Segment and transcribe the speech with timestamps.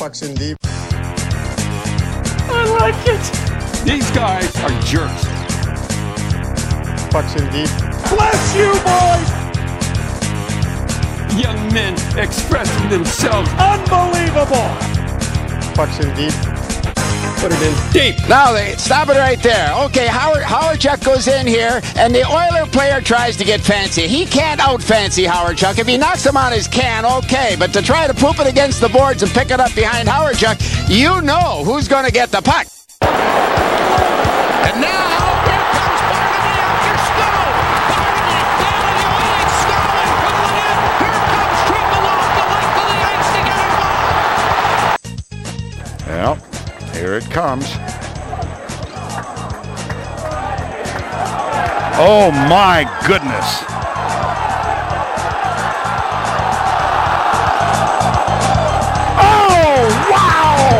[0.00, 0.56] Pucks in deep.
[2.48, 3.20] I like it.
[3.84, 5.24] These guys are jerks.
[7.10, 7.68] Pucks in deep.
[8.08, 9.30] Bless you, boys.
[11.38, 13.50] Young men expressing themselves.
[13.58, 14.74] Unbelievable.
[15.74, 16.59] Pucks in deep.
[17.40, 18.28] Put it in deep.
[18.28, 19.72] Now they stop it right there.
[19.86, 24.06] Okay, Howard Hawerchuk goes in here, and the Oiler player tries to get fancy.
[24.06, 25.78] He can't out fancy Hawerchuk.
[25.78, 27.56] If he knocks him on his can, okay.
[27.58, 30.60] But to try to poop it against the boards and pick it up behind Hawerchuk,
[30.90, 32.66] you know who's going to get the puck.
[33.00, 35.09] And now
[47.20, 47.66] it comes.
[52.02, 53.64] Oh my goodness.
[59.20, 60.70] Oh, wow!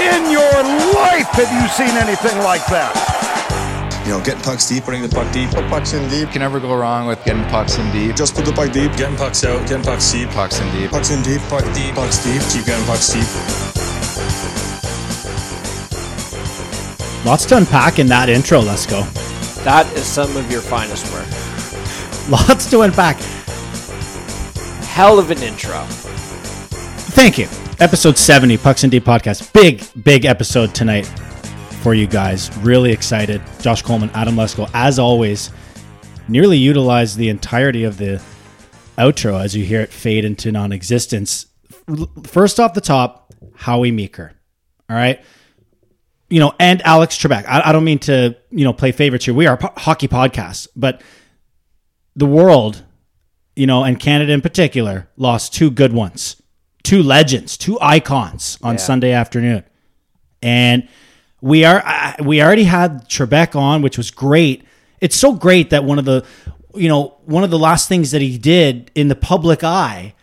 [0.00, 0.62] In your
[0.94, 3.13] life have you seen anything like that?
[4.04, 5.48] You know, getting pucks deep, putting the puck deep.
[5.48, 6.20] Put pucks in deep.
[6.20, 8.14] You can never go wrong with getting pucks in deep.
[8.14, 10.28] Just put the puck deep, getting pucks out, getting pucks deep.
[10.28, 10.90] Pucks in deep.
[10.90, 13.24] Pucks in deep, puck deep, pucks deep, keep getting pucks deep.
[17.24, 18.60] Lots to unpack in that intro.
[18.60, 19.04] Let's go.
[19.64, 21.26] That is some of your finest work.
[22.28, 23.16] Lots to unpack.
[24.84, 25.82] Hell of an intro.
[27.14, 27.48] Thank you.
[27.80, 29.50] Episode 70, Pucks in Deep podcast.
[29.54, 31.10] Big, big episode tonight
[31.84, 32.50] for you guys.
[32.60, 33.42] Really excited.
[33.60, 35.50] Josh Coleman, Adam Lesko, as always,
[36.28, 38.22] nearly utilized the entirety of the
[38.96, 41.44] outro as you hear it fade into non existence.
[42.22, 44.32] First off the top, Howie Meeker.
[44.88, 45.22] All right.
[46.30, 47.44] You know, and Alex Trebek.
[47.46, 49.34] I, I don't mean to, you know, play favorites here.
[49.34, 51.02] We are po- hockey podcast, but
[52.16, 52.82] the world,
[53.56, 56.40] you know, and Canada in particular, lost two good ones,
[56.82, 59.64] two legends, two icons on Sunday afternoon,
[60.40, 60.88] and
[61.44, 61.84] we are
[62.24, 64.64] we already had Trebek on, which was great.
[65.02, 66.24] It's so great that one of the,
[66.74, 70.14] you know, one of the last things that he did in the public eye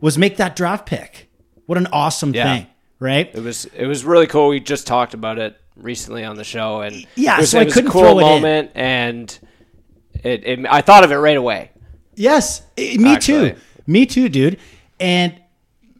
[0.00, 1.28] was make that draft pick.
[1.66, 2.44] What an awesome Yeah.
[2.44, 2.66] thing,
[3.00, 3.28] right?
[3.34, 4.50] It was it was really cool.
[4.50, 7.62] We just talked about it recently on the show, and Yeah, it was, so I
[7.62, 8.28] it was couldn't a cool throw it in.
[8.28, 9.38] moment, and
[10.22, 11.72] it, it I thought of it right away.
[12.14, 13.50] Yes, eh, me Actually.
[13.50, 13.56] too.
[13.88, 14.58] Me too, dude.
[15.00, 15.34] And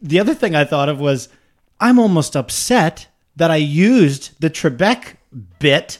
[0.01, 1.27] the other thing I thought of was
[1.81, 3.07] I'm almost upset
[3.39, 5.15] that I used the Trebek
[5.59, 5.99] bit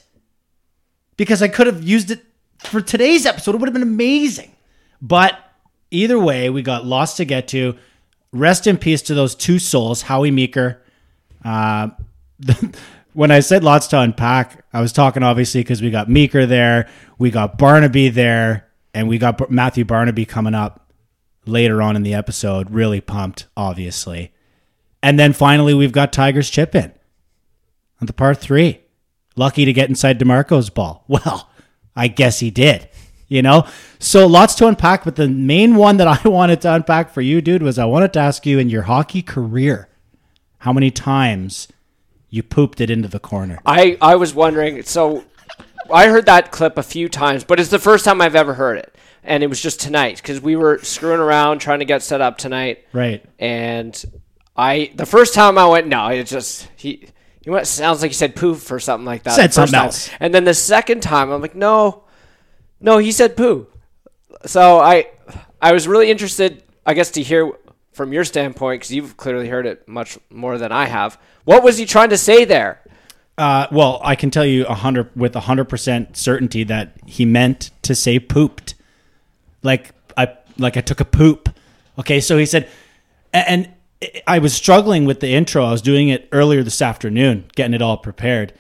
[1.17, 2.21] because I could have used it
[2.59, 3.55] for today's episode.
[3.55, 4.51] It would have been amazing.
[5.01, 5.39] But
[5.89, 7.77] either way, we got lots to get to.
[8.31, 10.81] Rest in peace to those two souls, Howie Meeker.
[11.43, 11.89] Uh,
[13.13, 16.89] when I said lots to unpack, I was talking obviously because we got Meeker there,
[17.17, 20.91] we got Barnaby there, and we got Matthew Barnaby coming up
[21.45, 22.69] later on in the episode.
[22.69, 24.33] Really pumped, obviously.
[25.01, 26.91] And then finally, we've got Tigers chip in
[28.01, 28.81] on the part three.
[29.35, 31.05] Lucky to get inside DiMarco's ball.
[31.09, 31.49] Well,
[31.95, 32.87] I guess he did.
[33.27, 33.67] You know?
[33.99, 37.41] So lots to unpack, but the main one that I wanted to unpack for you,
[37.41, 39.89] dude, was I wanted to ask you in your hockey career
[40.59, 41.67] how many times
[42.29, 43.59] you pooped it into the corner.
[43.65, 44.81] I I was wondering.
[44.83, 45.23] So
[45.91, 48.77] I heard that clip a few times, but it's the first time I've ever heard
[48.77, 52.21] it, and it was just tonight because we were screwing around trying to get set
[52.21, 52.85] up tonight.
[52.93, 53.25] Right.
[53.39, 54.01] And
[54.55, 57.07] I the first time I went, no, it just he
[57.41, 59.33] he went sounds like he said poof or something like that.
[59.33, 59.85] Said something time.
[59.85, 60.09] else.
[60.19, 62.03] And then the second time, I'm like, no,
[62.79, 63.67] no, he said poo.
[64.45, 65.07] So I
[65.61, 67.51] I was really interested, I guess, to hear
[67.93, 71.19] from your standpoint because you've clearly heard it much more than I have.
[71.43, 72.81] What was he trying to say there?
[73.37, 77.25] Uh, well, I can tell you a hundred with a hundred percent certainty that he
[77.25, 78.75] meant to say pooped,
[79.63, 81.49] like I like I took a poop.
[81.97, 82.69] Okay, so he said,
[83.33, 83.69] and
[84.25, 85.65] I was struggling with the intro.
[85.65, 88.53] I was doing it earlier this afternoon, getting it all prepared,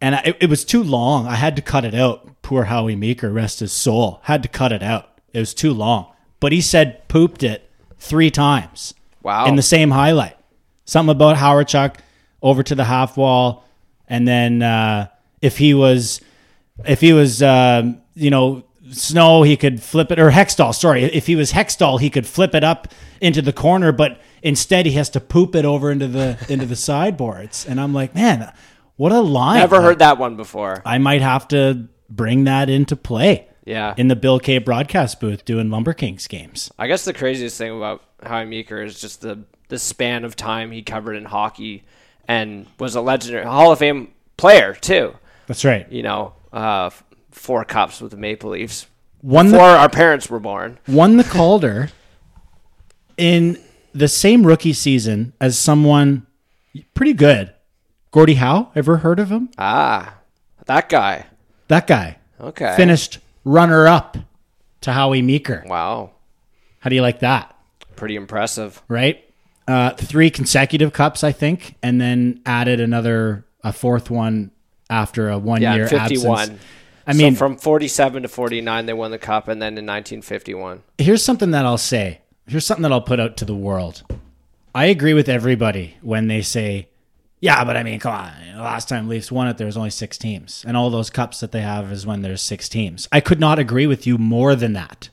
[0.00, 1.26] and I, it was too long.
[1.26, 2.42] I had to cut it out.
[2.42, 5.18] Poor Howie Meeker, rest his soul, had to cut it out.
[5.32, 6.12] It was too long.
[6.40, 8.94] But he said pooped it three times.
[9.22, 9.46] Wow.
[9.46, 10.36] In the same highlight,
[10.84, 11.96] something about Hawerchuk
[12.42, 13.64] over to the half wall,
[14.08, 15.06] and then uh,
[15.40, 16.20] if he was,
[16.84, 18.64] if he was, um, you know,
[18.94, 20.74] Snow, he could flip it or Hextall.
[20.74, 22.88] Sorry, if he was Hextall, he could flip it up
[23.20, 26.76] into the corner, but instead he has to poop it over into the into the
[26.76, 27.66] sideboards.
[27.66, 28.52] And I'm like, man,
[28.96, 29.60] what a line!
[29.60, 30.82] Never heard that one before.
[30.84, 33.48] I might have to bring that into play.
[33.64, 33.94] Yeah.
[33.96, 36.72] in the Bill K broadcast booth doing Lumber Kings games.
[36.80, 40.72] I guess the craziest thing about Howie Meeker is just the the span of time
[40.72, 41.84] he covered in hockey
[42.26, 45.14] and was a legendary Hall of Fame player too.
[45.46, 45.90] That's right.
[45.92, 46.90] You know, uh,
[47.32, 48.86] four cups with the Maple Leafs.
[49.22, 50.78] won Before the our parents were born.
[50.86, 51.90] won the Calder
[53.16, 53.58] in
[53.94, 56.26] the same rookie season as someone
[56.94, 57.52] pretty good.
[58.10, 59.48] Gordie Howe, ever heard of him?
[59.58, 60.18] Ah,
[60.66, 61.26] that guy.
[61.68, 62.74] That guy Okay.
[62.76, 64.16] finished runner up
[64.82, 65.64] to Howie Meeker.
[65.66, 66.10] Wow.
[66.80, 67.56] How do you like that?
[67.96, 68.82] Pretty impressive.
[68.88, 69.24] Right?
[69.68, 74.50] Uh, three consecutive cups, I think, and then added another a fourth one
[74.90, 76.38] after a one Yeah, year 51.
[76.40, 76.60] absence.
[77.06, 80.82] I mean, so from 47 to 49, they won the cup, and then in 1951.
[80.98, 82.20] here's something that I'll say.
[82.46, 84.02] Here's something that I'll put out to the world.
[84.74, 86.88] I agree with everybody when they say,
[87.40, 88.32] "Yeah, but I mean, come on.
[88.58, 91.52] Last time Leafs won it, there was only six teams, and all those cups that
[91.52, 94.72] they have is when there's six teams." I could not agree with you more than
[94.72, 95.10] that.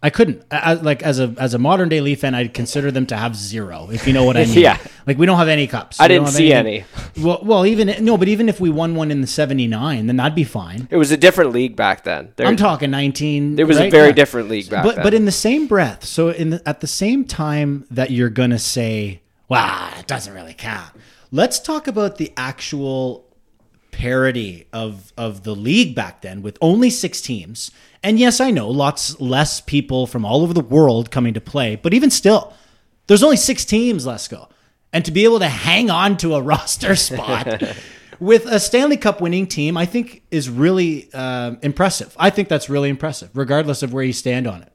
[0.00, 0.44] I couldn't.
[0.52, 3.34] I, like as a as a modern day Leaf fan, I'd consider them to have
[3.34, 3.88] zero.
[3.90, 4.58] If you know what I mean.
[4.58, 4.78] Yeah.
[5.08, 5.98] Like we don't have any cups.
[5.98, 6.84] I We didn't see anything-
[7.24, 10.36] Well, well, even no, but even if we won one in the '79, then that'd
[10.36, 10.86] be fine.
[10.90, 12.32] It was a different league back then.
[12.36, 13.58] There, I'm talking 19.
[13.58, 14.12] It was a very Yeah.
[14.12, 15.02] different league back but then.
[15.04, 18.58] but in the same breath, so in the, at the same time that you're gonna
[18.60, 20.90] say, "Wow, it doesn't really count,"
[21.32, 23.24] let's talk about the actual
[23.98, 27.72] parity of of the league back then with only six teams.
[28.00, 31.74] And yes, I know lots less people from all over the world coming to play,
[31.74, 32.54] but even still,
[33.08, 34.06] there's only six teams.
[34.06, 34.48] Let's go,
[34.92, 37.62] and to be able to hang on to a roster spot.
[38.20, 42.16] With a Stanley Cup winning team, I think is really uh, impressive.
[42.18, 44.72] I think that's really impressive, regardless of where you stand on it.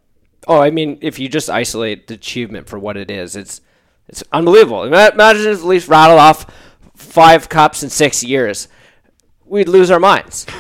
[0.47, 3.59] oh, I mean, if you just isolate the achievement for what it is, it's
[4.07, 4.83] it's unbelievable.
[4.83, 6.45] Imagine if the Leafs rattle off
[6.95, 8.67] five cups in six years.
[9.45, 10.45] We'd lose our minds.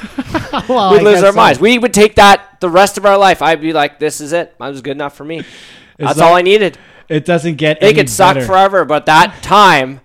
[0.69, 1.35] Well, We'd I lose our so.
[1.35, 1.59] minds.
[1.59, 3.41] We would take that the rest of our life.
[3.41, 4.55] I'd be like, this is it.
[4.59, 5.43] That was good enough for me.
[5.97, 6.77] That's that- all I needed.
[7.09, 7.81] It doesn't get.
[7.81, 8.45] They could suck better.
[8.45, 9.99] forever, but that time,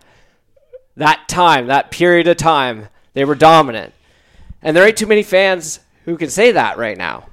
[0.97, 3.93] that time, that period of time, they were dominant.
[4.63, 7.29] And there ain't too many fans who can say that right now.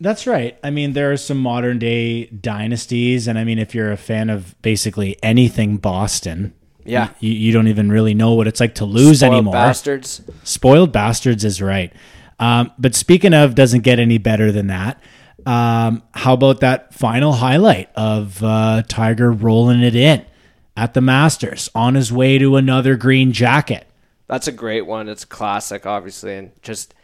[0.00, 0.58] That's right.
[0.64, 4.30] I mean, there are some modern day dynasties, and I mean, if you're a fan
[4.30, 7.10] of basically anything Boston, Yeah.
[7.20, 9.34] you, you don't even really know what it's like to lose anymore.
[9.34, 9.52] Spoiled anymore.
[9.52, 10.22] bastards.
[10.44, 11.92] Spoiled bastards is right.
[12.38, 15.00] Um, but speaking of, doesn't get any better than that.
[15.46, 20.24] Um, how about that final highlight of uh, Tiger rolling it in
[20.76, 23.86] at the Masters on his way to another green jacket?
[24.28, 25.08] That's a great one.
[25.08, 26.94] It's classic, obviously, and just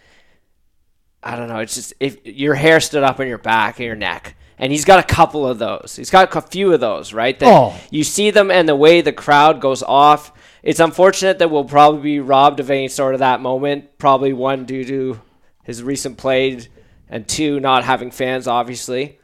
[1.22, 1.58] I don't know.
[1.58, 4.84] It's just if your hair stood up on your back and your neck, and he's
[4.84, 5.94] got a couple of those.
[5.96, 7.38] He's got a few of those, right?
[7.38, 7.75] That Oh.
[7.90, 10.32] you see them, and the way the crowd goes off.
[10.62, 13.99] It's unfortunate that we'll probably be robbed of any sort of that moment.
[13.99, 15.20] Probably one due to
[15.64, 16.58] his recent play,
[17.08, 19.19] and two not having fans, obviously.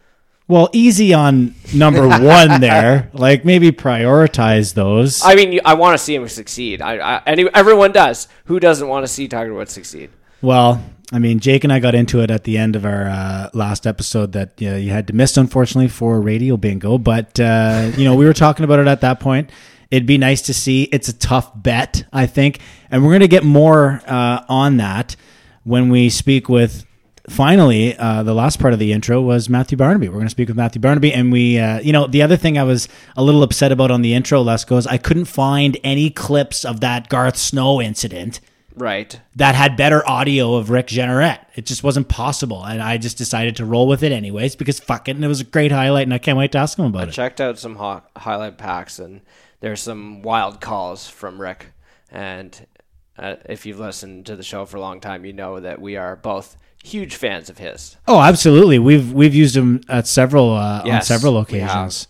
[0.47, 3.11] Well, easy on number one there.
[3.15, 5.23] Like maybe prioritize those.
[5.25, 6.83] I mean, I want to see him succeed.
[6.83, 7.23] I, I
[7.55, 8.29] everyone does.
[8.45, 10.11] Who doesn't want to see Tiger Woods succeed?
[10.43, 13.51] Well, I mean, Jake and I got into it at the end of our uh,
[13.53, 16.99] last episode that you, know, you had to miss, unfortunately, for radio bingo.
[16.99, 19.51] But, uh, you know, we were talking about it at that point.
[19.91, 20.85] It'd be nice to see.
[20.85, 22.61] It's a tough bet, I think.
[22.91, 25.15] And we're going to get more uh, on that
[25.63, 26.87] when we speak with.
[27.29, 30.09] Finally, uh, the last part of the intro was Matthew Barnaby.
[30.09, 32.59] We're going to speak with Matthew Barnaby, and we, uh, you know, the other thing
[32.59, 32.87] I was
[33.17, 36.81] a little upset about on the intro, Lesko, is I couldn't find any clips of
[36.81, 38.41] that Garth Snow incident
[38.77, 39.21] Right.
[39.37, 41.39] that had better audio of Rick Jeanneret.
[41.55, 42.65] It just wasn't possible.
[42.65, 45.15] And I just decided to roll with it anyways because fuck it.
[45.17, 47.09] And it was a great highlight and I can't wait to ask him about it.
[47.11, 49.21] I checked out some ho- highlight packs and
[49.61, 51.67] there's some wild calls from Rick.
[52.11, 52.67] And
[53.19, 55.97] uh, if you've listened to the show for a long time, you know that we
[55.97, 57.97] are both huge fans of his.
[58.09, 58.79] Oh, absolutely.
[58.79, 61.71] We've we've used him at several uh, on Yes, several we have.
[61.71, 62.09] occasions.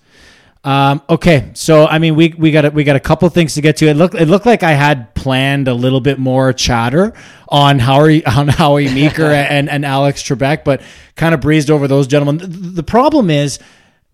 [0.65, 3.61] Um, okay, so I mean, we we got a, we got a couple things to
[3.61, 3.87] get to.
[3.87, 7.13] It looked it looked like I had planned a little bit more chatter
[7.49, 10.81] on Howie on Howie Meeker and and Alex Trebek, but
[11.17, 12.39] kind of breezed over those gentlemen.
[12.39, 13.59] The, the problem is,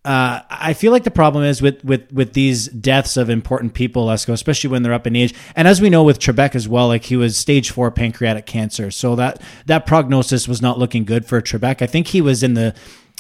[0.05, 4.07] uh, I feel like the problem is with with with these deaths of important people,
[4.07, 5.33] let's go, especially when they're up in age.
[5.55, 8.91] And as we know with Trebek as well, like he was stage four pancreatic cancer,
[8.91, 11.81] so that that prognosis was not looking good for Trebek.
[11.81, 12.75] I think he was in the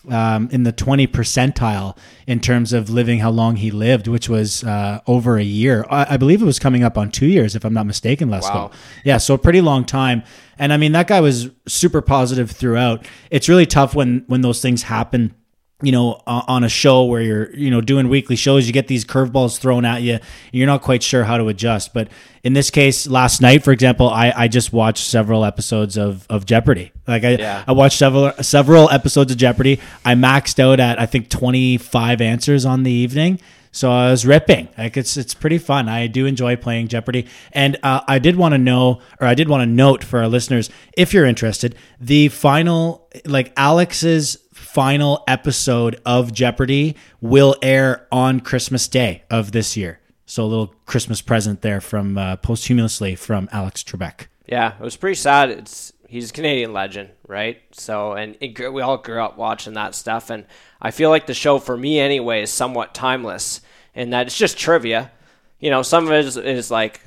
[0.09, 4.65] um, in the 20 percentile in terms of living how long he lived, which was
[4.65, 5.85] uh, over a year.
[5.91, 8.55] I, I believe it was coming up on two years, if I'm not mistaken, Lesko.
[8.55, 8.71] Wow.
[9.05, 10.23] Yeah, so a pretty long time.
[10.59, 13.07] And I mean, that guy was super positive throughout.
[13.31, 15.35] It's really tough when when those things happen.
[15.83, 19.05] You know, on a show where you're, you know, doing weekly shows, you get these
[19.05, 20.19] curveballs thrown at you.
[20.53, 21.95] You're not quite sure how to adjust.
[21.95, 22.09] But
[22.45, 26.45] in this case, last night, for example, I, I just watched several episodes of, of
[26.47, 26.93] Jeopardy.
[27.07, 27.65] Like I, Yeah.
[27.67, 29.81] I watched several several episodes of Jeopardy.
[30.05, 33.41] I maxed out at I think 25 answers on the evening.
[33.73, 34.69] So I was ripping.
[34.77, 35.89] Like it's it's pretty fun.
[35.89, 39.49] I do enjoy playing Jeopardy, and uh, I did want to know, or I did
[39.49, 44.39] want to note for our listeners, if you're interested, the final, like Alex's
[44.73, 49.99] final episode of Jeopardy will air on Christmas Day of this year.
[50.27, 54.29] So a little Christmas present there from uh, posthumously from Alex Trebek.
[54.47, 55.51] Yeah, it was pretty sad.
[55.51, 57.61] It's he's a Canadian legend, right?
[57.73, 60.47] So, and it, we all grew up watching that stuff, and
[60.81, 63.61] I feel like the show for me anyway is somewhat timeless
[63.93, 65.11] in that it's just trivia.
[65.59, 67.01] You know, some of it is, is like,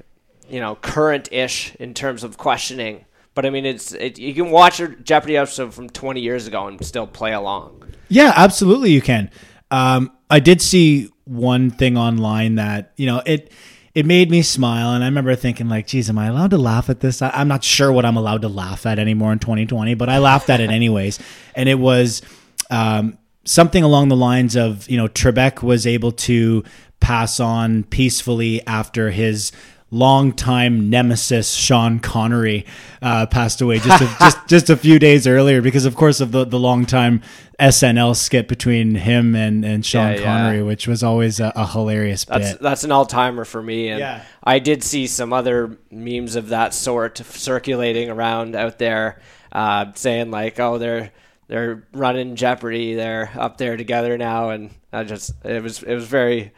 [0.50, 3.06] you know, current-ish in terms of questioning,
[3.36, 6.68] but I mean, it's it, you can watch a Jeopardy episode from 20 years ago
[6.68, 7.84] and still play along.
[8.10, 9.32] Yeah, absolutely, you can.
[9.72, 13.52] Um, I did see one thing online that you know it
[13.96, 16.90] it made me smile, and I remember thinking like, "Geez, am I allowed to laugh
[16.90, 19.96] at this?" I, I'm not sure what I'm allowed to laugh at anymore in 2020,
[19.96, 21.20] but I laughed at it anyways,
[21.56, 22.22] and it was
[22.70, 26.64] um, something along the lines of you know Trebek was able to
[27.00, 29.52] pass on peacefully after his
[29.94, 32.66] longtime nemesis Sean Connery
[33.02, 36.32] uh, passed away just a, just just a few days earlier because of course of
[36.32, 37.22] the the longtime
[37.60, 40.24] SNL skit between him and and Sean Yeah, yeah.
[40.24, 42.62] Connery, which was always a, a hilarious That's bit.
[42.62, 44.24] that's an all timer for me, and Yeah.
[44.44, 49.20] I did see some other memes of that sort circulating around out there,
[49.52, 51.12] uh, saying like, "Oh, they're
[51.48, 56.08] they're running Jeopardy, they're up there together now," and I just it was it was
[56.08, 56.52] very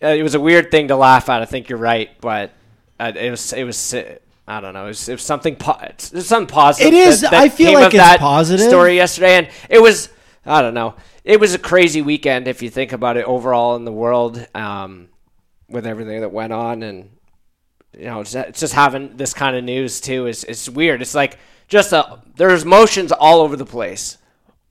[0.00, 1.42] it was a weird thing to laugh at.
[1.42, 2.52] I think you're right, but
[3.00, 3.94] uh, it was it was.
[4.48, 4.84] I don't know.
[4.84, 5.56] It was, it was something.
[5.56, 6.92] Po- it's something positive.
[6.92, 8.66] It is- that- that I feel like it's that positive.
[8.66, 10.08] story yesterday, and it was.
[10.44, 10.94] I don't know.
[11.24, 15.08] It was a crazy weekend if you think about it overall in the world, um,
[15.68, 17.10] with everything that went on, and
[17.98, 21.02] you know, it's, it's just having this kind of news too is it's weird.
[21.02, 24.18] It's like just a there's motions all over the place.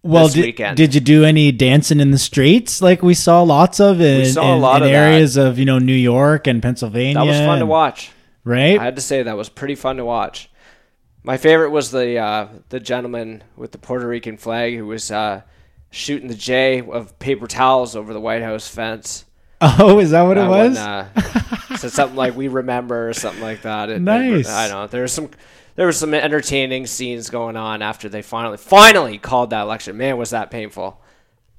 [0.06, 0.78] Well, this did, weekend.
[0.78, 4.56] did you do any dancing in the streets like we saw lots of in, saw
[4.56, 4.96] a lot in of that.
[4.96, 7.16] areas of you know New York and Pennsylvania?
[7.16, 8.12] That was fun to watch.
[8.44, 8.80] right?
[8.80, 10.50] I had to say that was pretty fun to watch.
[11.24, 15.42] My favorite was the uh, the gentleman with the Puerto Rican flag who was uh,
[15.90, 19.26] shooting the J of paper towels over the White House fence.
[19.62, 20.76] oh, is that what it was?
[20.78, 23.90] one, uh, said something like "We remember" or something like that.
[23.90, 24.48] It- it- Nice.
[24.50, 24.88] I don't know.
[24.88, 25.30] There was some
[25.76, 29.98] there were some entertaining scenes going on after they finally finally called that election.
[29.98, 31.02] Man, was that painful.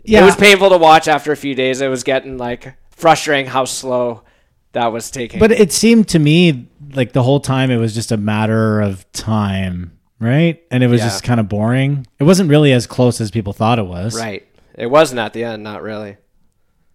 [0.04, 1.80] yeah, It was painful to watch after a few days.
[1.80, 4.23] It was getting like frustrating how slow
[4.73, 5.40] that was taking.
[5.40, 9.11] But it seemed to me like the whole time it was just a matter of
[9.12, 10.62] time, right?
[10.70, 11.06] And it was Yeah.
[11.08, 12.06] just kind of boring.
[12.18, 14.14] It wasn't really as close as people thought it was.
[14.18, 15.62] right, it wasn't at the end.
[15.62, 16.16] Not really.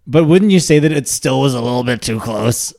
[0.07, 2.73] But wouldn't you say that it still was a little bit too close?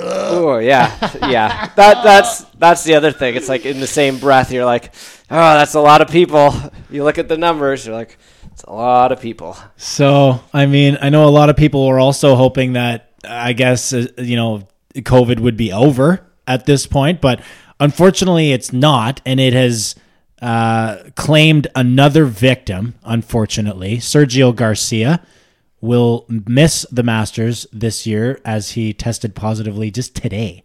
[0.00, 0.96] Oh yeah,
[1.28, 1.70] yeah.
[1.74, 3.34] That that's that's the other thing.
[3.34, 4.94] It's like in the same breath, you're like,
[5.30, 6.54] oh, that's a lot of people.
[6.90, 8.18] You look at the numbers, you're like,
[8.52, 9.56] it's a lot of people.
[9.76, 13.92] So, I mean, I know a lot of people were also hoping that, I guess,
[13.92, 17.40] uh, you know, COVID would be over at this point, but
[17.78, 19.20] unfortunately, it's not.
[19.24, 19.94] And it has
[20.42, 23.98] uh, claimed another victim, unfortunately.
[23.98, 25.20] Sergio Garcia
[25.80, 30.62] will miss the Masters this year as he tested positively just today.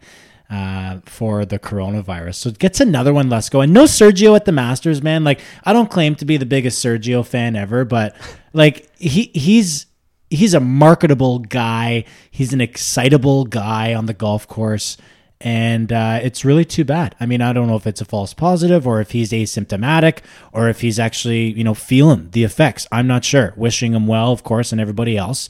[0.50, 2.36] Uh, for the coronavirus.
[2.36, 3.62] So it gets another one less go.
[3.62, 5.24] And no Sergio at the Masters, man.
[5.24, 8.16] Like, I don't claim to be the biggest Sergio fan ever, but
[8.52, 9.88] like he he's
[10.30, 12.06] he's a marketable guy.
[12.30, 14.98] He's an excitable guy on the golf course.
[15.46, 17.16] And uh, it's really too bad.
[17.20, 20.20] I mean, I don't know if it's a false positive or if he's asymptomatic
[20.54, 22.88] or if he's actually, you know, feeling the effects.
[22.94, 23.54] I'm not sure.
[23.58, 25.50] Wishing him well, of course, and everybody else.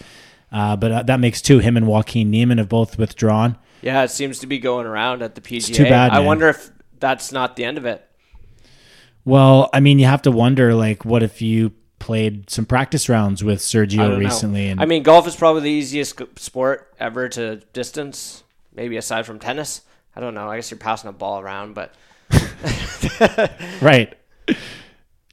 [0.51, 1.59] Uh, but uh, that makes two.
[1.59, 3.57] Him and Joaquin Niemann have both withdrawn.
[3.83, 5.75] Yeah, it seems to be going around at the PGA.
[5.75, 6.25] too bad, I man.
[6.25, 8.03] wonder if that's not the end of it.
[9.25, 13.43] Well, I mean, you have to wonder, like, what if you played some practice rounds
[13.43, 14.65] with Sergio recently?
[14.65, 14.71] know.
[14.71, 18.43] And I mean, golf is probably the easiest sport ever to distance.
[18.75, 19.81] Maybe aside from tennis.
[20.15, 20.49] I don't know.
[20.49, 21.93] I guess you're passing a ball around, but
[23.81, 24.13] right.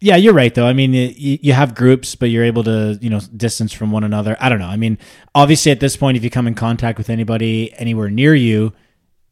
[0.00, 0.66] Yeah, you're right though.
[0.66, 4.36] I mean, you, have groups, but you're able to, you know, distance from one another.
[4.40, 4.66] I don't know.
[4.66, 4.96] I mean,
[5.34, 8.72] obviously at this point, if you come in contact with anybody anywhere near you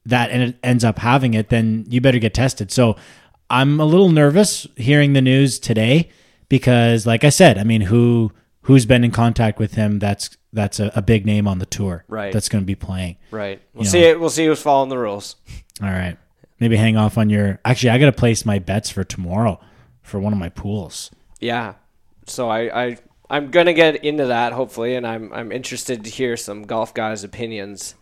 [0.05, 2.71] that it ends up having it, then you better get tested.
[2.71, 2.97] So
[3.49, 6.11] I'm a little nervous hearing the news today
[6.51, 8.33] because, like I said, I mean, who
[8.69, 9.99] who's been in contact with him?
[9.99, 12.33] That's that's a, a big name on the tour, Right.
[12.33, 13.17] That's going to be playing.
[13.31, 13.61] right.
[13.75, 14.01] We'll You see.
[14.03, 14.09] know.
[14.09, 14.21] It.
[14.21, 15.37] We'll see who's following the rules.
[15.83, 16.17] All right.
[16.61, 17.61] Maybe hang off on your.
[17.65, 19.61] Actually, I got to place my bets for tomorrow
[20.03, 21.11] for one of my pools.
[21.41, 21.75] Yeah.
[22.27, 22.99] So I, I
[23.31, 27.25] I'm gonna get into that hopefully, and I'm I'm interested to hear some golf guys'
[27.25, 27.95] opinions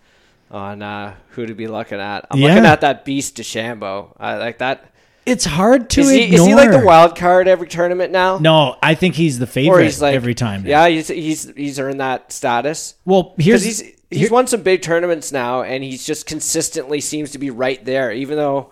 [0.50, 2.26] on uh, who to be looking at.
[2.30, 4.14] I'm looking at that beast DeChambeau.
[4.18, 4.92] I like that.
[5.26, 6.40] It's hard to Is he, ignore.
[6.40, 8.38] is he like the wild card every tournament now?
[8.38, 10.62] No, I think he's the favorite he's like every time.
[10.62, 10.68] now.
[10.71, 12.95] Yeah, he's he's he's earned that status.
[13.04, 17.38] Well, here's he's he's won some big tournaments now, and he's just consistently seems to
[17.38, 18.12] be right there.
[18.12, 18.71] Even though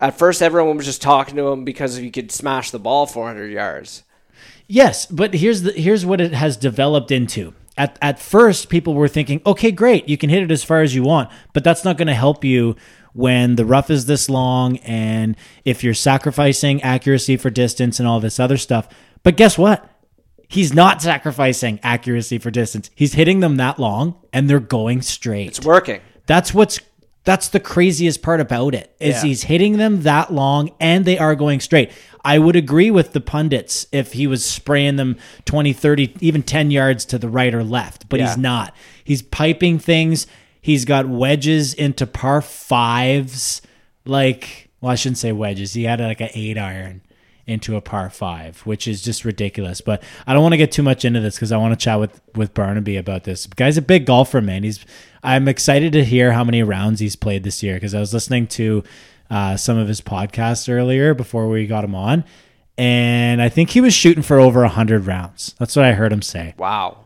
[0.00, 3.52] at first everyone was just talking to him because he could smash the ball 400
[3.52, 4.02] yards.
[4.66, 7.52] Yes, but here's the here's what it has developed into.
[7.76, 10.94] At at first, people were thinking, okay, great, you can hit it as far as
[10.94, 12.76] you want, but that's not going to help you
[13.12, 18.20] when the rough is this long and if you're sacrificing accuracy for distance and all
[18.20, 18.88] this other stuff.
[19.22, 19.86] But guess what?
[20.48, 22.90] He's not sacrificing accuracy for distance.
[22.94, 25.48] He's hitting them that long and they're going straight.
[25.48, 26.00] It's working.
[26.26, 26.80] That's what's
[27.22, 29.22] that's the craziest part about it is Yeah.
[29.28, 31.92] he's hitting them that long and they are going straight.
[32.24, 36.70] I would agree with the pundits if he was spraying them 20, 30, even 10
[36.70, 38.28] yards to the right or left, but Yeah.
[38.28, 38.74] he's not.
[39.04, 40.26] He's piping things.
[40.60, 43.62] He's got wedges into par fives.
[44.04, 45.72] Like, well, I shouldn't say wedges.
[45.72, 47.02] He had like an eight iron
[47.46, 49.80] into a par five, which is just ridiculous.
[49.80, 51.98] But I don't want to get too much into this because I want to chat
[51.98, 53.46] with with Barnaby about this.
[53.46, 54.62] Guy's a big golfer, man.
[54.62, 54.84] He's
[55.22, 58.46] I'm excited to hear how many rounds he's played this year because I was listening
[58.48, 58.84] to
[59.30, 62.24] uh, some of his podcasts earlier before we got him on,
[62.78, 65.54] and I think he was shooting for over hundred rounds.
[65.58, 66.54] That's what I heard him say.
[66.56, 66.98] Wow,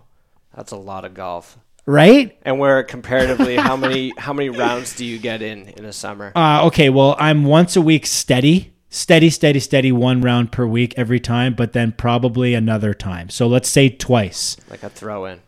[0.55, 1.59] that's a lot of golf.
[1.87, 2.39] Right?
[2.43, 6.33] And where comparatively, how many how many rounds do you get in in a summer?
[6.45, 10.95] Uh, okay, well, I'm once a week steady, steady, steady, steady, one round per week
[10.97, 13.31] every time, but then probably another time.
[13.31, 14.57] So let's say twice.
[14.69, 15.41] Like a throw in.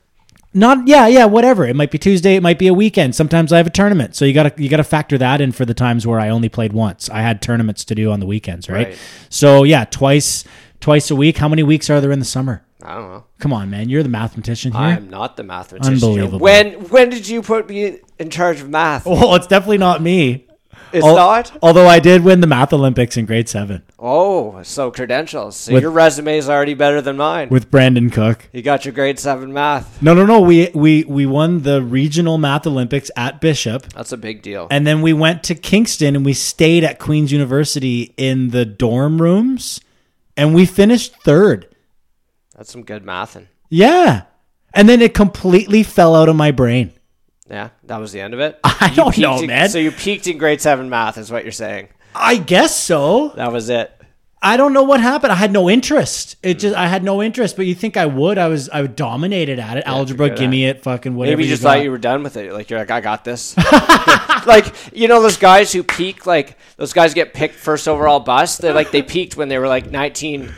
[0.57, 1.67] Not yeah, yeah, whatever.
[1.67, 3.15] It might be Tuesday, it might be a weekend.
[3.15, 4.17] Sometimes I have a tournament.
[4.17, 6.31] So you got to you got to factor that in for the times where I
[6.31, 7.11] only played once.
[7.11, 8.89] I had tournaments to do on the weekends, right?
[8.89, 8.99] Right.
[9.29, 10.45] So yeah, twice
[10.81, 11.39] twice a week.
[11.39, 12.63] How many weeks are there in the summer?
[12.83, 13.25] I don't know.
[13.41, 13.89] Come on, man.
[13.89, 14.81] You're the mathematician here.
[14.81, 15.95] I'm not the mathematician.
[15.95, 16.39] Unbelievable.
[16.39, 19.07] When when did you put me in charge of math?
[19.07, 20.45] well, it's definitely not me.
[20.93, 21.59] It's Al- not.
[21.63, 25.57] Although I did win the math Olympics in grade 7 Oh, so credentials.
[25.57, 27.49] So With- your resume is already better than mine.
[27.49, 28.49] with Brandon Cook.
[28.53, 30.01] you got your grade seven math.
[30.01, 30.41] No, no, no.
[30.41, 33.89] We we we won the regional math Olympics at Bishop.
[33.95, 34.69] That's a big deal.
[34.71, 39.21] And then we went to Kingston and we stayed at Queen's University in the dorm
[39.21, 39.81] rooms
[40.37, 41.75] and we finished third.
[42.57, 43.47] That's some good mathing.
[43.69, 44.23] Yeah.
[44.75, 46.93] And then it completely fell out of my brain.
[47.49, 48.59] Yeah, that was the end of it.
[48.65, 49.69] I You don't know, in- man.
[49.69, 51.89] So you peaked in grade seven math, is what you're saying.
[52.15, 53.29] I guess so.
[53.37, 53.93] That was it.
[54.47, 55.33] I don't know what happened.
[55.33, 56.37] I had no interest.
[56.41, 58.39] It just I had no interest, but you think I would?
[58.39, 59.85] I was I dominated at it.
[59.87, 61.37] Algebra, give me it, fucking whatever.
[61.37, 61.75] Maybe you just got.
[61.79, 62.53] thought you were done with it.
[62.53, 63.57] Like you're like, I got this.
[64.47, 68.61] like you know those guys who peak, like those guys get picked first overall bust.
[68.61, 70.49] They like they peaked when they were like 19, Yeah.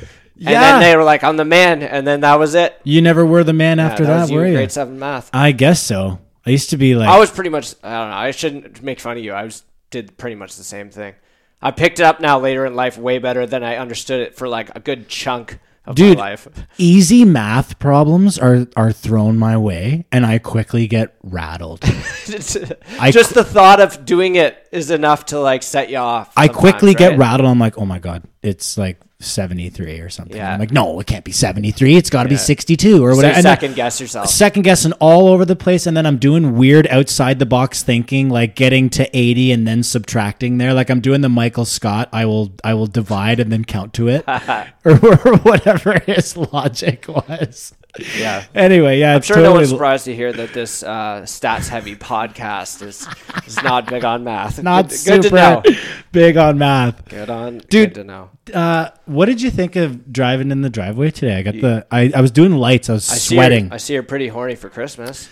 [0.50, 2.78] and then they were like, I'm the man, and then that was it.
[2.84, 4.52] You never were the man Yeah, after that, that, you were you?
[4.52, 5.30] grade seven math.
[5.32, 6.18] I guess so.
[6.44, 7.74] I used to be like I was pretty much.
[7.82, 8.16] I don't know.
[8.16, 9.32] I shouldn't make fun of you.
[9.32, 11.14] I was did pretty much the same thing.
[11.60, 14.48] I picked it up now later in life way better than I understood it for
[14.48, 16.46] like a good chunk of Dude, my life.
[16.76, 21.80] easy math problems are are thrown my way and I quickly get rattled.
[23.00, 26.32] I Just the thought of doing it is enough to like set you off.
[26.36, 27.18] I quickly get right?
[27.18, 27.48] rattled.
[27.48, 30.52] I'm like, "Oh my god, it's like 73 or something." Yeah.
[30.54, 31.96] I'm like, "No, it can't be 73.
[31.96, 34.28] It's got to be 62 or So whatever." And second guess yourself.
[34.28, 38.28] second guessing all over the place and then i'm doing weird outside the box thinking
[38.28, 42.24] like getting to 80 and then subtracting there like i'm doing the michael scott i
[42.24, 44.68] will i will divide and then count to it or,
[45.24, 47.74] or whatever his logic was
[48.16, 48.44] Yeah.
[48.54, 52.82] anyway yeah I'm sure no one's surprised to hear that this uh, stats heavy podcast
[52.82, 53.08] is
[53.46, 54.62] is not big on math.
[54.62, 55.62] not good, good to know.
[56.12, 57.94] big on math Good on, Dude.
[57.94, 58.30] Good to know.
[58.54, 62.12] uh what did you think of driving in the driveway today i got the i,
[62.14, 64.54] I was doing lights i was I see sweating Her, I see you're pretty horny
[64.54, 65.28] for Christmas.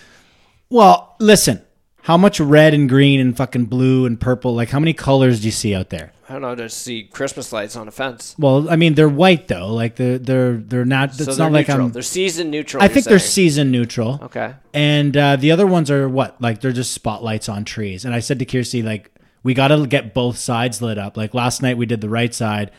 [0.70, 1.62] well listen
[2.06, 5.46] how much red and green and fucking blue and purple like how many colors do
[5.46, 8.34] you see out there I don't know I just see Christmas lights on a fence.
[8.36, 9.72] Well, I mean, they're white though.
[9.72, 11.10] Like they're they're they're not.
[11.10, 11.86] It's so not they're like neutral.
[11.86, 11.92] I'm.
[11.92, 12.82] they're season neutral.
[12.82, 14.18] I think they're season neutral.
[14.22, 14.54] Okay.
[14.74, 16.40] And uh, the other ones are what?
[16.42, 18.04] Like they're just spotlights on trees.
[18.04, 19.12] And I said to Kirsty, like,
[19.44, 21.16] we got to get both sides lit up.
[21.16, 22.72] Like last night we did the right side,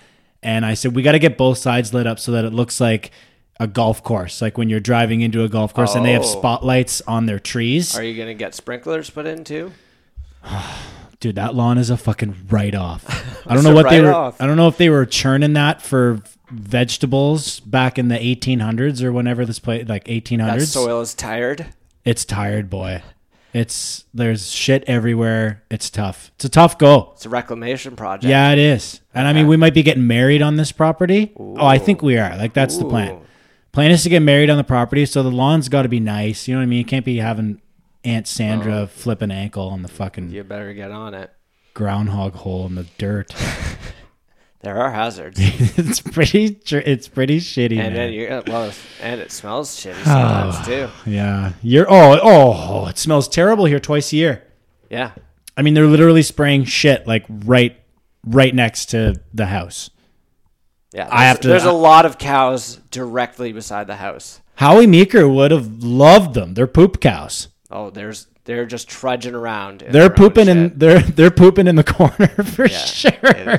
[0.43, 2.81] and I said we got to get both sides lit up so that it looks
[2.81, 3.11] like
[3.59, 4.41] a golf course.
[4.41, 6.37] Like when you're driving into a golf course and they have Oh.
[6.39, 7.97] spotlights on their trees.
[7.97, 9.71] Are you gonna get sprinklers put in too?
[11.19, 13.03] Dude, that lawn is a fucking write off.
[13.47, 14.13] I don't know what they were.
[14.39, 19.11] I don't know if they were churning that for vegetables back in the 1800s or
[19.11, 20.59] whenever this place, like 1800s.
[20.59, 21.65] That soil is tired.
[22.05, 23.01] It's tired, boy.
[23.53, 25.63] It's there's shit everywhere.
[25.71, 26.31] It's tough.
[26.35, 27.13] It's a tough go.
[27.15, 28.29] It's a reclamation project.
[28.29, 29.01] Yeah, it is.
[29.15, 31.33] And I mean, we might be getting married on this property.
[31.37, 32.37] Oh, I think we are.
[32.37, 33.21] Like that's the plan.
[33.77, 36.47] Plan is to get married on the property, so the lawn's got to be nice.
[36.47, 36.79] You know what I mean?
[36.79, 37.61] You can't be having
[38.03, 38.87] Aunt Sandra oh.
[38.87, 41.31] flip an ankle on the fucking You better get on it.
[41.75, 43.35] groundhog hole in the dirt.
[44.61, 46.59] There are hazards, it's pretty.
[46.71, 47.77] It's pretty shitty.
[47.77, 47.93] and man.
[47.93, 50.89] then you well, and it smells shitty sometimes too.
[51.05, 51.85] yeah, you're.
[51.87, 54.43] Oh, oh, it smells terrible here twice a year.
[54.89, 55.11] Yeah,
[55.55, 57.79] I mean, they're literally spraying shit like right,
[58.25, 59.91] right next to the house.
[60.93, 61.07] Yeah.
[61.11, 64.41] I have there's- to- There's a lot of cows directly beside the house.
[64.55, 66.55] Howie Meeker would have loved them.
[66.55, 67.49] They're poop cows.
[67.69, 69.83] Oh, there's they're just trudging around.
[69.89, 70.77] They're pooping in.
[70.77, 73.57] They're they're pooping in the corner for Yeah, sure.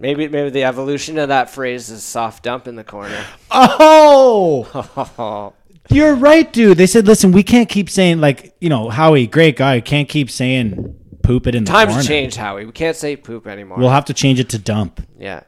[0.00, 3.22] Maybe maybe the evolution of that phrase is soft dump in the corner.
[3.50, 5.52] Oh,
[5.90, 6.76] you're right, dude.
[6.78, 10.30] They said, listen, we can't keep saying like you know Howie, great guy, can't keep
[10.30, 12.06] saying poop it in the Times corner.
[12.06, 12.64] change, Howie.
[12.66, 13.78] We can't say poop anymore.
[13.78, 15.42] We'll have to change it to dump, yeah,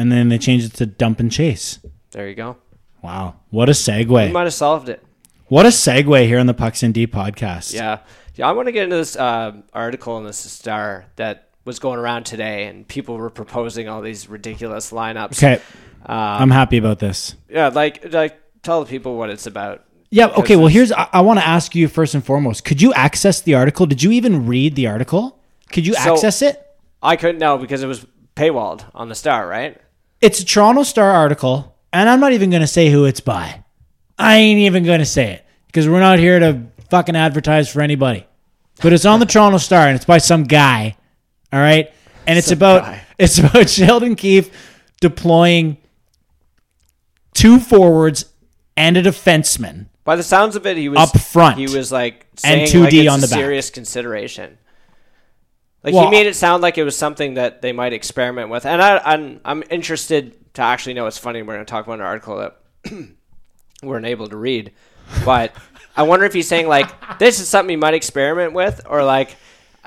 [0.00, 1.78] and then they changed it to dump and chase.
[2.12, 2.56] there you go.
[3.02, 4.26] Wow, what a segue!
[4.26, 5.04] We might have solved it.
[5.48, 7.72] What a segue here on the Pucks and D podcast.
[7.74, 7.98] Yeah,
[8.34, 8.48] yeah.
[8.48, 12.24] I want to get into this uh, article in the Star that was going around
[12.24, 15.38] today, and people were proposing all these ridiculous lineups.
[15.38, 15.62] Okay,
[16.06, 17.34] Um, I'm happy about this.
[17.48, 19.84] yeah, like like tell the people what it's about.
[20.10, 20.26] Yeah.
[20.28, 20.56] Okay.
[20.56, 22.64] Well, here's I, I want to ask you first and foremost.
[22.64, 23.86] Could you access the article?
[23.86, 25.38] Did you even read the article?
[25.72, 26.60] Could you So- access it?
[27.02, 28.04] I couldn't know because it was
[28.36, 29.80] paywalled on the Star, right?
[30.20, 33.64] It's a Toronto Star article, and I'm not even going to say who it's by.
[34.18, 37.80] I ain't even going to say it because we're not here to fucking advertise for
[37.80, 38.26] anybody.
[38.82, 40.96] But it's on the Toronto Star, and it's by some guy.
[41.52, 41.92] All right,
[42.26, 43.02] and it's about guy.
[43.18, 44.50] it's about Sheldon Keefe
[45.00, 45.78] deploying
[47.34, 48.26] two forwards
[48.76, 49.86] and a defenseman.
[50.04, 51.58] By the sounds of it, he was Up front.
[51.58, 53.38] He was like And 2D like on a the back.
[53.38, 54.58] serious consideration.
[55.82, 58.66] Like Well, he made it sound like it was something that they might experiment with,
[58.66, 61.06] and I, I'm I'm interested to actually know.
[61.06, 63.08] It's funny we're going to talk about an article that we
[63.82, 64.72] weren't able to read,
[65.24, 65.54] but
[65.96, 69.36] I wonder if he's saying like this is something he might experiment with, or like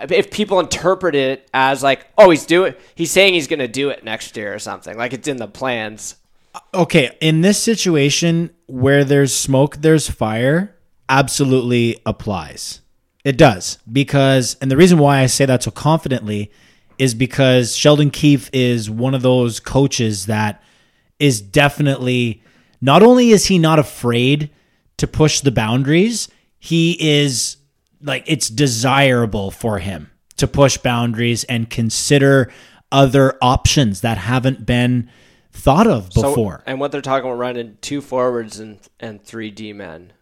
[0.09, 3.89] if people interpret it as like oh he's doing he's saying he's going to do
[3.89, 6.15] it next year or something, like it's in the plans.
[6.55, 10.75] Uh, okay, in this situation where there's smoke, there's fire,
[11.07, 12.81] absolutely applies.
[13.23, 13.77] It does.
[13.91, 16.51] Because, and the reason why I say that so confidently
[16.97, 20.61] is because Sheldon Keefe is one of those coaches that
[21.19, 22.43] is definitely,
[22.81, 24.49] not only is he not afraid
[24.97, 26.27] to push the boundaries,
[26.59, 27.57] he is
[28.01, 32.51] like, it's desirable for him to push boundaries and consider
[32.91, 35.09] other options that haven't been
[35.51, 36.63] thought of So- before.
[36.65, 40.13] and what they're talking about running two forwards and and three D men.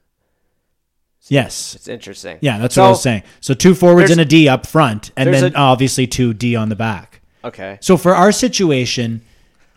[1.32, 1.76] Yes.
[1.76, 2.38] It's interesting.
[2.42, 3.24] Yeah, that's So- what I was saying.
[3.40, 6.70] So two forwards and a D up front, and then a- obviously two D on
[6.70, 7.22] the back.
[7.44, 7.78] Okay.
[7.82, 9.22] So for our situation,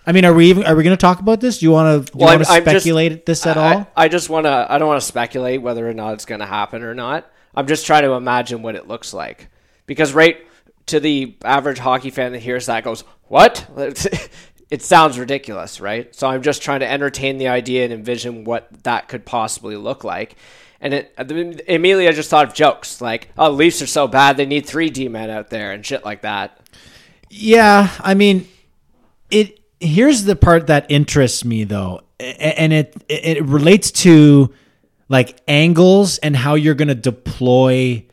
[0.06, 1.58] I mean, are we even are we going to talk about this?
[1.58, 3.86] Do you want to Well, want to I'm just- speculate this at I- all?
[3.96, 4.66] I, just want to.
[4.68, 7.30] I don't want to speculate whether or not it's going to happen or not.
[7.54, 9.48] I'm just trying to imagine what it looks like
[9.86, 10.38] because right
[10.86, 13.66] to the average hockey fan that hears that goes, "What?"
[14.70, 16.14] it sounds ridiculous, right?
[16.14, 20.04] So I'm just trying to entertain the idea and envision what that could possibly look
[20.04, 20.36] like.
[20.84, 21.14] And it
[21.66, 24.90] immediately I just thought of jokes like, "Oh, Leafs are so bad they need three
[24.90, 26.60] D men out there and shit like that."
[27.30, 28.46] Yeah, I mean,
[29.30, 29.60] it.
[29.80, 34.52] Here's the part that interests me though, and it it relates to
[35.08, 38.04] like angles and how you're going to deploy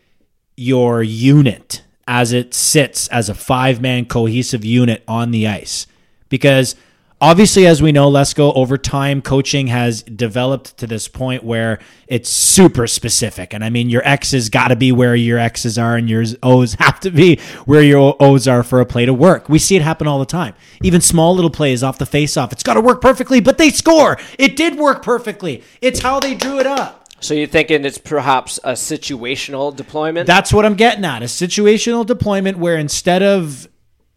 [0.56, 5.88] your unit as it sits as a five man cohesive unit on the ice,
[6.30, 6.78] because
[7.22, 12.30] obviously, as we know, Lesko over time coaching has developed to this point where it's
[12.30, 13.54] super specific.
[13.54, 16.74] And I mean, your X's got to be where your X's are, and your O's
[16.80, 19.48] have to be where your O's are for a play to work.
[19.48, 20.56] We see it happen all the time.
[20.82, 24.18] Even small little plays off the face-off, it's got to work perfectly, but they score.
[24.38, 25.64] It did work perfectly.
[25.82, 26.98] It's how they drew it up.
[27.22, 30.26] So you're thinking it's perhaps a situational deployment?
[30.26, 31.22] That's what I'm getting at.
[31.22, 33.68] A situational deployment where instead of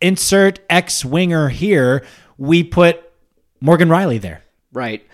[0.01, 2.03] insert X winger here,
[2.39, 3.03] we put
[3.61, 4.43] Morgan Rielly there.
[4.73, 5.07] Right.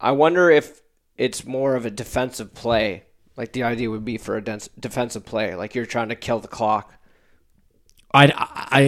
[0.00, 0.82] I wonder if
[1.16, 3.04] it's more of a defensive play.
[3.36, 6.48] Like the idea would be for a defensive play, like you're trying to kill the
[6.48, 6.94] clock.
[8.14, 8.32] I,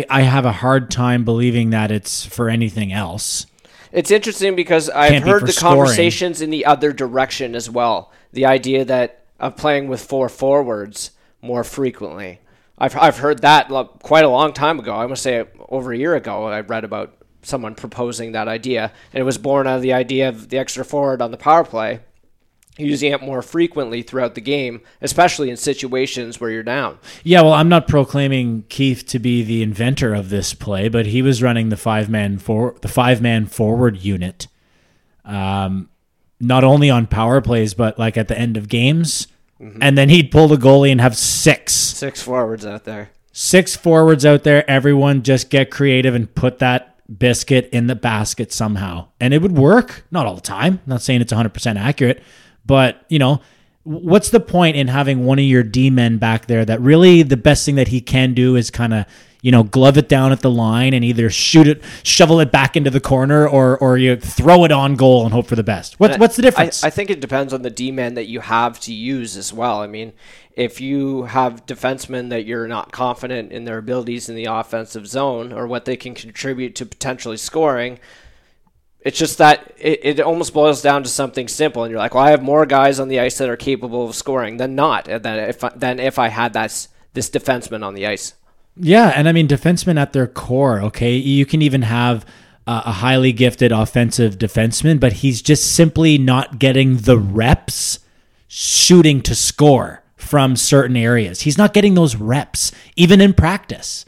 [0.09, 3.47] I I have a hard time believing that it's for anything else.
[3.93, 5.77] It's interesting because I've Can't heard for the scoring.
[5.81, 8.11] conversations in the other direction as well.
[8.33, 11.11] The idea that of playing with four forwards
[11.43, 12.41] more frequently.
[12.79, 13.69] I've I've heard that
[14.03, 14.95] quite a long time ago.
[14.95, 16.47] I must say over a year ago.
[16.47, 17.18] I read about
[17.49, 20.85] someone proposing that idea, and it was born out of the idea of the extra
[20.85, 22.01] forward on the power play,
[22.77, 26.99] using it more frequently throughout the game, especially in situations where you're down.
[27.25, 31.21] Yeah, well, I'm not proclaiming Keith to be the inventor of this play, but he
[31.21, 34.47] was running the five man for the five man forward unit,
[35.25, 35.89] um,
[36.41, 39.27] not only on power plays but like at the end of games,
[39.81, 43.11] and then he'd pull the goalie and have six Six forwards out there.
[43.33, 44.69] six forwards out there.
[44.71, 49.09] Everyone just get creative and put that biscuit in the basket somehow.
[49.21, 50.05] And it would work.
[50.11, 50.81] Not all the time.
[50.85, 52.23] I'm not saying it's 100% accurate,
[52.67, 53.41] but, you know,
[53.85, 57.37] what's the point in having one of your D men back there that really the
[57.37, 59.07] best thing that he can do is kind of
[59.41, 62.77] you know glove it down at the line and either shoot it shovel it back
[62.77, 65.99] into the corner or or you throw it on goal and hope for the best
[66.01, 68.41] what's what's the difference I, I think it depends on the D man that you
[68.41, 69.81] have to use as well.
[69.81, 70.13] I mean,
[70.59, 75.53] if you have defensemen that you're not confident in their abilities in the offensive zone
[75.53, 78.01] or what they can contribute to potentially scoring,
[79.03, 81.85] it's just that it, it almost boils down to something simple.
[81.85, 84.17] And you're like, well, I have more guys on the ice that are capable of
[84.17, 88.35] scoring than not, than if than if I had that this defenseman on the ice.
[88.77, 90.81] Yeah, and I mean defensemen at their core.
[90.83, 92.27] Okay, you can even have
[92.67, 98.01] uh, a highly gifted offensive defenseman, but he's just simply not getting the reps
[98.49, 101.41] shooting to score from certain areas.
[101.41, 104.05] He's not getting those reps even in practice.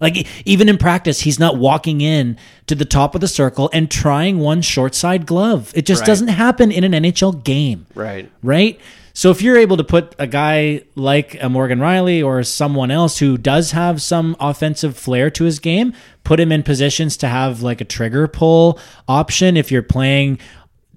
[0.00, 3.90] Like even in practice, he's not walking in to the top of the circle and
[3.90, 5.72] trying one short side glove.
[5.74, 6.06] It just Right.
[6.06, 8.30] doesn't happen in an NHL game Right.
[8.42, 8.78] right?
[9.16, 13.18] So if you're able to put a guy like a Morgan Rielly or someone else
[13.18, 15.92] who does have some offensive flair to his game,
[16.24, 20.38] put him in positions to have like a trigger pull option if you're playing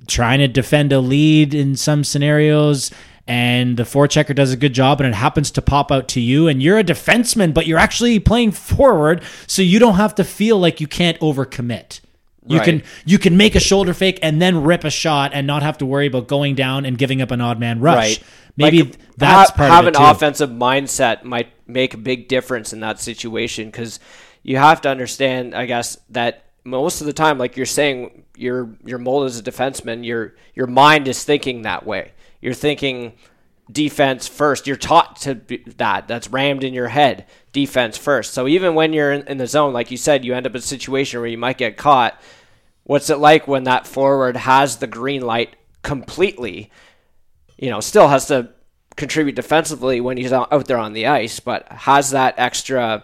[0.07, 2.89] trying to defend a lead in some scenarios
[3.27, 6.47] and the forechecker does a good job and it happens to pop out to you
[6.47, 10.57] and you're a defenseman but you're actually playing forward so you don't have to feel
[10.59, 11.99] like you can't overcommit.
[12.49, 12.65] You Right.
[12.65, 15.77] can you can make a shoulder fake and then rip a shot and not have
[15.79, 17.95] to worry about going down and giving up an odd man rush.
[18.19, 18.23] Right.
[18.55, 20.07] Maybe Like, that's ha- part have of it an too.
[20.09, 23.99] offensive mindset might make a big difference in that situation because
[24.43, 28.69] you have to understand, I guess, that most of the time, like you're saying, your
[28.85, 32.11] your mold as a defenseman, your your mind is thinking that way.
[32.41, 33.13] You're thinking
[33.71, 34.67] defense first.
[34.67, 36.07] You're taught to be that.
[36.07, 37.25] That's rammed in your head.
[37.51, 38.33] Defense first.
[38.33, 40.59] So even when you're in, in the zone, like you said, you end up in
[40.59, 42.19] a situation where you might get caught.
[42.83, 46.71] What's it like when that forward has the green light completely?
[47.57, 48.49] you know, still has to
[48.95, 53.03] contribute defensively when he's out out there on the ice, but has that extra,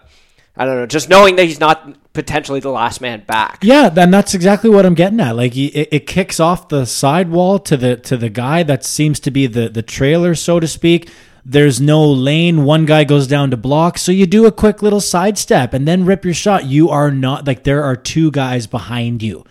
[0.56, 3.58] I don't know, just knowing that he's not potentially the last man back.
[3.62, 5.34] Yeah, then that's exactly what I'm getting at.
[5.34, 9.30] Like it, it kicks off the sidewall to the to the guy that seems to
[9.30, 11.10] be the the trailer, so to speak.
[11.44, 12.64] There's no lane.
[12.64, 16.06] One guy goes down to block, so you do a quick little sidestep and then
[16.06, 16.64] rip your shot.
[16.64, 19.44] You are not like there are two guys behind you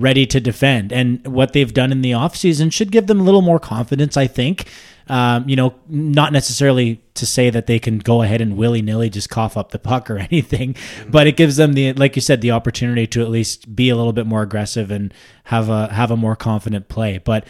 [0.00, 0.92] ready to defend.
[0.92, 4.26] And what they've done in the offseason should give them a little more confidence, I
[4.26, 4.68] think.
[5.10, 9.10] Um, you know, not necessarily to say that they can go ahead and willy nilly
[9.10, 10.76] just cough up the puck or anything,
[11.08, 13.96] but it gives them the, like you said, the opportunity to at least be a
[13.96, 15.12] little bit more aggressive and
[15.44, 17.18] have a have a more confident play.
[17.18, 17.44] But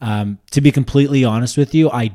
[0.00, 2.12] um, to be completely honest with you, I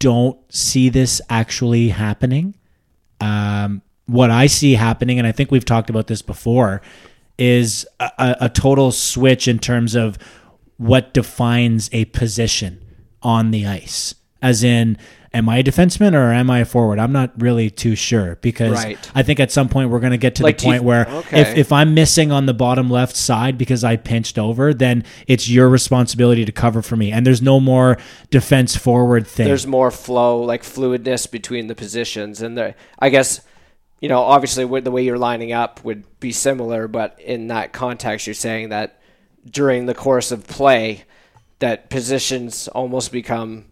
[0.00, 2.56] don't see this actually happening.
[3.20, 6.82] Um, what I see happening, and I think we've talked about this before,
[7.38, 10.18] is a, a, a total switch in terms of
[10.78, 12.84] what defines a position
[13.22, 14.16] on the ice.
[14.42, 14.98] As in,
[15.32, 16.98] am I a defenseman or am I a forward?
[16.98, 18.98] I'm not really too sure because Right.
[19.14, 21.08] I think at some point we're going to get to Like, the you- point where
[21.08, 21.40] okay.
[21.40, 25.48] if, if I'm missing on the bottom left side because I pinched over, then it's
[25.48, 27.12] your responsibility to cover for me.
[27.12, 27.96] And there's no more
[28.30, 29.46] defense forward thing.
[29.46, 33.40] There's more flow, like fluidness between the positions, and the, I guess,
[34.00, 37.72] you know, obviously with the way you're lining up would be similar, but in that
[37.72, 39.00] context, you're saying that
[39.48, 41.04] during the course of play,
[41.60, 43.66] that positions almost become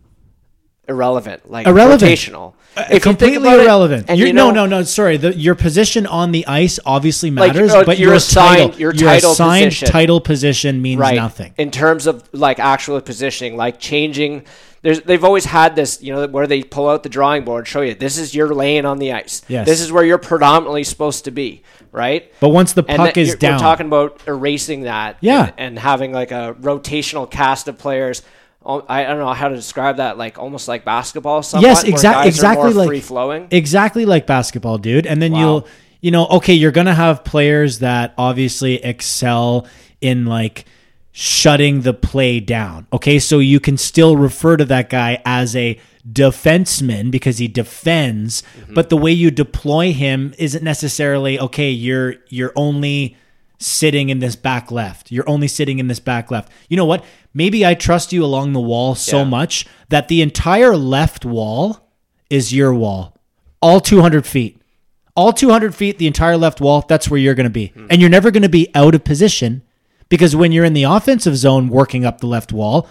[0.91, 2.03] irrelevant, like Irrelevant.
[2.13, 2.53] rotational.
[2.77, 4.09] Uh, If completely it, irrelevant.
[4.11, 4.83] You're- you know- no, no, no.
[4.85, 8.73] Sorry, the, your position on the ice obviously Like, matters, uh, but your your, assigned-
[8.73, 9.89] title, your title assigned position.
[9.89, 11.17] title position means right.
[11.17, 11.53] nothing.
[11.59, 14.45] in terms of like actual positioning, like changing.
[14.83, 17.83] There's they've always had this, you know, where they pull out the drawing board, show
[17.83, 19.43] you this is your lane on the ice.
[19.47, 19.67] Yes.
[19.67, 22.33] This is where you're predominantly supposed to be, right?
[22.41, 25.47] But once the puck is down, We're talking about erasing that, Yeah.
[25.47, 28.23] and, and having like a rotational cast of players.
[28.67, 31.43] Al- I don't know how to describe that, like almost like basketball.
[31.43, 33.49] Somewhat, yes, exactly, exactly like free flowing.
[33.51, 35.07] exactly like basketball, dude.
[35.07, 35.41] And then Wow.
[35.41, 35.69] you'll,
[36.03, 39.67] you know, okay, you're gonna have players that obviously excel
[40.01, 40.67] in like
[41.13, 42.87] shutting the play down.
[42.93, 45.79] Okay, so you can still refer to that guy as a
[46.11, 48.75] defenseman because he defends, Mm-hmm.
[48.75, 51.71] but the way you deploy him isn't necessarily okay.
[51.71, 53.17] You're you're only
[53.59, 55.13] sitting in this back left.
[55.13, 56.51] You're only sitting in this back left.
[56.69, 57.05] You know what?
[57.33, 59.25] Maybe I trust you along the wall so Yeah.
[59.25, 61.89] much that the entire left wall
[62.29, 63.17] is your wall.
[63.63, 64.61] All 200 feet.
[65.17, 67.69] All 200 feet, the entire left wall, that's where you're going to be.
[67.69, 67.87] Hmm.
[67.91, 69.63] And you're never going to be out of position
[70.09, 72.89] because when you're in the offensive zone working up the left wall,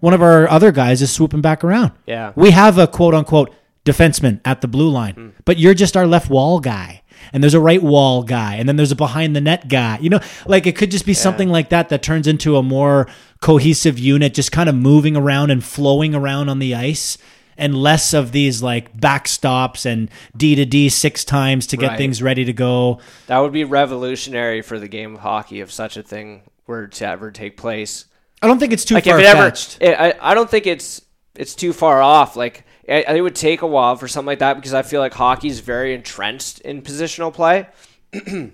[0.00, 1.92] one of our other guys is swooping back around.
[2.06, 2.32] Yeah.
[2.36, 3.52] We have a quote unquote
[3.84, 5.28] defenseman at the blue line, Hmm.
[5.44, 7.02] but you're just our left wall guy.
[7.32, 9.98] And there's a right wall guy, and then there's a behind the net guy.
[10.00, 13.08] You know, like it could just be something like that that turns into a more
[13.40, 17.18] cohesive unit, just kind of moving around and flowing around on the ice.
[17.56, 21.98] And less of these like backstops and D to D six times to get Right.
[21.98, 22.98] things ready to go.
[23.28, 27.06] That would be revolutionary for the game of hockey if such a thing were to
[27.06, 28.06] ever take place.
[28.42, 29.78] I don't think it's too like if far it ever, fetched.
[29.82, 31.00] I, I don't think it's
[31.36, 32.34] it's too far off.
[32.34, 35.14] Like it, it would take a while for something like that because I feel like
[35.14, 37.66] hockey is very entrenched in positional play,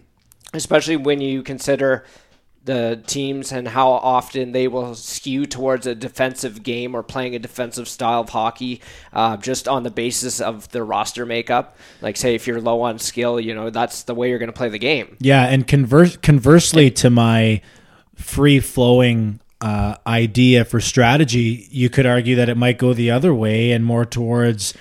[0.54, 2.04] especially when you consider
[2.64, 7.38] the teams and how often they will skew towards a defensive game or playing a
[7.38, 11.76] defensive style of hockey uh, just on the basis of their roster makeup.
[12.02, 14.56] Like, say, if you're low on skill, you know, that's the way you're going to
[14.56, 15.16] play the game.
[15.20, 17.62] Yeah, and converse, conversely to my
[18.14, 23.34] free flowing uh, idea for strategy, you could argue that it might go the other
[23.34, 24.74] way and more towards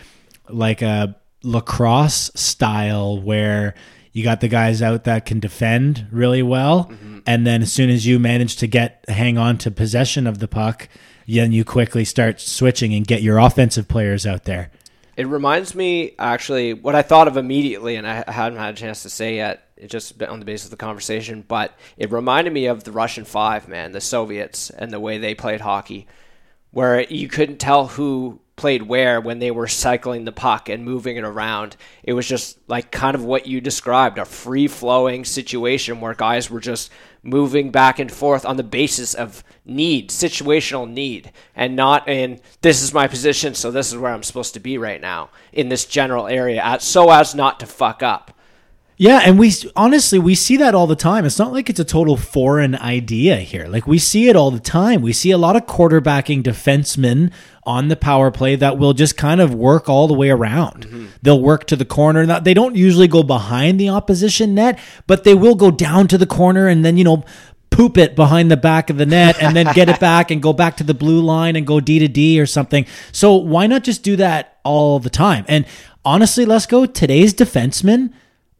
[0.47, 3.75] like a lacrosse style where
[4.11, 6.91] you got the guys out that can defend really well,
[7.25, 10.47] and then as soon as you manage to get hang on to possession of the
[10.47, 10.89] puck,
[11.27, 14.71] then you quickly start switching and get your offensive players out there.
[15.15, 19.03] It reminds me, actually, what I thought of immediately, and I hadn't had a chance
[19.03, 22.83] to say yet, just on the basis of the conversation, but it reminded me of
[22.83, 26.07] the Russian Five, man, the Soviets, and the way they played hockey,
[26.71, 31.15] where you couldn't tell who played where when they were cycling the puck and moving
[31.15, 31.77] it around.
[32.03, 36.49] It was just like kind of what you described a free flowing situation where guys
[36.49, 36.91] were just
[37.23, 42.81] moving back and forth on the basis of need, situational need, and not in this
[42.81, 45.85] is my position, so this is where I'm supposed to be right now in this
[45.85, 48.37] general area, so as not to fuck up.
[49.01, 51.23] Yeah, and we honestly we see that all the time.
[51.23, 53.65] It's not like it's a total foreign idea here.
[53.65, 55.01] Like we see it all the time.
[55.01, 57.31] We see a lot of quarterbacking defensemen
[57.63, 60.85] on the power play that will just kind of work all the way around.
[60.85, 61.05] Mm-hmm.
[61.21, 62.41] They'll work to the corner.
[62.41, 66.27] They don't usually go behind the opposition net, but they will go down to the
[66.27, 67.23] corner and then, you know,
[67.69, 70.51] poop it behind the back of the net and then get it back and go
[70.51, 72.85] back to the blue line and go D to D or something.
[73.13, 75.45] So why not just do that all the time?
[75.47, 75.65] And
[76.03, 78.11] honestly, let's go today's defensemen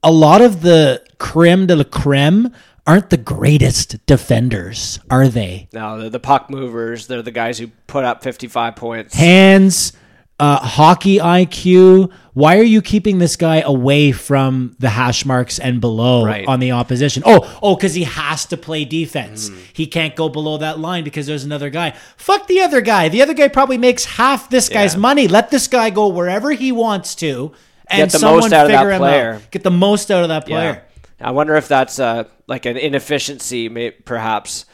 [0.03, 2.51] a lot of the creme de la creme
[2.87, 5.67] aren't the greatest defenders, are they?
[5.73, 9.13] Now, the, the puck movers, they're the guys who put up 55 points.
[9.15, 9.93] Hands,
[10.39, 12.11] uh, hockey IQ.
[12.33, 16.47] Why are you keeping this guy away from the hash marks and below Right.
[16.47, 17.21] on the opposition?
[17.25, 19.51] Oh, oh, because he has to play defense.
[19.73, 21.93] He can't go below that line because there's another guy.
[22.17, 23.09] Fuck the other guy.
[23.09, 25.01] The other guy probably makes half this guy's Yeah.
[25.01, 25.27] money.
[25.27, 27.51] Let this guy go wherever he wants to.
[27.89, 29.33] And Get the most out of that player.
[29.33, 29.51] out.
[29.51, 30.83] Get the most out of that player.
[31.19, 31.27] Yeah.
[31.27, 34.65] I wonder if that's uh, like an inefficiency, may, perhaps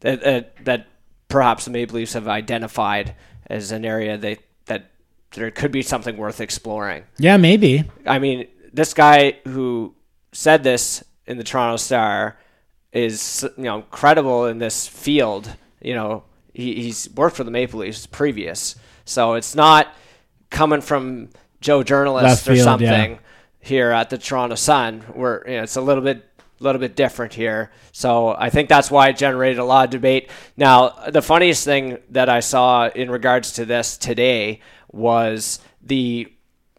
[0.00, 0.86] that uh, that
[1.28, 3.14] perhaps the Maple Leafs have identified
[3.46, 4.90] as an area they that
[5.32, 7.04] there could be something worth exploring.
[7.18, 7.84] Yeah, maybe.
[8.06, 9.94] I mean, this guy who
[10.32, 12.38] said this in the Toronto Star
[12.92, 15.56] is you know credible in this field.
[15.80, 19.88] You know, he, he's worked for the Maple Leafs previous, so it's not
[20.50, 23.18] coming from Joe journalist or something yeah.
[23.60, 25.00] here at the Toronto Sun.
[25.14, 26.24] Where you know, it's a little bit
[26.60, 27.70] little bit different here.
[27.92, 30.30] So I think that's why it generated a lot of debate.
[30.56, 34.60] Now, the funniest thing that I saw in regards to this today
[34.92, 36.30] was the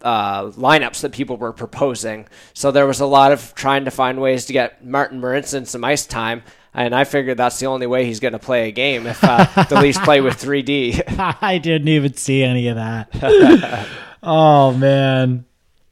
[0.02, 2.28] uh, lineups that people were proposing.
[2.54, 5.84] So there was a lot of trying to find ways to get Martin Marincin some
[5.84, 6.42] ice time.
[6.74, 9.64] And I figured that's the only way he's going to play a game if uh,
[9.64, 11.36] the Leafs play with 3D.
[11.42, 13.88] I didn't even see any of that.
[14.22, 15.44] oh man.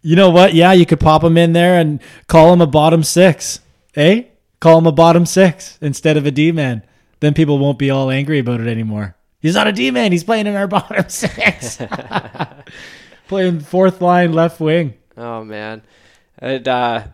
[0.02, 0.54] You know what?
[0.54, 3.60] Yeah, you could pop him in there and call him a bottom six.
[3.94, 4.24] Eh?
[4.60, 6.82] Call him a bottom six instead of a D man.
[7.20, 9.16] Then people won't be all angry about it anymore.
[9.40, 10.12] He's not a D man.
[10.12, 11.78] He's playing in our bottom six.
[13.28, 14.94] playing fourth line left wing.
[15.16, 15.82] Oh man,
[16.40, 17.04] it uh,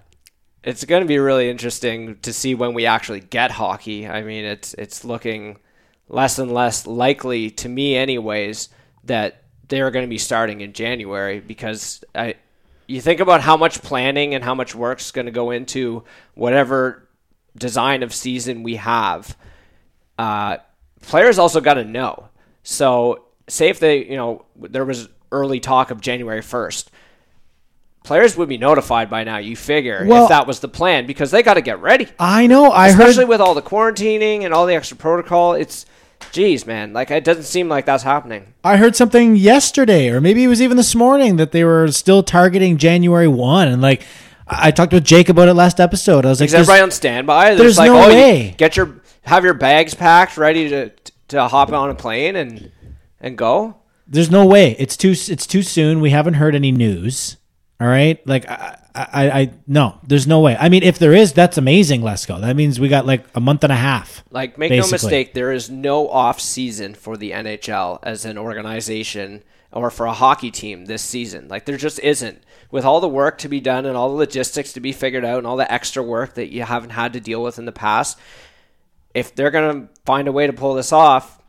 [0.63, 4.07] it's going to be really interesting to see when we actually get hockey.
[4.07, 5.59] I mean, it's it's looking
[6.09, 8.69] less and less likely to me, anyways,
[9.05, 12.37] that they're going to be starting in January because I.
[12.89, 17.09] You think about how much planning and how much work's going to go into whatever
[17.57, 19.37] design of season we have.
[20.17, 20.59] Uh,
[21.03, 22.29] players also got to know.
[22.63, 26.87] So, say if they, you know, there was early talk of January 1st,
[28.05, 31.31] players would be notified by now, you figure, Well- if that was the plan, because
[31.31, 32.07] they got to get ready.
[32.19, 32.71] I know.
[32.71, 35.55] I Especially heard with all the quarantining and all the extra protocol.
[35.55, 35.87] It's,
[36.33, 38.55] geez, man, like it doesn't seem like that's happening.
[38.65, 42.23] I heard something yesterday, or maybe it was even this morning, that they were still
[42.23, 43.69] targeting January one.
[43.69, 44.03] And like,
[44.47, 46.25] I talked with Jake about it last episode.
[46.25, 47.55] I was like, Is everybody "There's- on standby?
[47.55, 48.55] there's like, no oh, you way.
[48.57, 50.93] Get your, have your bags packed, ready to,
[51.29, 52.71] to hop on a plane and,
[53.21, 53.77] and go.
[54.07, 54.77] There's no way.
[54.79, 56.01] It's too it's too soon.
[56.01, 57.39] We haven't heard any news.
[57.81, 60.57] All right, like I, I, I, no, there's no way.
[60.59, 62.03] I mean, if there is, that's amazing.
[62.03, 62.41] Let's go.
[62.41, 64.25] That means we got like a month and a half.
[64.31, 69.43] Like, make no mistake, there is no off season for the NHL as an organization
[69.73, 71.49] or for a hockey team this season.
[71.49, 72.43] Like, there just isn't.
[72.71, 75.39] With all the work to be done and all the logistics to be figured out
[75.39, 78.19] and all the extra work that you haven't had to deal with in the past,
[79.15, 81.41] if they're going to find a way to pull this off,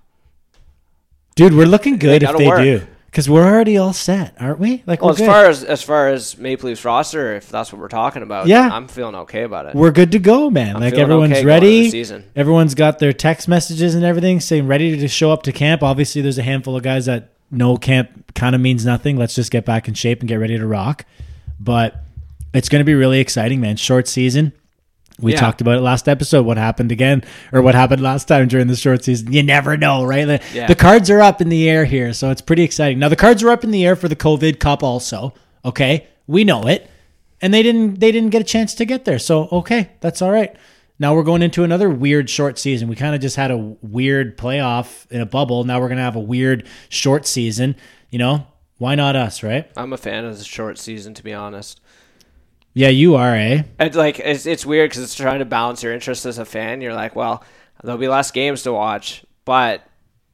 [1.35, 2.61] Dude, we're looking good if they work.
[2.61, 2.81] do.
[3.17, 4.83] Because we're already all set, aren't we?
[4.85, 5.25] Like well, as good.
[5.25, 8.69] far as as far as Maple Leafs roster, if that's what we're talking about, Yeah.
[8.71, 9.73] I'm feeling okay about it.
[9.73, 10.75] we're good to go, man.
[10.75, 12.23] I'm like everyone's okay going into the ready.
[12.35, 15.81] Everyone's got their text messages and everything saying ready to show up to camp.
[15.81, 19.17] Obviously, there's a handful of guys that no camp kind of means nothing.
[19.17, 21.03] Let's just get back in shape and get ready to rock.
[21.59, 21.95] But
[22.53, 23.77] it's going to be really exciting, man.
[23.77, 24.53] Short season.
[25.19, 25.39] We Yeah.
[25.39, 26.45] talked about it last episode.
[26.45, 29.33] What happened again, or what happened last time during the short season?
[29.33, 30.25] You never know, right?
[30.25, 30.67] The, Yeah.
[30.67, 32.99] the cards are up in the air here, so it's pretty exciting.
[32.99, 35.33] Now the cards are up in the air for the COVID Cup, also.
[35.65, 36.89] Okay, we know it,
[37.41, 37.99] and they didn't.
[37.99, 40.55] They didn't get a chance to get there, so okay, that's all right.
[40.99, 42.87] Now we're going into another weird short season.
[42.87, 45.63] We kind of just had a weird playoff in a bubble.
[45.63, 47.75] Now we're gonna have a weird short season.
[48.09, 48.47] You know,
[48.77, 49.69] why not us, right?
[49.75, 51.81] I'm a fan of the short season, to be honest.
[52.77, 53.63] Yeah, you are, eh?
[53.79, 56.79] And like it's it's weird because it's trying to balance your interest as a fan.
[56.81, 57.43] You're like, well,
[57.83, 59.81] there'll be less games to watch, but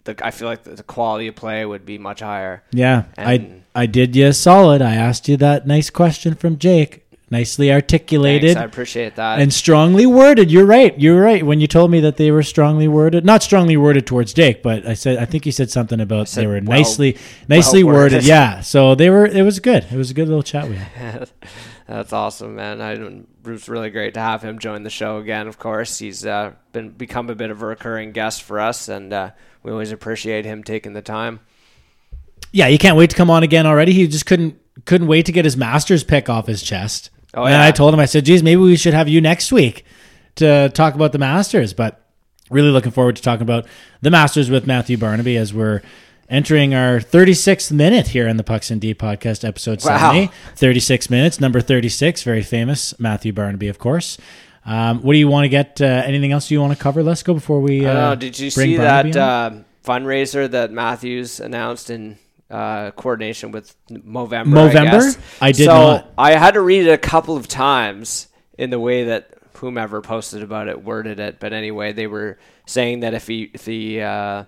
[0.04, 2.62] the, I feel like the, quality of play would be much higher.
[2.72, 4.82] Yeah, I I did you a solid.
[4.82, 9.40] I asked you that nice question from Jake, nicely articulated Thanks, I appreciate that.
[9.40, 10.52] and strongly worded.
[10.52, 11.00] You're right.
[11.00, 11.46] You're right.
[11.46, 14.86] When you told me that they were strongly worded, not strongly worded towards Jake, but
[14.86, 17.18] I said I think you said something about said they were well- nicely
[17.48, 18.16] nicely well-worded.
[18.18, 18.28] worded.
[18.28, 18.60] Yeah.
[18.60, 19.26] So they were.
[19.26, 19.86] It was good.
[19.90, 21.30] It was a good little chat we had.
[21.88, 22.82] That's awesome, man.
[22.82, 25.48] I it was really great to have him join the show again.
[25.48, 29.12] Of course, he's uh, been become a bit of a recurring guest for us, and
[29.12, 29.32] uh,
[29.64, 31.42] we always appreciate him taking the time.
[32.52, 33.92] Yeah, you can't wait to come on again already.
[33.92, 37.10] He just couldn't couldn't wait to get his master's pick off his chest.
[37.34, 37.66] Oh, and yeah.
[37.66, 39.86] I told him, I said, geez, maybe we should have you next week
[40.36, 41.74] to talk about the Masters.
[41.74, 42.00] But
[42.50, 43.66] really looking forward to talking about
[44.02, 45.82] the Masters with Matthew Barnaby as we're
[46.34, 50.12] entering our 36th minute here in the Pucks in Deep podcast, episode Wow.
[50.14, 50.32] 70.
[50.56, 54.18] 36 minutes, number 36, very famous Matthew Barnaby, of course.
[54.66, 55.80] Um, what do you want to get?
[55.80, 57.04] Uh, anything else you want to cover?
[57.04, 57.86] Let's go before we.
[57.86, 58.16] Uh, know.
[58.16, 59.52] Did you see Barnaby that uh,
[59.86, 62.18] fundraiser that Matthews announced in
[62.50, 64.72] uh, coordination with Movember?
[64.72, 65.20] Movember?
[65.42, 65.50] I.
[65.50, 66.14] I did so not.
[66.18, 70.42] I had to read it a couple of times in the way that whomever posted
[70.42, 71.42] about it worded it.
[71.42, 74.46] But anyway, they were saying that if he if he uh,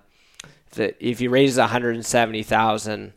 [0.75, 3.13] that if he raises one hundred and seventy thousand,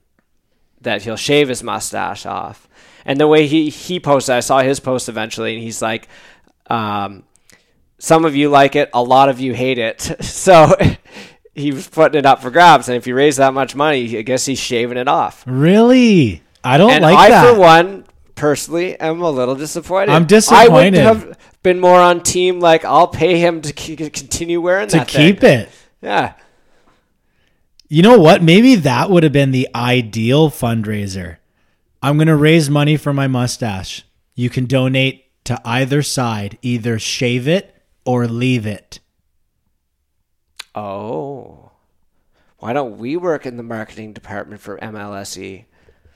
[0.81, 2.69] that he'll shave his mustache off.
[3.05, 6.09] And the way he he posted, I saw his post eventually, and he's like.
[6.71, 7.25] Um,
[7.99, 10.17] some of you like it, a lot of you hate it.
[10.23, 10.77] So
[11.55, 14.23] he was putting it up for grabs, and if you raise that much money, I
[14.23, 15.43] guess he's shaving it off.
[15.47, 16.43] Really?
[16.63, 17.53] I don't and like I, that.
[17.53, 18.05] for one,
[18.35, 20.11] personally, am a little disappointed.
[20.11, 21.01] I'm disappointed.
[21.01, 24.89] I would have been more on team like I'll pay him to ke- continue wearing
[24.89, 25.35] to that thing.
[25.35, 25.69] keep it.
[26.01, 26.35] Yeah,
[27.89, 28.43] You know what?
[28.43, 31.39] Maybe that would have been the ideal fundraiser.
[32.03, 34.05] I'm going to raise money for my mustache.
[34.35, 37.75] You can donate to either side, either shave it
[38.05, 39.01] or leave it.
[40.75, 41.71] Oh,
[42.59, 45.65] why don't we work in the marketing department for MLSE?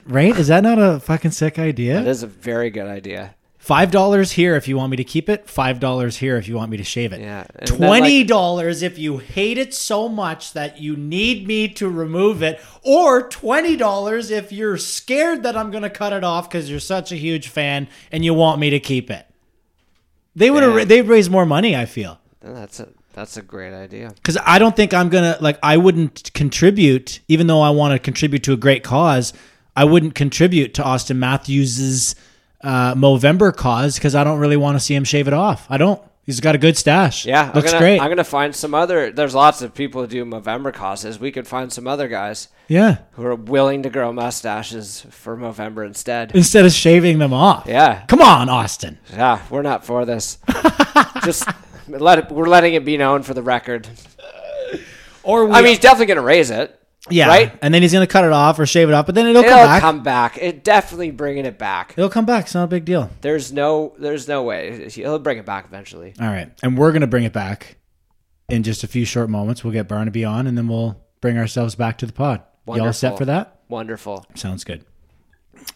[0.04, 0.36] Right?
[0.36, 1.94] Is that not a fucking sick idea?
[1.94, 3.34] That is a very good idea.
[3.62, 5.48] Five dollars here if you want me to keep it.
[5.48, 7.20] Five dollars here if you want me to shave it.
[7.20, 11.88] Yeah, like- Twenty dollars if you hate it so much that you need me to
[11.88, 16.48] remove it, or twenty dollars if you're scared that I'm going to cut it off
[16.50, 19.26] because you're such a huge fan and you want me to keep it.
[20.34, 20.76] They would have.
[20.76, 20.84] Yeah.
[20.84, 21.76] They'd raise more money.
[21.76, 24.10] I feel That's a that's a great idea.
[24.16, 25.60] because I don't think I'm gonna like.
[25.62, 29.32] I wouldn't contribute, even though I want to contribute to a great cause.
[29.76, 32.16] I wouldn't contribute to Austin Matthews's
[32.62, 35.66] uh, Movember cause because I don't really want to see him shave it off.
[35.68, 36.02] I don't.
[36.24, 37.26] He's got a good stash.
[37.26, 38.00] Yeah, I'm looks gonna, great.
[38.00, 39.10] I'm gonna find some other.
[39.10, 41.18] There's lots of people who do Movember causes.
[41.18, 42.98] We could find some other guys yeah.
[43.12, 46.30] who are willing to grow mustaches for Movember instead.
[46.36, 47.66] Instead of shaving them off.
[47.66, 48.98] Yeah, Come on, Austin.
[49.12, 50.38] yeah, we're not for this.
[51.24, 51.48] Just
[51.88, 52.30] let it.
[52.30, 53.88] We're letting it be known for the record.
[55.24, 56.78] Or we, I mean, he's definitely gonna raise it.
[57.10, 57.58] Yeah, right?
[57.60, 59.50] And then he's gonna cut it off or shave it off, but then it'll, come
[59.50, 59.78] back.
[59.78, 60.32] It'll come back.
[60.34, 60.38] come back.
[60.38, 61.94] It definitely bringing it back.
[61.96, 62.44] It'll come back.
[62.44, 63.10] It's not a big deal.
[63.22, 63.94] There's no.
[63.98, 66.14] There's no way he'll bring it back eventually.
[66.20, 67.76] All right, and we're gonna bring it back
[68.48, 69.64] in just a few short moments.
[69.64, 72.42] We'll get Barnaby on, and then we'll bring ourselves back to the pod.
[72.68, 73.60] You all set for that?
[73.68, 74.24] Wonderful.
[74.34, 74.84] Sounds good.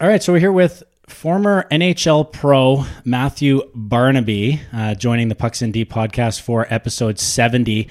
[0.01, 5.63] All right, so we're here with former NHL pro Matthew Barnaby, uh, joining the Pucks
[5.63, 7.89] in Deep podcast for episode 70.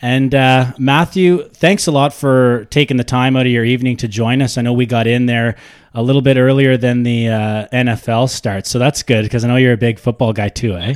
[0.00, 4.08] And uh, Matthew, thanks a lot for taking the time out of your evening to
[4.08, 4.58] join us.
[4.58, 5.56] I know we got in there
[5.94, 9.56] a little bit earlier than the uh, NFL starts, so that's good because I know
[9.56, 10.94] you're a big football guy too, eh?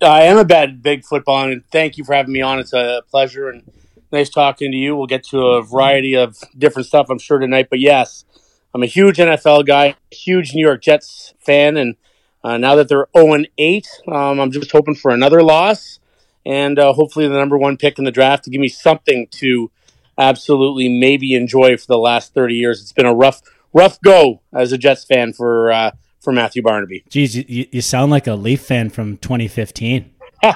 [0.00, 2.58] I am a bad big football, and thank you for having me on.
[2.58, 3.70] It's a pleasure and
[4.10, 4.96] nice talking to you.
[4.96, 7.68] We'll get to a variety of different stuff, I'm sure tonight.
[7.70, 8.24] But yes,
[8.74, 11.96] I'm a huge NFL guy, huge New York Jets fan, and
[12.42, 16.00] uh, now that they're 0 and 8, um, I'm just hoping for another loss
[16.44, 19.70] and uh, hopefully the number one pick in the draft to give me something to
[20.18, 22.80] absolutely maybe enjoy for the last 30 years.
[22.80, 23.40] It's been a rough,
[23.72, 27.04] rough go as a Jets fan for uh, for Matthew Barnaby.
[27.08, 30.10] Geez, you, you sound like a Leaf fan from 2015.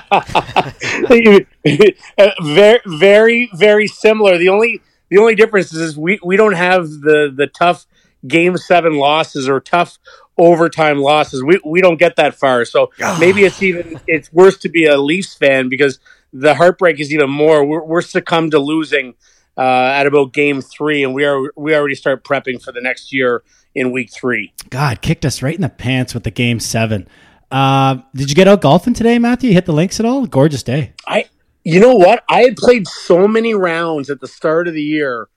[2.42, 4.38] very, very, very similar.
[4.38, 7.86] The only the only difference is we, we don't have the the tough
[8.26, 9.98] game seven losses or tough
[10.38, 11.42] overtime losses.
[11.42, 12.64] We we don't get that far.
[12.64, 15.98] So maybe it's even it's worse to be a Leafs fan because
[16.32, 17.64] the heartbreak is even more.
[17.64, 19.14] We're, we're succumbed to losing
[19.56, 23.12] uh, at about game three, and we are we already start prepping for the next
[23.12, 23.42] year
[23.74, 24.52] in week three.
[24.70, 27.08] God kicked us right in the pants with the game seven.
[27.50, 29.50] Uh, did you get out golfing today, Matthew?
[29.50, 30.26] You hit the links at all?
[30.26, 30.92] Gorgeous day.
[31.06, 31.26] I,
[31.64, 32.24] you know what?
[32.28, 35.28] I had played so many rounds at the start of the year,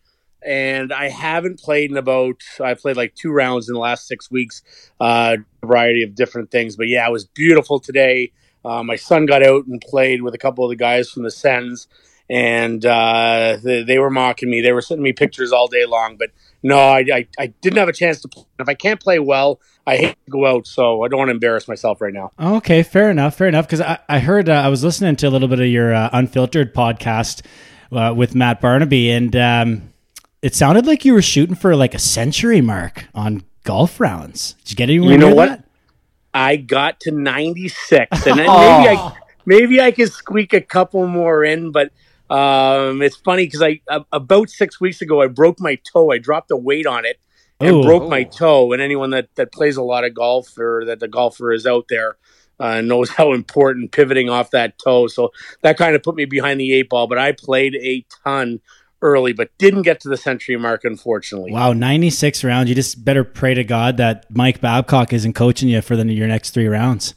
[0.46, 2.42] and I haven't played in about.
[2.62, 4.62] I played like two rounds in the last six weeks,
[5.00, 6.76] uh, variety of different things.
[6.76, 8.32] But yeah, it was beautiful today.
[8.64, 11.32] Uh, my son got out and played with a couple of the guys from the
[11.32, 11.88] Sens,
[12.30, 14.62] and uh, they, they were mocking me.
[14.62, 16.30] They were sending me pictures all day long, but
[16.62, 18.44] no, I, I, I, didn't have a chance to play.
[18.60, 21.34] If I can't play well, I hate to go out, so I don't want to
[21.34, 22.32] embarrass myself right now.
[22.38, 23.66] Okay, fair enough, fair enough.
[23.66, 26.10] Because I, I heard, uh, I was listening to a little bit of your uh,
[26.12, 27.46] Unfiltered podcast
[27.94, 29.94] uh, with Matt Barnaby, and um,
[30.42, 34.54] it sounded like you were shooting for like a century mark on golf rounds.
[34.64, 35.50] Did you get anywhere You know near what?
[35.50, 35.66] that?
[36.34, 39.14] I got to 96, and then maybe I
[39.46, 41.92] maybe I could squeak a couple more in, but
[42.30, 46.12] um, it's funny because I a- about six weeks ago I broke my toe.
[46.12, 47.18] I dropped a weight on it
[47.60, 47.82] and Ooh.
[47.82, 48.72] broke my toe.
[48.72, 51.86] And anyone that that plays a lot of golf or that the golfer is out
[51.90, 52.18] there
[52.60, 55.08] uh, knows how important pivoting off that toe.
[55.08, 55.32] So
[55.64, 57.08] that kind of put me behind the eight ball.
[57.08, 58.60] But I played a ton
[59.02, 61.52] early, but didn't get to the century mark, unfortunately.
[61.52, 62.70] Wow, 96 rounds.
[62.70, 66.28] You just better pray to God that Mike Babcock isn't coaching you for the, your
[66.28, 67.16] next three rounds.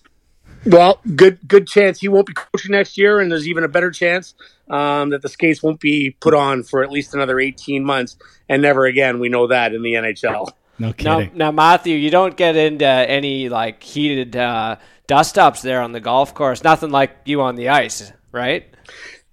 [0.64, 3.90] Well, good good chance he won't be coaching next year, and there's even a better
[3.90, 4.34] chance
[4.70, 8.16] um, that the skates won't be put on for at least another 18 months,
[8.48, 9.18] and never again.
[9.18, 10.52] We know that in the NHL.
[10.78, 11.30] No Now, kidding.
[11.36, 14.76] now, Matthew, you don't get into any like heated uh,
[15.08, 16.62] dust ups there on the golf course.
[16.62, 18.64] Nothing like you on the ice, right?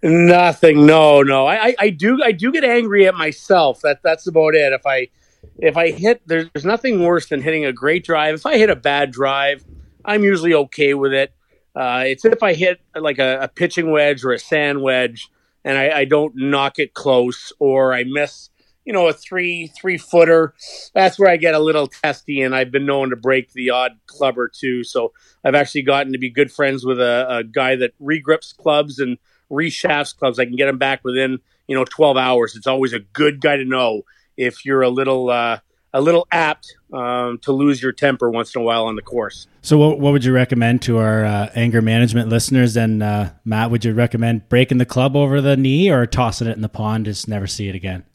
[0.01, 0.85] Nothing.
[0.85, 1.45] No, no.
[1.45, 3.81] I, I, I do I do get angry at myself.
[3.81, 4.71] That that's about it.
[4.71, 5.09] If I
[5.57, 8.35] if I hit there's, there's nothing worse than hitting a great drive.
[8.35, 9.65] If I hit a bad drive,
[10.05, 11.33] I'm usually okay with it.
[11.75, 15.29] Uh, it's if I hit like a, a pitching wedge or a sand wedge
[15.63, 18.49] and I, I don't knock it close or I miss,
[18.85, 20.53] you know, a three three footer.
[20.93, 23.91] That's where I get a little testy, and I've been known to break the odd
[24.07, 24.83] club or two.
[24.83, 28.99] So I've actually gotten to be good friends with a, a guy that regrips clubs
[28.99, 29.17] and
[29.51, 30.39] reshafts clubs.
[30.39, 32.55] I can get them back within you know 12 hours.
[32.55, 34.03] It's always a good guy to know
[34.37, 35.59] if you're a little uh,
[35.93, 39.47] a little apt um, to lose your temper once in a while on the course.
[39.61, 42.77] So, what, what would you recommend to our uh, anger management listeners?
[42.77, 46.55] And uh, Matt, would you recommend breaking the club over the knee or tossing it
[46.55, 48.05] in the pond, just never see it again?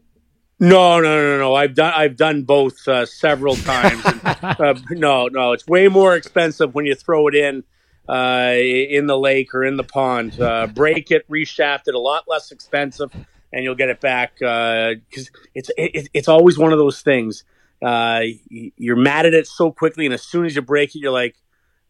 [0.61, 1.55] No, no, no, no.
[1.55, 4.03] I've done I've done both uh, several times.
[4.05, 7.65] And, uh, no, no, it's way more expensive when you throw it in
[8.09, 10.41] uh, in the lake or in the pond.
[10.41, 13.11] Uh, break it, reshaft it, a lot less expensive,
[13.53, 17.45] and you'll get it back because it's it, it's always one of those things.
[17.83, 21.13] Uh, you're mad at it so quickly, and as soon as you break it, you're
[21.13, 21.37] like,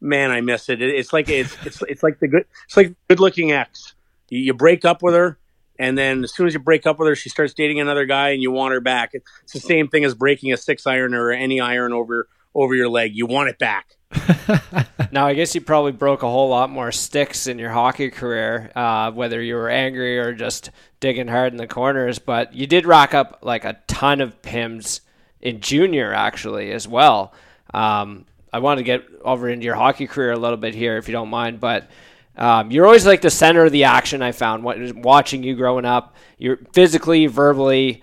[0.01, 2.95] "Man, I miss it." It- It's like it's it's it's like the good it's like
[3.09, 3.95] good looking ex.
[4.29, 5.39] You, you break up with her,
[5.79, 8.31] and then as soon as you break up with her, she starts dating another guy,
[8.31, 9.11] and you want her back.
[9.13, 12.89] It's the same thing as breaking a six iron or any iron over over your
[12.89, 13.13] leg.
[13.15, 13.87] You want it back.
[15.15, 18.73] Now, I guess you probably broke a whole lot more sticks in your hockey career,
[18.75, 22.19] uh, whether you were angry or just digging hard in the corners.
[22.19, 25.03] But you did rack up like a ton of pims
[25.41, 27.33] in junior, actually, as well.
[27.73, 31.07] Um, I want to get over into your hockey career a little bit here, if
[31.07, 31.61] you don't mind.
[31.61, 31.89] But
[32.37, 34.21] um, you're always like the center of the action.
[34.21, 36.17] I found watching you growing up.
[36.39, 38.03] You're physically, verbally.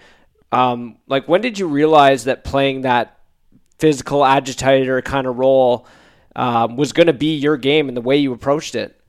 [0.53, 3.19] Um, like, when did you realize that playing that
[3.79, 5.87] physical agitator kind of role
[6.35, 8.99] um, was going to be your game and the way you approached it.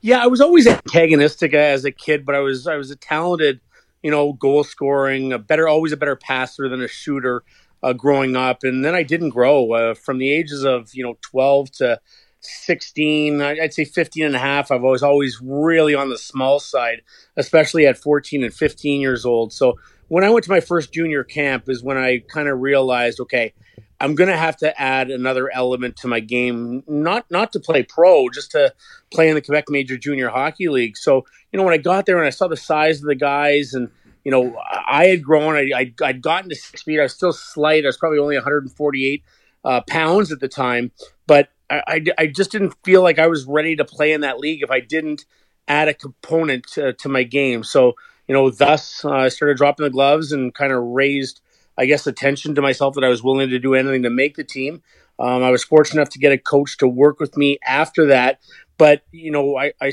[0.00, 3.60] Yeah, I was always antagonistic as a kid, but I was I was a talented,
[4.02, 7.42] you know, goal scoring, a better, always a better passer than a shooter
[7.82, 8.58] uh, growing up.
[8.62, 12.00] And then I didn't grow uh, from the ages of you know twelve to
[12.40, 16.18] 16, I- I'd say 15 and a half, I was always always really on the
[16.18, 17.02] small side,
[17.36, 19.52] especially at 14 and 15 years old.
[19.52, 19.78] So
[20.08, 23.54] when I went to my first junior camp is when I kind of realized, okay,
[24.00, 27.82] I'm going to have to add another element to my game, not not to play
[27.82, 28.72] pro, just to
[29.12, 30.96] play in the Quebec Major Junior Hockey League.
[30.96, 33.74] So, you know, when I got there and I saw the size of the guys
[33.74, 33.90] and
[34.28, 35.54] you know, I had grown.
[35.56, 37.00] I, I, I'd gotten to six feet.
[37.00, 37.84] I was still slight.
[37.84, 39.22] I was probably only 148
[39.64, 40.92] uh, pounds at the time,
[41.26, 44.38] but I, I, I, just didn't feel like I was ready to play in that
[44.38, 45.24] league if I didn't
[45.66, 47.64] add a component to, to my game.
[47.64, 47.94] So,
[48.26, 51.40] you know, thus uh, I started dropping the gloves and kind of raised,
[51.78, 54.44] I guess, attention to myself that I was willing to do anything to make the
[54.44, 54.82] team.
[55.18, 58.40] Um, I was fortunate enough to get a coach to work with me after that.
[58.76, 59.92] But, you know, I, I,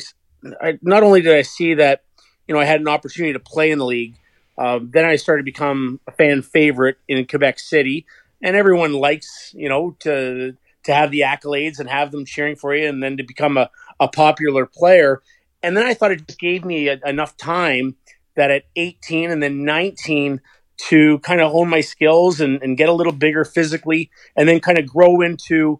[0.62, 2.04] I not only did I see that,
[2.48, 4.18] you know, I had an opportunity to play in the league,
[4.58, 8.06] um, then I started to become a fan favorite in Quebec City,
[8.42, 12.74] and everyone likes you know to to have the accolades and have them cheering for
[12.74, 13.70] you, and then to become a,
[14.00, 15.22] a popular player.
[15.64, 17.96] And then I thought it just gave me a, enough time
[18.36, 20.42] that at 18 and then 19
[20.78, 24.60] to kind of hone my skills and, and get a little bigger physically, and then
[24.60, 25.80] kind of grow into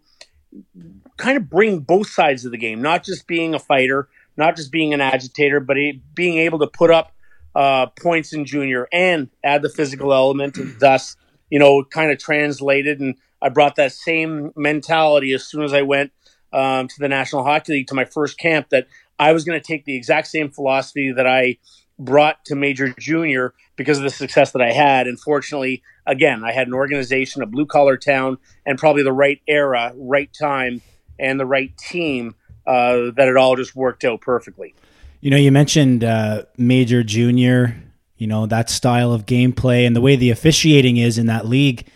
[1.18, 4.72] kind of bring both sides of the game, not just being a fighter, not just
[4.72, 5.78] being an agitator, but
[6.14, 7.12] being able to put up
[7.56, 11.16] uh, points in junior and add the physical element, and thus,
[11.50, 13.00] you know, kind of translated.
[13.00, 16.12] And I brought that same mentality as soon as I went
[16.52, 18.88] um, to the National Hockey League to my first camp that
[19.18, 21.58] I was going to take the exact same philosophy that I
[21.98, 25.08] brought to major junior because of the success that I had.
[25.08, 29.42] And fortunately, again, I had an organization, a blue collar town, and probably the right
[29.48, 30.82] era, right time,
[31.20, 32.36] and the right team
[32.68, 34.76] uh, that it all just worked out perfectly.
[35.22, 37.82] You know, you mentioned uh, Major Junior,
[38.18, 41.88] you know, that style of gameplay and the way the officiating is in that league.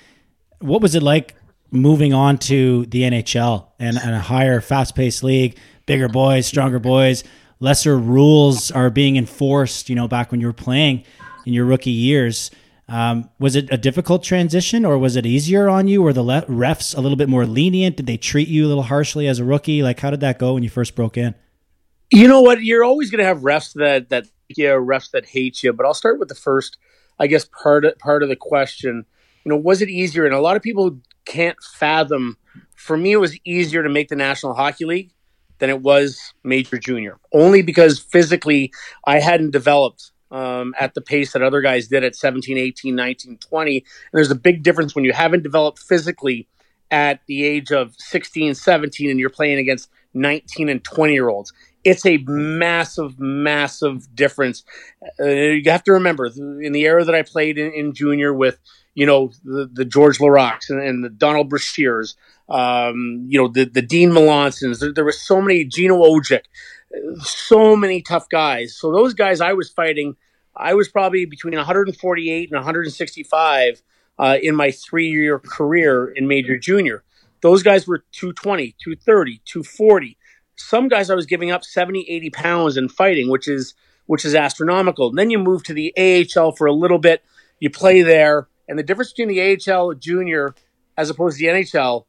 [0.60, 1.36] What was it like
[1.72, 6.80] moving on to the NHL and, and a higher, fast paced league, bigger boys, stronger
[6.80, 7.24] boys,
[7.60, 11.04] lesser rules are being enforced, you know, back when you were playing
[11.46, 12.52] in your rookie years?
[12.88, 16.02] Um, was it a difficult transition or was it easier on you?
[16.02, 17.98] Were the le- refs a little bit more lenient?
[17.98, 19.84] Did they treat you a little harshly as a rookie?
[19.84, 21.36] Like, how did that go when you first broke in?
[22.12, 22.64] You know what?
[22.64, 25.72] You're always going to have refs that that you, refs that hate you.
[25.72, 26.78] But I'll start with the first,
[27.20, 29.06] I guess, part of, part of the question.
[29.46, 30.26] You know, was it easier?
[30.26, 32.38] And a lot of people can't fathom.
[32.76, 35.12] For me, it was easier to make the National Hockey League
[35.60, 38.72] than it was Major Junior, only because physically
[39.06, 43.38] I hadn't developed um, at the pace that other guys did at 17, 18, 19,
[43.38, 43.78] 20.
[43.78, 43.84] And
[44.14, 46.48] there's a big difference when you haven't developed physically
[46.92, 51.54] at the age of 16, 17, and you're playing against 19 and 20 year olds
[51.84, 54.64] it's a massive, massive difference.
[55.20, 58.60] Uh, you have to remember in the era that I played in, in junior with,
[59.00, 62.16] you know, the, the George Laraques and, and, the Donald Brashears,
[62.50, 66.44] um, you know, the, the Dean Melansons, there, there were so many, Gino Odjick,
[67.22, 68.76] so many tough guys.
[68.76, 70.18] So those guys I was fighting,
[70.54, 73.82] I was probably between 148 and 165
[74.18, 77.06] uh, in my three year career in major junior.
[77.40, 80.18] Those guys were 220, 230, 240
[80.60, 83.76] some guys I was giving up 70, 80 pounds in fighting, which is
[84.08, 85.08] which is astronomical.
[85.08, 87.24] And then you move to the AHL for a little bit,
[87.60, 90.56] you play there, and the difference between the AHL junior
[90.96, 92.06] as opposed to the NHL,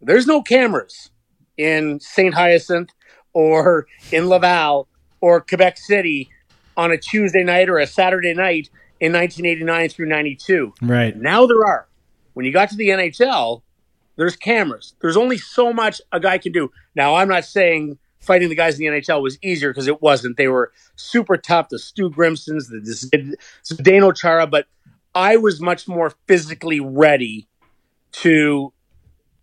[0.00, 1.10] there's no cameras
[1.58, 2.34] in St.
[2.34, 2.90] Hyacinthe
[3.32, 4.88] or in Laval
[5.20, 6.30] or Quebec City
[6.76, 8.70] on a Tuesday night or a Saturday night
[9.00, 10.72] in 1989 through 92.
[10.80, 11.16] Right.
[11.16, 11.88] Now there are.
[12.34, 13.62] When you got to the NHL,
[14.16, 14.94] there's cameras.
[15.00, 16.70] There's only so much a guy can do.
[16.94, 20.36] Now, I'm not saying fighting the guys in the NHL was easier because it wasn't.
[20.36, 21.70] They were super tough.
[21.70, 24.66] The Stu Grimsons, the Zdeno Chara, but
[25.14, 27.48] I was much more physically ready
[28.12, 28.72] to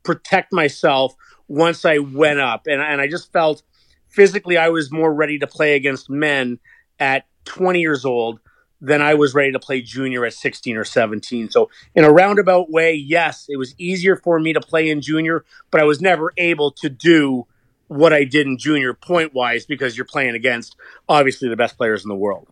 [0.04, 1.16] protect myself
[1.48, 3.64] once I went up, and and I just felt
[4.10, 6.60] physically I was more ready to play against men
[7.00, 8.40] at 20 years old
[8.80, 11.50] than I was ready to play junior at 16 or 17.
[11.50, 15.46] So, in a roundabout way, yes, it was easier for me to play in junior,
[15.72, 17.48] but I was never able to do
[17.88, 20.76] what I did in junior point wise because you're playing against
[21.08, 22.48] obviously the best players in the world.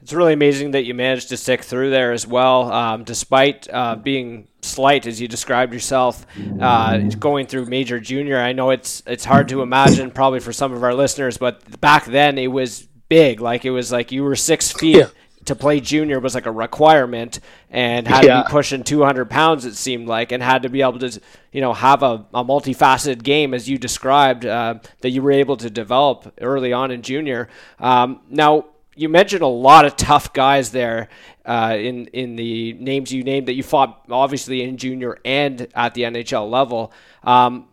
[0.00, 3.96] It's really amazing that you managed to stick through there as well, um, despite uh,
[3.96, 6.26] being slight, as you described yourself,
[6.60, 8.38] uh, going through major junior.
[8.38, 12.04] I know it's it's hard to imagine, probably for some of our listeners, but back
[12.04, 13.40] then it was big.
[13.40, 14.96] Like it was like you were six feet.
[14.96, 15.08] Yeah
[15.46, 17.40] to play junior was like a requirement
[17.70, 18.38] and had yeah.
[18.38, 21.20] to be pushing 200 pounds it seemed like and had to be able to
[21.52, 25.56] you know have a, a multifaceted game as you described uh, that you were able
[25.56, 27.48] to develop early on in junior
[27.78, 28.64] um, now
[28.96, 31.08] you mentioned a lot of tough guys there
[31.44, 35.94] uh, in in the names you named that you fought obviously in junior and at
[35.94, 36.92] the NHL level
[37.22, 37.68] um,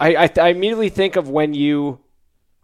[0.00, 1.98] I, I, I immediately think of when you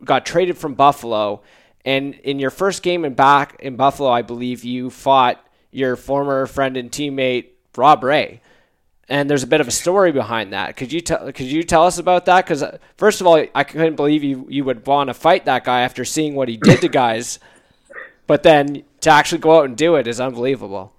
[0.04, 1.42] got traded from Buffalo,
[1.84, 6.46] and in your first game in back in Buffalo, I believe you fought your former
[6.46, 8.40] friend and teammate Rob Ray.
[9.06, 10.76] And there's a bit of a story behind that.
[10.76, 11.30] Could you tell?
[11.30, 12.46] Could you tell us about that?
[12.46, 12.64] Because
[12.96, 16.06] first of all, I couldn't believe you you would want to fight that guy after
[16.06, 17.38] seeing what he did to guys.
[18.26, 20.92] But then to actually go out and do it is unbelievable.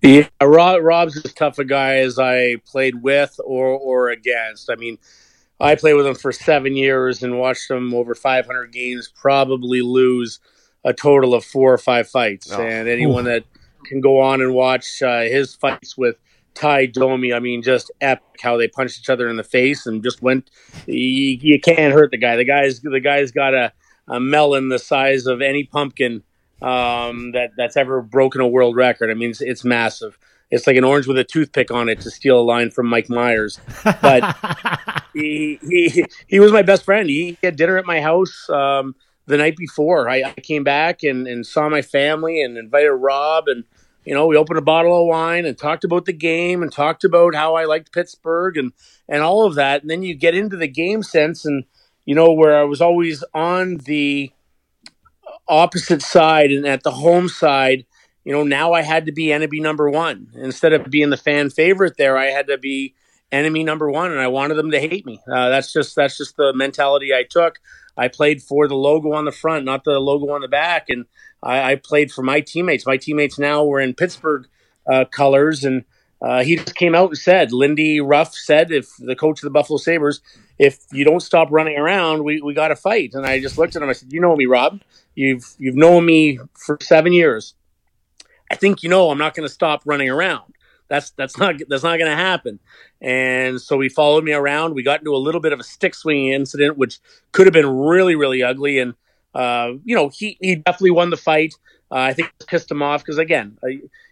[0.00, 4.68] Yeah, Rob, Rob's as tough a guy as I played with or or against.
[4.68, 4.98] I mean,
[5.60, 10.40] I played with him for seven years and watched him over 500 games, probably lose
[10.84, 12.50] a total of four or five fights.
[12.50, 12.60] Oh.
[12.60, 13.44] And anyone that
[13.84, 16.16] can go on and watch uh, his fights with
[16.54, 20.02] Ty Domi, I mean, just epic how they punched each other in the face and
[20.02, 20.50] just went.
[20.86, 22.34] You, you can't hurt the guy.
[22.34, 23.72] The guy's the guy's got a,
[24.08, 26.24] a melon the size of any pumpkin
[26.62, 29.10] um, that that's ever broken a world record.
[29.10, 30.18] I mean, it's, it's massive.
[30.50, 33.08] It's like an orange with a toothpick on it to steal a line from Mike
[33.08, 33.58] Myers.
[33.84, 34.36] But
[35.14, 37.08] he, he he was my best friend.
[37.08, 38.94] He had dinner at my house um,
[39.26, 40.10] the night before.
[40.10, 43.64] I, I came back and, and saw my family and invited Rob and
[44.04, 47.02] you know we opened a bottle of wine and talked about the game and talked
[47.02, 48.72] about how I liked Pittsburgh and
[49.08, 49.80] and all of that.
[49.80, 51.64] And then you get into the game sense and
[52.04, 54.32] you know where I was always on the
[55.48, 57.86] opposite side and at the home side.
[58.24, 61.50] You know, now I had to be enemy number one instead of being the fan
[61.50, 61.96] favorite.
[61.96, 62.94] There, I had to be
[63.32, 65.18] enemy number one, and I wanted them to hate me.
[65.26, 67.58] Uh, that's just that's just the mentality I took.
[67.96, 71.06] I played for the logo on the front, not the logo on the back, and
[71.42, 72.86] I, I played for my teammates.
[72.86, 74.46] My teammates now were in Pittsburgh
[74.90, 75.84] uh, colors, and
[76.22, 79.50] uh, he just came out and said, Lindy Ruff said, if the coach of the
[79.50, 80.20] Buffalo Sabres,
[80.58, 83.10] if you don't stop running around, we, we got to fight.
[83.14, 83.88] And I just looked at him.
[83.88, 84.80] I said, you know me, Rob.
[85.14, 87.54] You've you've known me for seven years.
[88.50, 90.54] I think you know I'm not going to stop running around.
[90.88, 92.58] That's that's not that's not going to happen.
[93.00, 94.74] And so he followed me around.
[94.74, 96.98] We got into a little bit of a stick swinging incident, which
[97.32, 98.78] could have been really really ugly.
[98.78, 98.94] And
[99.34, 101.54] uh, you know he he definitely won the fight.
[101.90, 103.68] Uh, I think pissed him off because again, uh,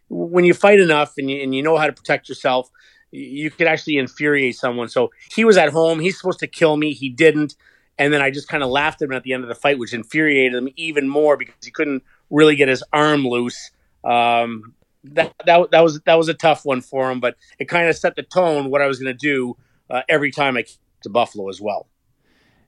[0.08, 2.70] when you fight enough and you, and you know how to protect yourself,
[3.10, 4.88] you could actually infuriate someone.
[4.88, 6.00] So he was at home.
[6.00, 6.92] He's supposed to kill me.
[6.92, 7.56] He didn't.
[8.00, 9.78] And then I just kind of laughed at him at the end of the fight,
[9.78, 13.70] which infuriated him even more because he couldn't really get his arm loose.
[14.02, 14.74] Um,
[15.04, 17.96] that, that that was that was a tough one for him, but it kind of
[17.96, 19.54] set the tone what I was going to do
[19.90, 21.88] uh, every time I came to Buffalo as well.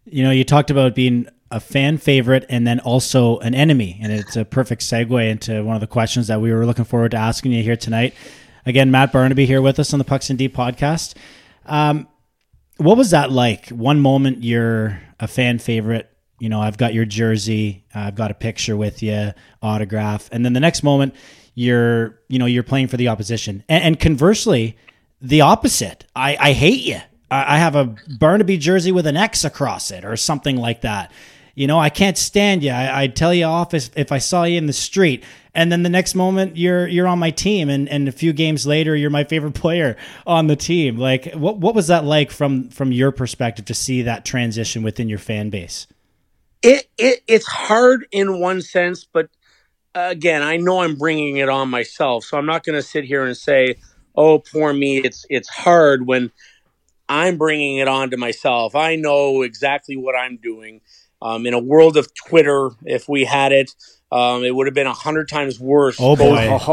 [0.04, 4.12] You know, you talked about being a fan favorite and then also an enemy, and
[4.12, 7.16] it's a perfect segue into one of the questions that we were looking forward to
[7.16, 8.12] asking you here tonight.
[8.66, 11.14] Again, Matt Barnaby here with us on the Pucks in Deep podcast.
[11.64, 12.06] Um,
[12.82, 13.68] what was that like?
[13.68, 16.10] One moment you're a fan favorite,
[16.40, 20.52] you know, I've got your jersey, I've got a picture with you, autograph, and then
[20.52, 21.14] the next moment
[21.54, 24.76] you're, you know, you're playing for the opposition, and, and conversely,
[25.20, 26.04] the opposite.
[26.16, 26.98] I, I hate you.
[27.30, 31.12] I, I have a Barnaby jersey with an X across it, or something like that.
[31.54, 32.70] You know, I can't stand you.
[32.70, 35.22] I, I'd tell you off if, if I saw you in the street,
[35.54, 38.66] and then the next moment you're you're on my team, and, and a few games
[38.66, 39.96] later you're my favorite player
[40.26, 40.96] on the team.
[40.96, 45.08] Like, what what was that like from from your perspective to see that transition within
[45.08, 45.86] your fan base?
[46.62, 49.28] It, it it's hard in one sense, but
[49.94, 53.24] again, I know I'm bringing it on myself, so I'm not going to sit here
[53.24, 53.76] and say,
[54.14, 56.30] "Oh, poor me." It's it's hard when
[57.08, 58.74] I'm bringing it on to myself.
[58.74, 60.80] I know exactly what I'm doing.
[61.22, 63.74] Um, in a world of Twitter, if we had it,
[64.10, 65.96] um, it would have been a hundred times worse.
[65.98, 66.48] Oh boy!
[66.48, 66.68] both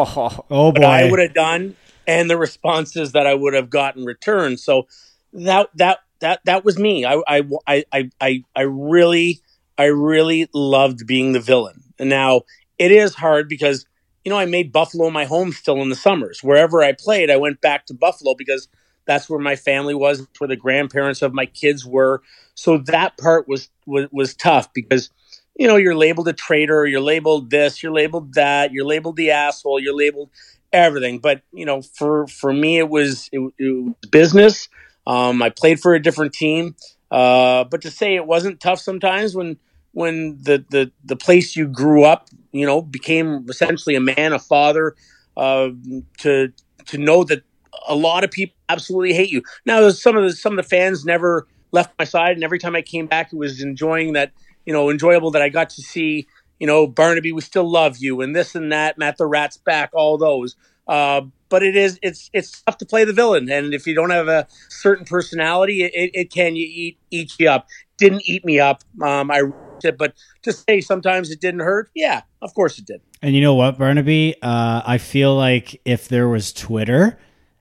[0.50, 1.76] oh what I would have done
[2.10, 4.58] and the responses that I would have gotten return.
[4.58, 4.88] So
[5.34, 7.06] that that that that was me.
[7.06, 9.42] I I I I I really
[9.78, 11.84] I really loved being the villain.
[12.00, 12.42] And now
[12.80, 13.86] it is hard because
[14.26, 16.44] you know I made Buffalo my home still in the summers.
[16.44, 18.68] Wherever I played, I went back to Buffalo because
[19.10, 22.22] that's where my family was, where the grandparents of my kids were.
[22.54, 25.10] So that part was was, was tough because
[25.56, 29.32] you know you're labeled a traitor, you're labeled this, you're labeled that, you're labeled the
[29.32, 30.30] asshole, you're labeled
[30.72, 31.18] everything.
[31.18, 34.70] But you know, for for me, it was it, it was business.
[35.08, 36.76] Um, I played for a different team,
[37.10, 39.58] uh, but to say it wasn't tough sometimes when
[39.94, 44.40] when the the the place you grew up, you know, became essentially a man, a
[44.40, 44.96] father,
[45.36, 45.70] uh,
[46.20, 46.54] to
[46.86, 47.44] to know that
[47.88, 49.42] a lot of people absolutely hate you.
[49.66, 52.76] Now, some of the some of the fans never left my side, and every time
[52.76, 54.32] I came back, it was enjoying that
[54.66, 56.28] you know enjoyable that I got to see.
[56.60, 58.98] You know, Barnaby, we still love you, and this and that.
[58.98, 60.56] Matt the Rat's back, all those.
[60.88, 64.10] Uh, but it is it's it's tough to play the villain, and if you don't
[64.10, 67.68] have a certain personality, it, it can you eat eat you up.
[67.98, 68.84] Didn't eat me up.
[69.02, 69.44] Um, I
[69.84, 70.14] it, but
[70.44, 73.02] to say sometimes it didn't hurt, yeah, of course it did.
[73.22, 74.36] And you know what, Barnaby?
[74.42, 77.18] Uh, I feel like if there was Twitter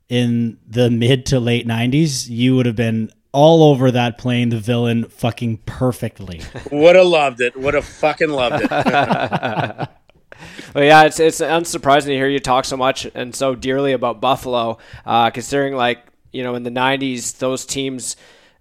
[0.08, 4.58] in the mid to late '90s, you would have been all over that playing the
[4.58, 6.40] villain fucking perfectly.
[6.72, 7.54] Would have loved it.
[7.56, 9.88] Would have fucking loved it.
[10.74, 14.20] Well, yeah, it's it's unsurprising to hear you talk so much and so dearly about
[14.20, 15.98] Buffalo, uh, considering like
[16.30, 18.16] you know in the '90s those teams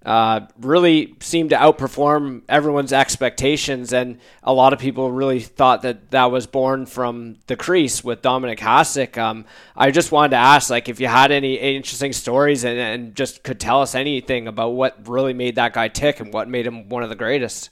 [0.07, 6.11] uh, really seemed to outperform everyone's expectations, and a lot of people really thought that
[6.11, 9.17] that was born from the crease with Dominik Hasek.
[9.17, 9.43] Um,
[9.75, 13.43] I just wanted to ask, like, if you had any interesting stories and, and just
[13.43, 16.87] could tell us anything about what really made that guy tick and what made him
[16.87, 17.69] one of the greatest.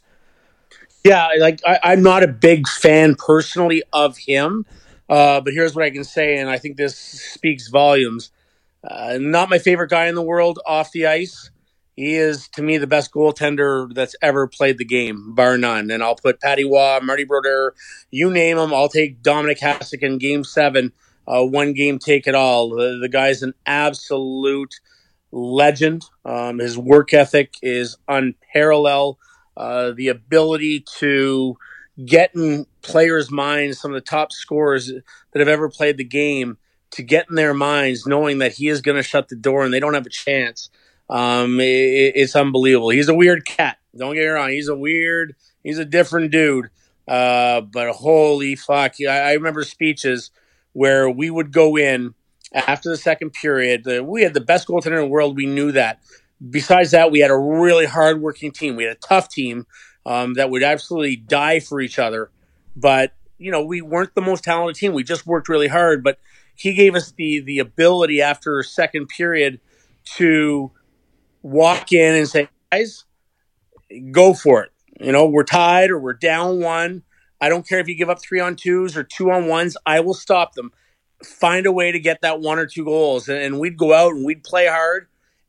[1.06, 4.66] Yeah, like I, I'm not a big fan personally of him,
[5.08, 8.32] uh, but here's what I can say, and I think this speaks volumes.
[8.84, 11.50] Uh, not my favorite guy in the world off the ice.
[11.96, 15.90] He is to me the best goaltender that's ever played the game, bar none.
[15.90, 17.74] And I'll put Patrick Roy, Marty Brodeur,
[18.12, 18.74] you name them.
[18.74, 20.92] I'll take Dominik Hasek in Game Seven,
[21.28, 22.70] uh, one game take it all.
[22.70, 24.76] The, the guy's an absolute
[25.32, 26.06] legend.
[26.24, 29.18] Um, his work ethic is unparalleled.
[29.58, 31.58] Uh, the ability to
[32.06, 36.58] get in players' minds, some of the top scorers that have ever played the game,
[36.92, 39.74] to get in their minds, knowing that he is going to shut the door and
[39.74, 40.70] they don't have a chance.
[41.10, 42.90] Um, it, it's unbelievable.
[42.90, 43.78] He's a weird cat.
[43.96, 44.50] Don't get me wrong.
[44.50, 45.36] He's a weird.
[45.64, 46.70] He's a different dude.
[47.08, 48.96] Uh, but holy fuck!
[49.08, 50.32] I, I remember speeches
[50.74, 52.14] where we would go in
[52.54, 53.84] after the second period.
[53.84, 55.36] The, we had the best goaltender in the world.
[55.36, 56.00] We knew that.
[56.50, 58.76] Besides that, we had a really hardworking team.
[58.76, 59.68] We had a tough team
[60.06, 62.32] um, that would absolutely die for each other.
[62.76, 64.94] But you know, we weren't the most talented team.
[64.94, 66.04] We just worked really hard.
[66.04, 66.20] But
[66.56, 69.60] he gave us the the ability after second period
[70.18, 70.72] to
[71.46, 73.06] walk in and say, guys,
[74.12, 74.72] go for it.
[75.00, 77.04] You know, we're tied or we're down one.
[77.40, 79.78] I don't care if you give up three on twos or two on ones.
[79.86, 80.72] I will stop them.
[81.24, 83.30] Find a way to get that one or two goals.
[83.30, 85.08] And, and we'd go out and we'd play hard.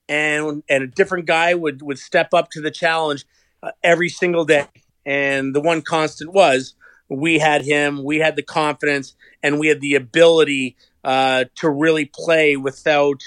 [0.08, 3.24] And, and a different guy would, would step up to the challenge
[3.62, 4.66] uh, every single day.
[5.06, 6.74] And the one constant was
[7.08, 12.04] we had him, we had the confidence, and we had the ability uh, to really
[12.04, 13.22] play without,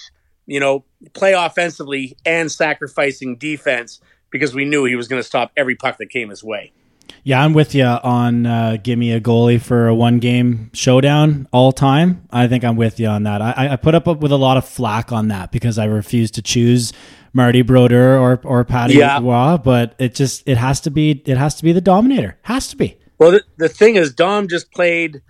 [0.49, 0.83] you know,
[1.13, 5.97] play offensively and sacrificing defense because we knew he was going to stop every puck
[5.99, 6.71] that came his way.
[7.23, 11.47] Yeah, I'm with you on uh, give me a goalie for a one game showdown
[11.51, 12.27] all time.
[12.31, 13.41] I think I'm with you on that.
[13.41, 16.41] I, I put up with a lot of flack on that because I refuse to
[16.41, 16.93] choose
[17.33, 19.57] Marty Brodeur or or Patty Yeah.
[19.57, 22.37] But it just it has to be it has to be the dominator.
[22.43, 22.97] Has to be.
[23.17, 25.21] Well, the, the thing is, Dom just played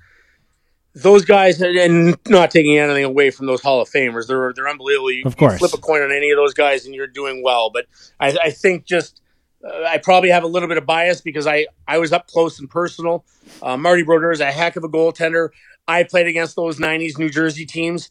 [1.01, 4.27] those guys, and- not taking anything away from those Hall of Famers.
[4.27, 5.11] They're they're unbelievable.
[5.11, 5.53] You, Of course.
[5.53, 7.69] you flip a coin on any of those guys, and you're doing well.
[7.69, 7.85] But
[8.19, 9.21] I, I think just
[9.65, 12.59] uh, I probably have a little bit of bias because I I was up close
[12.59, 13.25] and personal.
[13.61, 15.49] Uh, Marty Brodeur is a heck of a goaltender.
[15.87, 18.09] I played against those '90s New Jersey teams.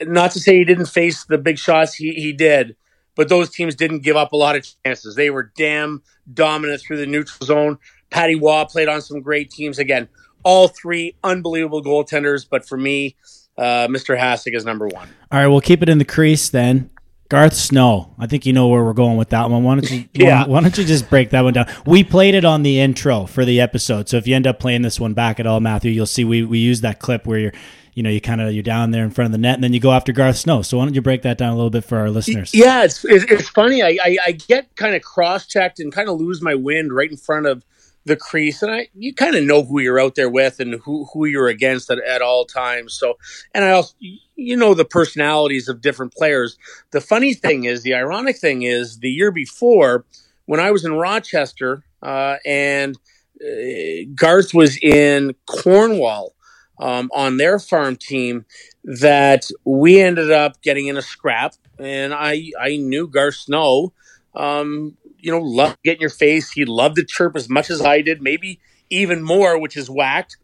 [0.00, 2.76] Not to say he didn't face the big shots, he he did.
[3.16, 5.14] But those teams didn't give up a lot of chances.
[5.14, 7.78] They were damn dominant through the neutral zone.
[8.10, 9.78] Patrick Roy played on some great teams.
[9.78, 10.08] Again,
[10.44, 12.46] all three unbelievable goaltenders.
[12.48, 13.16] But for me,
[13.58, 14.18] uh, Mr.
[14.18, 15.08] Hasek is number one.
[15.30, 16.90] All right, we'll keep it in the crease then.
[17.30, 18.14] Garth Snow.
[18.18, 19.64] I think you know where we're going with that one.
[19.64, 20.04] Why don't you?
[20.14, 20.42] Yeah.
[20.42, 21.66] Why, why don't you just break that one down?
[21.86, 24.82] We played it on the intro for the episode, so if you end up playing
[24.82, 27.52] this one back at all, Matthew, you'll see we we use that clip where you're,
[27.94, 29.72] you know, you kind of you're down there in front of the net, and then
[29.72, 30.62] you go after Garth Snow.
[30.62, 32.54] So why don't you break that down a little bit for our listeners?
[32.54, 33.82] Yeah, it's it's, it's funny.
[33.82, 37.10] I, I, I get kind of cross checked and kind of lose my wind right
[37.10, 37.64] in front of
[38.04, 41.06] the crease, and I you kind of know who you're out there with and who
[41.12, 42.94] who you're against at, at all times.
[42.94, 43.18] So,
[43.54, 46.58] and I also you know the personalities of different players.
[46.90, 50.04] The funny thing is, the ironic thing is, the year before
[50.46, 52.96] when I was in Rochester uh, and
[53.42, 56.34] uh, Garth was in Cornwall
[56.78, 58.44] um, on their farm team
[58.84, 63.92] that we ended up getting in a scrap and I I knew Garth Snow
[64.34, 68.00] um, you know loved getting your face he loved to chirp as much as I
[68.00, 68.60] did maybe
[68.90, 70.36] even more which is whacked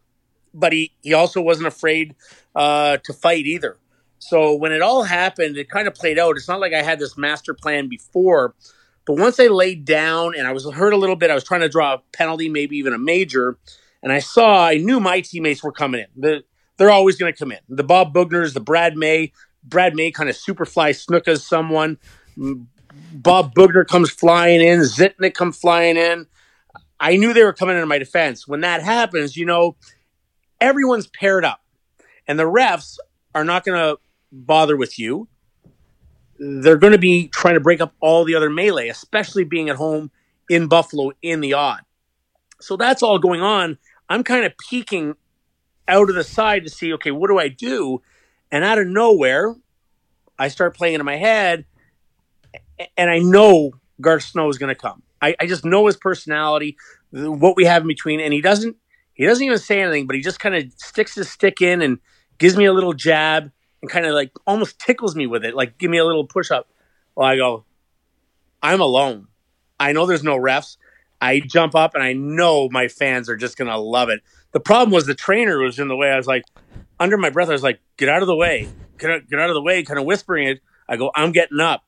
[0.53, 2.15] but he he also wasn't afraid
[2.55, 3.77] uh, to fight either
[4.19, 6.99] so when it all happened it kind of played out it's not like I had
[6.99, 8.55] this master plan before
[9.05, 11.61] but once I laid down and I was hurt a little bit I was trying
[11.61, 13.57] to draw a penalty maybe even a major
[14.03, 16.43] and I saw I knew my teammates were coming in the
[16.81, 17.59] they're always going to come in.
[17.69, 19.33] The Bob Boughners, the Brad May.
[19.63, 21.99] Brad May kind of superfly Snukas someone.
[23.13, 24.79] Bob Boughner comes flying in.
[24.81, 26.27] Zhitnik comes flying in.
[26.99, 28.47] I knew they were coming into my defense.
[28.47, 29.75] When that happens, you know,
[30.59, 31.61] everyone's paired up,
[32.27, 32.97] and the refs
[33.33, 33.99] are not going to
[34.31, 35.27] bother with you.
[36.37, 39.75] They're going to be trying to break up all the other melee, especially being at
[39.75, 40.11] home
[40.49, 41.81] in Buffalo in the Aud.
[42.59, 43.77] So that's all going on.
[44.09, 45.15] I'm kind of peeking
[45.87, 48.01] out of the side to see, okay, what do I do?
[48.51, 49.55] And out of nowhere,
[50.37, 51.65] I start playing in my head,
[52.97, 55.03] and I know Garth Snow is going to come.
[55.21, 56.77] I, I just know his personality,
[57.11, 58.75] what we have in between, and he doesn't
[59.13, 61.99] he doesn't even say anything, but he just kind of sticks his stick in and
[62.39, 63.51] gives me a little jab
[63.81, 66.49] and kind of like almost tickles me with it, like give me a little push
[66.49, 66.67] up.
[67.15, 67.65] Well, I go,
[68.63, 69.27] I'm alone.
[69.79, 70.77] I know there's no refs.
[71.19, 74.21] I jump up and I know my fans are just gonna love it.
[74.53, 76.09] The problem was the trainer was in the way.
[76.09, 76.43] I was like,
[76.99, 78.67] under my breath, I was like, "Get out of the way,
[78.97, 80.61] get out, get out of the way," kind of whispering it.
[80.87, 81.83] I go, "I'm getting up,"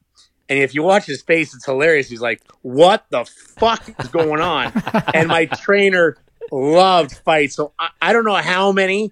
[0.53, 2.07] and if you watch his face, it's hilarious.
[2.07, 4.71] He's like, "What the fuck is going on?"
[5.15, 6.15] and my trainer
[6.51, 9.11] loved fights, so I, I don't know how many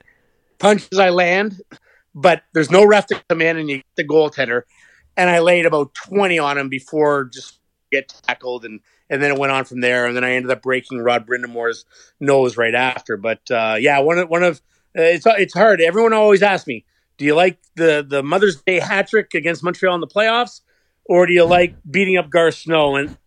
[0.60, 1.60] punches I land,
[2.14, 4.64] but there's no ref to come in and you get the goaltender.
[5.18, 7.60] And I laid about 20 on him before just
[7.92, 8.80] get tackled and
[9.10, 11.86] and then it went on from there and then I ended up breaking Rod Brind'Amour's
[12.20, 13.18] nose right after.
[13.18, 14.62] But uh, yeah, one of one of
[14.96, 15.82] uh, it's it's hard.
[15.82, 16.86] Everyone always asks me,
[17.18, 20.62] "Do you like the the Mother's Day hat trick against Montreal in the playoffs
[21.06, 23.18] or do you like beating up Garth Snow?" And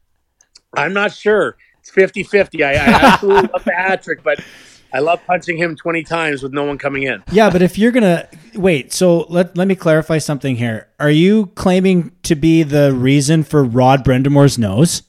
[0.77, 1.57] I'm not sure.
[1.81, 2.65] It's 50-50.
[2.65, 4.41] I, I absolutely love the hat trick, but
[4.95, 7.23] I love punching him 20 times with no one coming in.
[7.33, 10.89] Yeah, but if you're gonna wait, so let let me clarify something here.
[11.01, 15.03] Are you claiming to be the reason for Rod Brind'Amour's nose?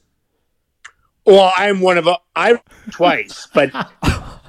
[1.26, 2.60] Well, I'm one of a, I
[2.92, 3.72] twice, but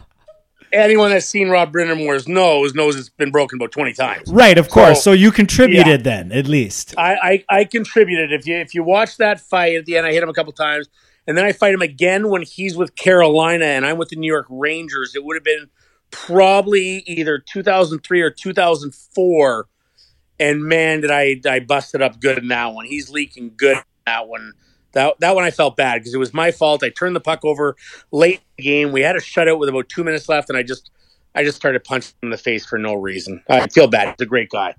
[0.77, 4.31] anyone that's seen Rob Brind'Amour's nose knows it's been broken about 20 times.
[4.31, 4.99] Right, of course.
[4.99, 5.97] So, So- you contributed yeah.
[5.97, 6.95] then, at least.
[6.97, 8.33] I, I, I contributed.
[8.33, 10.53] If you if you watch that fight at the end, I hit him a couple
[10.53, 10.89] times,
[11.27, 14.31] and then I fight him again when he's with Carolina and I'm with the New
[14.33, 15.15] York Rangers.
[15.15, 15.69] It would have been
[16.11, 19.69] probably either 2003 or 2004.
[20.39, 22.85] And man, did I I busted up good in that one.
[22.85, 24.53] He's leaking good in that one.
[24.97, 26.83] That that one I felt bad because it was my fault.
[26.83, 27.77] I turned the puck over
[28.13, 28.93] late in the game.
[28.93, 30.91] We had a shutout with about two minutes left, and I just
[31.35, 33.43] I just started punching him in the face for no reason.
[33.47, 34.15] I feel bad.
[34.19, 34.75] He's a great guy,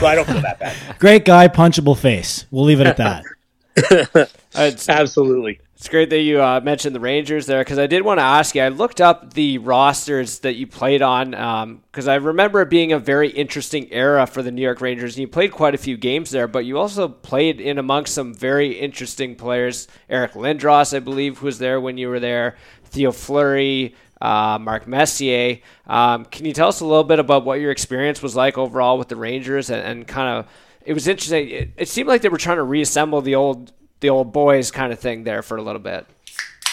[0.00, 0.74] so I don't feel that bad.
[0.98, 2.46] Great guy, punchable face.
[2.50, 3.24] We'll leave it at that.
[4.54, 5.60] It's, Absolutely.
[5.76, 8.54] it's great that you uh, mentioned the Rangers there because I did want to ask
[8.54, 8.60] you.
[8.60, 12.98] I looked up the rosters that you played on because I remember it being a
[12.98, 15.16] very interesting era for the New York Rangers.
[15.16, 18.34] And you played quite a few games there, but you also played in amongst some
[18.34, 19.88] very interesting players.
[20.10, 22.56] Eric Lindros, I believe, was there when you were there.
[22.84, 25.60] Theo Fleury, uh, Mark Messier.
[25.86, 28.98] Um, can you tell us a little bit about what your experience was like overall
[28.98, 30.46] with the Rangers and, and kind of?
[30.84, 31.48] It was interesting.
[31.50, 34.92] It, it seemed like they were trying to reassemble the old the old boys kind
[34.92, 36.06] of thing there for a little bit.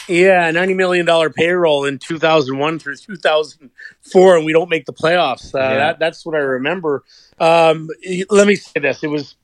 [0.07, 3.70] Yeah, ninety million dollar payroll in two thousand one through two thousand
[4.01, 5.53] four, and we don't make the playoffs.
[5.53, 5.76] Uh, Yeah.
[5.78, 7.03] that, that's what I remember.
[7.39, 7.89] Um,
[8.32, 9.36] let me say this: it was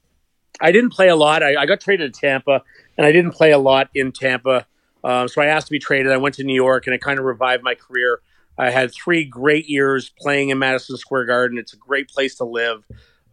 [0.59, 1.43] I didn't play a lot.
[1.43, 2.63] I, I got traded to Tampa,
[2.97, 4.66] and I didn't play a lot in Tampa.
[5.03, 6.11] Um, so I asked to be traded.
[6.11, 8.22] I went to New York, and it kind of revived my career.
[8.57, 11.59] I had three great years playing in Madison Square Garden.
[11.59, 12.84] It's a great place to live.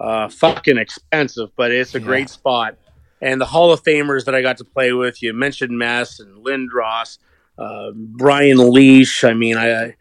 [0.01, 2.77] Uh, fucking expensive, but it's a great spot.
[3.21, 6.45] And the Hall of Famers that I got to play with, you mentioned Mess and
[6.45, 7.19] Lindros,
[7.57, 9.23] uh, Brian Leetch.
[9.29, 9.95] I mean, I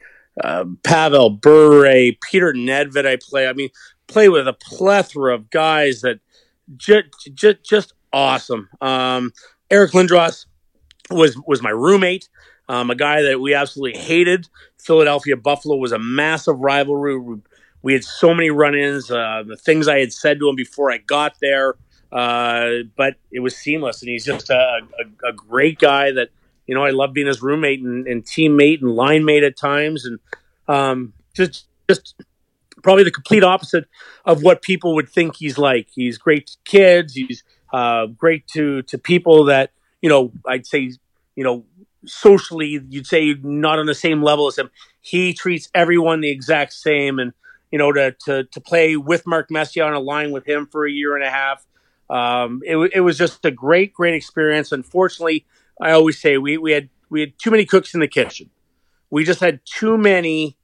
[0.43, 3.05] uh, Pavel Bure, Peter Nedved.
[3.05, 3.47] I play.
[3.47, 3.69] I mean,
[4.07, 6.19] play with a plethora of guys that
[6.77, 8.69] just just, just awesome.
[8.81, 9.33] Um,
[9.69, 10.45] Eric Lindros
[11.09, 12.29] was was my roommate,
[12.69, 14.47] um, a guy that we absolutely hated.
[14.79, 17.19] Philadelphia Buffalo was a massive rivalry.
[17.19, 17.35] We,
[17.81, 19.09] we had so many run-ins.
[19.09, 21.75] Uh, the things I had said to him before I got there,
[22.11, 24.01] uh, but it was seamless.
[24.01, 26.29] And he's just a, a, a great guy that
[26.67, 30.05] you know I love being his roommate and, and teammate and line mate at times,
[30.05, 30.19] and
[30.67, 32.15] um, just just
[32.83, 33.85] probably the complete opposite
[34.25, 35.87] of what people would think he's like.
[35.93, 37.13] He's great to kids.
[37.13, 39.71] He's uh, great to to people that
[40.01, 40.31] you know.
[40.45, 40.91] I'd say
[41.35, 41.65] you know
[42.05, 44.69] socially, you'd say not on the same level as him.
[45.01, 47.33] He treats everyone the exact same, and
[47.71, 50.85] you know to to to play with Mark Messier on a line with him for
[50.85, 51.65] a year and a half.
[52.09, 54.73] Um, it, it was just a great, great experience.
[54.73, 55.45] Unfortunately,
[55.81, 58.49] I always say we, we had we had too many cooks in the kitchen.
[59.09, 60.57] We just had too many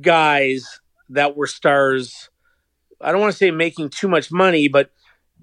[0.00, 0.80] guys
[1.10, 2.30] that were stars.
[3.00, 4.90] I don't want to say making too much money, but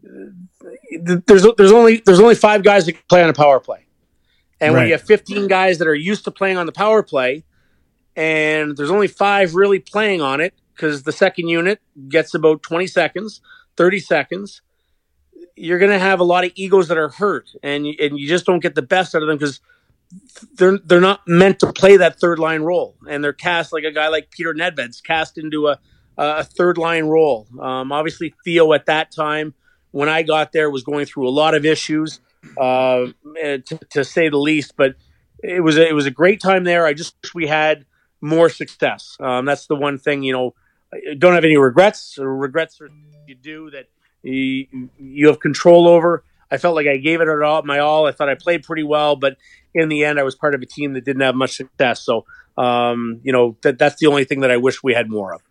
[0.05, 0.69] uh,
[1.01, 3.85] there's there's only there's only five guys that can play on a power play,
[4.61, 7.43] and when you have 15 guys that are used to playing on the power play,
[8.15, 12.87] and there's only five really playing on it because the second unit gets about 20
[12.87, 13.41] seconds,
[13.77, 14.61] 30 seconds.
[15.55, 18.45] You're going to have a lot of egos that are hurt, and and you just
[18.45, 19.59] don't get the best out of them because
[20.55, 23.91] they're they're not meant to play that third line role, and they're cast like a
[23.91, 25.79] guy like Peter Nedved's cast into a
[26.17, 27.47] a third line role.
[27.59, 29.53] Um, obviously, Theo at that time
[29.91, 32.19] when I got there was going through a lot of issues,
[32.57, 33.07] uh,
[33.39, 34.73] eh, to, to say the least.
[34.75, 34.95] But
[35.43, 36.85] it was a, it was a great time there.
[36.85, 37.85] I just wish we had
[38.23, 39.17] more success.
[39.19, 40.53] Um, that's the one thing you know.
[41.17, 42.17] Don't have any regrets.
[42.17, 42.79] Or regrets
[43.27, 43.87] you do that
[44.23, 46.23] you, you have control over.
[46.49, 48.05] I felt like I gave it all my all.
[48.05, 49.37] I thought I played pretty well, but
[49.73, 52.01] in the end, I was part of a team that didn't have much success.
[52.01, 52.25] So,
[52.57, 55.41] um, you know, that that's the only thing that I wish we had more of.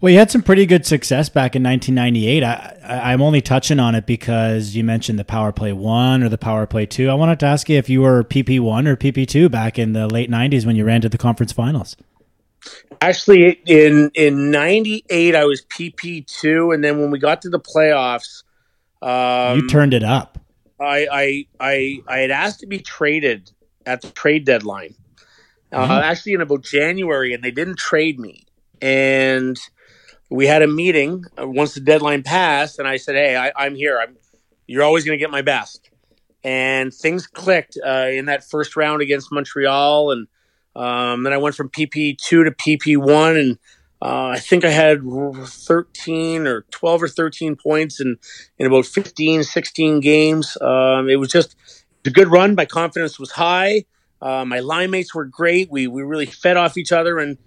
[0.00, 2.44] Well, you had some pretty good success back in 1998.
[2.44, 6.38] I, I'm only touching on it because you mentioned the power play one or the
[6.38, 7.10] power play two.
[7.10, 9.94] I wanted to ask you if you were PP one or PP two back in
[9.94, 11.96] the late 90s when you ran to the conference finals.
[13.00, 17.60] Actually, in in '98, I was PP two, and then when we got to the
[17.60, 18.42] playoffs,
[19.00, 20.38] um, you turned it up.
[20.80, 23.52] I, I I I had asked to be traded
[23.86, 24.94] at the trade deadline.
[25.72, 25.92] Uh, Mm-hmm.
[25.92, 28.44] Actually, in about January, and they didn't trade me.
[28.82, 29.58] And
[30.30, 33.74] we had a meeting uh, once the deadline passed, and I said, "Hey, I, I'm
[33.74, 33.98] here.
[34.00, 34.16] I'm.
[34.66, 35.90] You're always going to get my best."
[36.44, 40.26] And things clicked uh, in that first round against Montreal, and
[40.76, 43.58] um, then I went from PP two to PP one, and
[44.00, 48.16] uh, I think I had 13 or 12 or 13 points in,
[48.56, 50.56] in about 15, 16 games.
[50.60, 51.56] Um, it was just
[52.04, 52.54] a good run.
[52.54, 53.86] My confidence was high.
[54.22, 55.70] Uh, my line mates were great.
[55.70, 57.38] We, we really fed off each other, and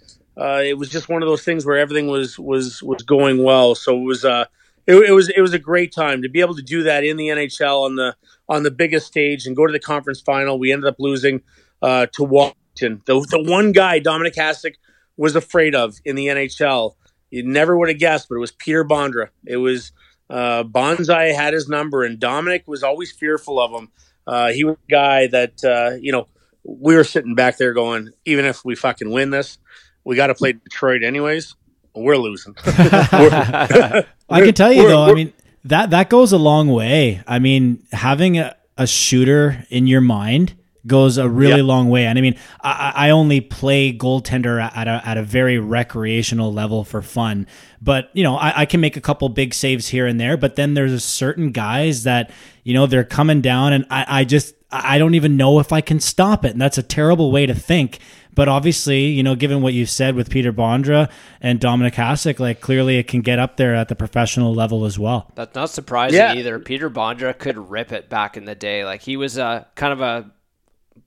[0.41, 3.75] uh, it was just one of those things where everything was was was going well.
[3.75, 4.45] So it was uh,
[4.87, 7.17] it, it was it was a great time to be able to do that in
[7.17, 8.15] the NHL on the
[8.49, 10.57] on the biggest stage and go to the conference final.
[10.57, 11.41] We ended up losing
[11.81, 13.03] uh, to Washington.
[13.05, 14.75] The, the one guy Dominik Hasek
[15.15, 16.95] was afraid of in the NHL.
[17.29, 19.29] You never would have guessed, but it was Peter Bondra.
[19.45, 19.91] It was
[20.29, 23.89] uh, Bonsai had his number, and Dominik was always fearful of him.
[24.25, 26.27] Uh, he was a guy that uh, you know
[26.63, 29.59] we were sitting back there going, even if we fucking win this,
[30.03, 31.55] we got to play Detroit anyways.
[31.93, 32.55] We're losing.
[32.65, 35.33] I can tell you though, I mean
[35.65, 37.21] that that goes a long way.
[37.27, 40.53] I mean, having a, a shooter in your mind
[40.87, 41.63] goes a really Yeah.
[41.63, 42.05] long way.
[42.07, 46.83] And I mean, I, I only play goaltender at a at a very recreational level
[46.83, 47.45] for fun.
[47.81, 50.37] But you know, I, I can make a couple big saves here and there.
[50.37, 52.31] But then there's certain guys that
[52.63, 55.81] you know they're coming down, and I, I just I don't even know if I
[55.81, 56.51] can stop it.
[56.51, 57.99] And that's a terrible way to think.
[58.33, 61.11] But obviously, you know, given what you said with Peter Bondra
[61.41, 64.97] and Dominik Hasek, like clearly it can get up there at the professional level as
[64.97, 65.29] well.
[65.35, 66.33] That's not surprising Yeah.
[66.35, 66.57] either.
[66.59, 68.85] Peter Bondra could rip it back in the day.
[68.85, 70.31] Like he was a kind of a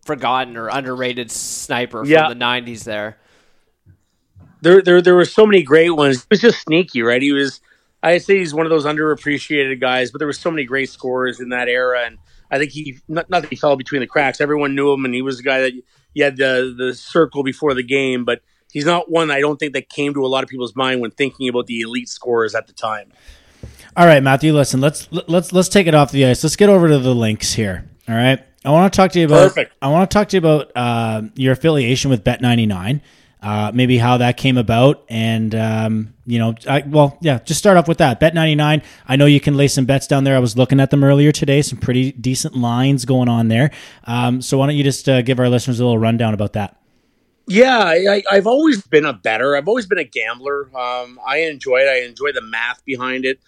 [0.05, 2.29] forgotten or underrated sniper from Yeah.
[2.29, 2.85] the '90s.
[2.85, 3.17] There,
[4.61, 6.19] there, there, there were so many great ones.
[6.23, 7.23] He was just sneaky, right?
[7.23, 7.61] He was,
[8.05, 11.41] I say he's one of those underappreciated guys, but there were so many great scorers
[11.41, 12.19] in that era, and
[12.51, 14.41] I think he, not, not that he fell between the cracks.
[14.41, 15.73] Everyone knew him, and he was the guy that
[16.13, 18.43] you had the the circle before the game, but
[18.73, 21.11] he's not one I don't think that came to a lot of people's mind when
[21.11, 23.11] thinking about the elite scorers at the time.
[23.97, 24.53] All right, Matthew.
[24.53, 26.45] Listen, let's let's let's take it off the ice.
[26.45, 27.89] Let's get over to the links here.
[28.09, 28.45] All right.
[28.65, 29.49] I want to talk to you about.
[29.49, 29.73] Perfect.
[29.81, 33.03] I want to talk to you about uh, your affiliation with Bet ninety nine.
[33.45, 37.77] Uh, maybe how that came about, and um, you know, I, well, yeah, just start
[37.77, 38.19] off with that.
[38.19, 38.81] Bet ninety nine.
[39.07, 40.35] I know you can lay some bets down there.
[40.35, 41.61] I was looking at them earlier today.
[41.61, 43.71] Some pretty decent lines going on there.
[44.05, 46.81] Um, so why don't you just uh, give our listeners a little rundown about that?
[47.47, 49.55] Yeah, I, I've always been a better.
[49.55, 50.75] I've always been a gambler.
[50.75, 51.89] Um, I enjoy it.
[51.89, 53.41] I enjoy the math behind it.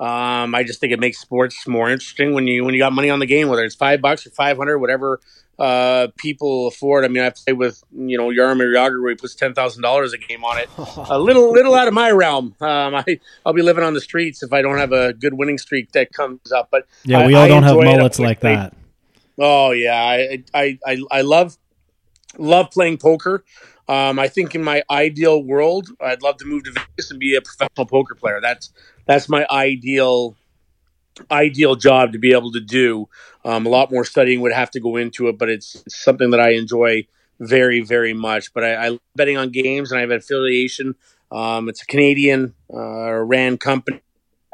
[0.00, 3.10] Um, I just think it makes sports more interesting when you when you got money
[3.10, 5.20] on the game, whether it's five bucks or five hundred, whatever
[5.62, 7.04] uh, people afford.
[7.04, 10.12] I mean, I play with you know Jaromir Jagr where he puts ten thousand dollars
[10.12, 10.68] a game on it.
[10.76, 12.54] a little little out of my realm.
[12.60, 13.04] Um, I
[13.46, 16.12] I'll be living on the streets if I don't have a good winning streak that
[16.12, 16.68] comes up.
[16.70, 18.74] But Yeah, we I- all I don't have enjoy mullets like that.
[19.38, 21.56] Oh yeah, I I I, I love
[22.38, 23.44] love playing poker.
[23.88, 27.34] Um, I think in my ideal world, I'd love to move to Vegas and be
[27.36, 28.40] a professional poker player.
[28.40, 28.72] That's
[29.06, 30.34] that's my ideal
[31.30, 33.08] ideal job to be able to do.
[33.44, 36.30] Um, a lot more studying would have to go into it, but it's, it's something
[36.30, 37.06] that I enjoy
[37.40, 38.52] very very much.
[38.54, 40.94] But I, I betting on games, and I have an affiliation.
[41.30, 44.00] Um, it's a Canadian uh, ran company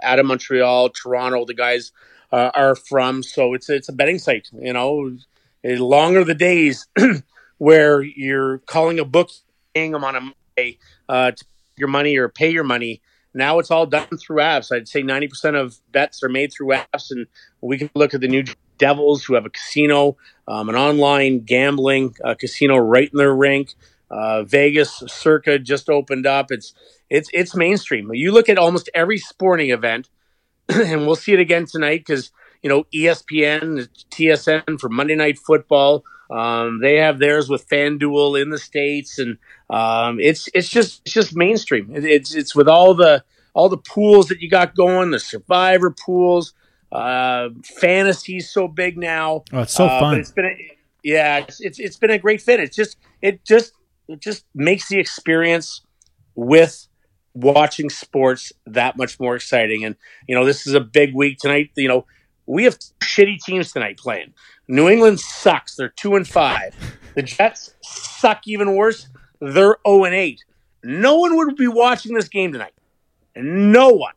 [0.02, 1.44] out of Montreal, Toronto.
[1.44, 1.92] The guys
[2.32, 4.48] uh, are from, so it's it's a betting site.
[4.52, 5.18] You know,
[5.64, 6.86] Eh, long are the days
[7.58, 9.30] where you're calling a book,
[9.74, 11.44] paying them on a Monday uh, to
[11.76, 13.00] your money or pay your money.
[13.38, 14.74] Now it's all done through apps.
[14.74, 17.26] I'd say 90% of bets are made through apps, and
[17.60, 18.44] we can look at the New
[18.78, 20.16] Devils who have a casino,
[20.48, 23.74] um, an online gambling uh, casino right in their rink.
[24.10, 26.46] Uh, Vegas Circa just opened up.
[26.50, 26.74] It's
[27.08, 28.10] it's it's mainstream.
[28.12, 30.08] You look at almost every sporting event,
[30.68, 32.32] and we'll see it again tonight because
[32.62, 36.04] you know ESPN, TSN for Monday Night Football.
[36.30, 39.38] Um, they have theirs with FanDuel in the states, and
[39.70, 41.90] um, it's it's just it's just mainstream.
[41.94, 43.24] It, it's it's with all the
[43.54, 46.52] all the pools that you got going, the Survivor pools.
[46.92, 49.44] Uh, fantasy's so big now.
[49.52, 50.18] Oh, it's so Uh, fun.
[50.18, 52.60] It's been a, yeah, it's, it's it's been a great fit.
[52.60, 53.72] It's just it just
[54.08, 55.82] it just makes the experience
[56.34, 56.86] with
[57.34, 59.84] watching sports that much more exciting.
[59.84, 59.96] And
[60.26, 61.70] you know, this is a big week tonight.
[61.76, 62.06] You know,
[62.48, 64.32] We have shitty teams tonight playing.
[64.68, 65.76] New England sucks.
[65.76, 66.74] They're two and five.
[67.14, 69.06] The Jets suck even worse.
[69.40, 70.44] They're zero and eight.
[70.82, 72.72] No one would be watching this game tonight.
[73.36, 74.14] No one.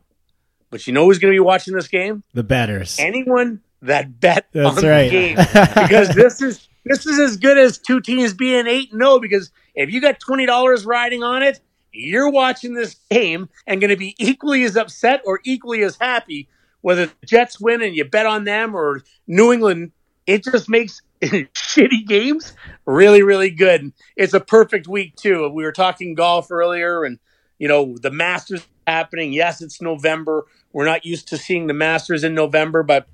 [0.70, 2.22] But you know who's going to be watching this game?
[2.32, 2.96] The betters.
[2.98, 5.04] Anyone that bet That's on right.
[5.04, 5.36] the game
[5.74, 9.20] because this is this is as good as two teams being eight and no.
[9.20, 11.60] Because if you got twenty dollars riding on it,
[11.92, 16.48] you're watching this game and going to be equally as upset or equally as happy
[16.82, 19.92] whether the Jets win and you bet on them or New England.
[20.26, 22.52] It just makes shitty games
[22.84, 23.92] really, really good.
[24.16, 25.48] It's a perfect week too.
[25.48, 27.18] We were talking golf earlier, and
[27.58, 29.32] you know the Masters happening.
[29.32, 30.44] Yes, it's November.
[30.72, 33.06] We're not used to seeing the Masters in November, but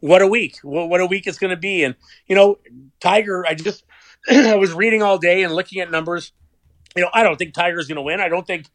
[0.00, 0.58] what a week!
[0.62, 1.84] What, what a week it's going to be.
[1.84, 1.94] And
[2.26, 2.58] you know,
[3.00, 3.44] Tiger.
[3.46, 3.84] I just
[4.30, 6.32] I was reading all day and looking at numbers.
[6.96, 8.20] You know, I don't think Tiger's going to win.
[8.20, 8.66] I don't think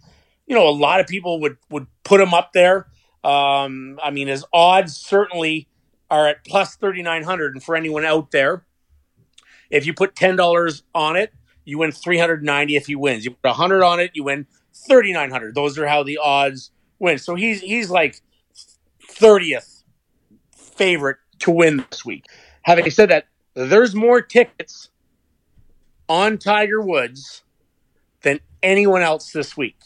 [0.46, 2.88] you know a lot of people would would put him up there.
[3.26, 5.68] Um, I mean, his odds certainly
[6.12, 7.56] are at plus thirty nine hundred.
[7.56, 8.66] And for anyone out there,
[9.72, 11.34] if you put ten dollars on it,
[11.66, 12.76] you win three hundred ninety.
[12.76, 14.46] If he wins, you put hundred on it, you win
[14.88, 15.56] thirty nine hundred.
[15.56, 16.70] Those are how the odds
[17.00, 17.18] win.
[17.18, 18.22] So he's he's like
[19.02, 19.84] thirtieth
[20.56, 22.26] favorite to win this week.
[22.62, 24.90] Having said that, there's more tickets
[26.08, 27.44] on Tiger Woods
[28.22, 29.78] than anyone else this week.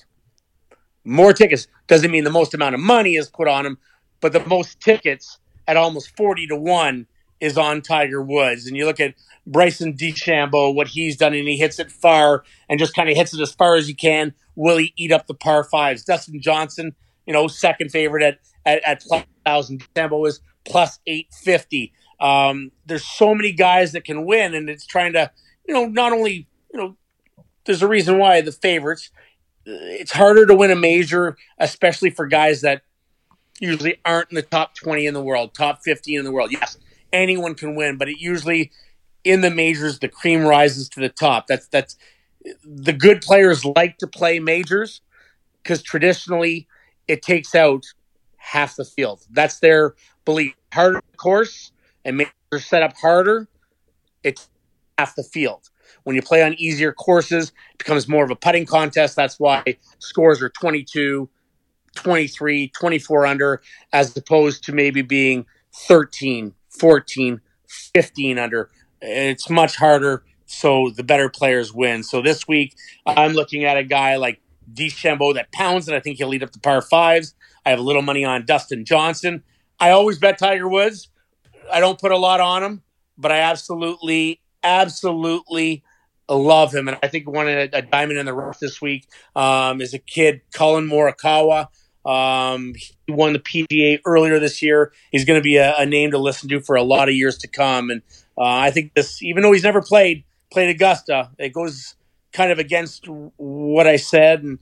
[1.03, 3.77] More tickets doesn't mean the most amount of money is put on him,
[4.21, 7.07] but the most tickets at almost 40 to 1
[7.39, 8.67] is on Tiger Woods.
[8.67, 9.15] And you look at
[9.47, 13.33] Bryson DeChambeau, what he's done, and he hits it far and just kind of hits
[13.33, 14.33] it as far as he can.
[14.55, 16.03] Will he eat up the par fives?
[16.03, 16.95] Dustin Johnson,
[17.25, 19.83] you know, second favorite at, at, at plus 1,000.
[19.95, 21.93] DeChambeau is plus 850.
[22.19, 25.31] Um, there's so many guys that can win, and it's trying to,
[25.67, 26.97] you know, not only, you know,
[27.65, 29.09] there's a reason why the favorites,
[29.69, 32.81] it's harder to win a major, especially for guys that
[33.59, 36.51] usually aren't in the top 20 in the world, top 15 in the world.
[36.51, 36.77] Yes,
[37.13, 38.71] anyone can win, but it usually
[39.23, 41.47] in the majors the cream rises to the top.
[41.47, 41.97] That's that's
[42.63, 45.01] the good players like to play majors
[45.61, 46.67] because traditionally
[47.07, 47.85] it takes out
[48.37, 49.25] half the field.
[49.29, 50.53] That's their belief.
[50.73, 51.71] Harder course
[52.05, 53.47] and majors set up harder,
[54.23, 54.49] it's
[54.97, 55.69] half the field.
[56.03, 59.15] When you play on easier courses, it becomes more of a putting contest.
[59.15, 59.63] That's why
[59.99, 61.29] scores are 22,
[61.95, 63.61] 23, 24 under,
[63.93, 65.45] as opposed to maybe being
[65.87, 67.41] 13, 14,
[67.93, 68.69] 15 under.
[69.01, 72.03] It's much harder, so the better players win.
[72.03, 72.75] So this week,
[73.05, 74.41] I'm looking at a guy like
[74.73, 77.35] DeChambeau that pounds, and I think he'll lead up the par fives.
[77.65, 79.43] I have a little money on Dustin Johnson.
[79.79, 81.09] I always bet Tiger Woods.
[81.71, 82.83] I don't put a lot on him,
[83.17, 85.83] but I absolutely, absolutely
[86.29, 86.87] love him.
[86.87, 89.99] And I think one a, a diamond in the rough this week um, is a
[89.99, 91.67] kid, Collin Morikawa.
[92.05, 94.93] Um, he won the PGA earlier this year.
[95.11, 97.37] He's going to be a, a, name to listen to for a lot of years
[97.39, 97.89] to come.
[97.89, 98.01] And
[98.37, 101.95] uh, I think this, even though he's never played played Augusta, it goes
[102.31, 104.43] kind of against what I said.
[104.43, 104.59] And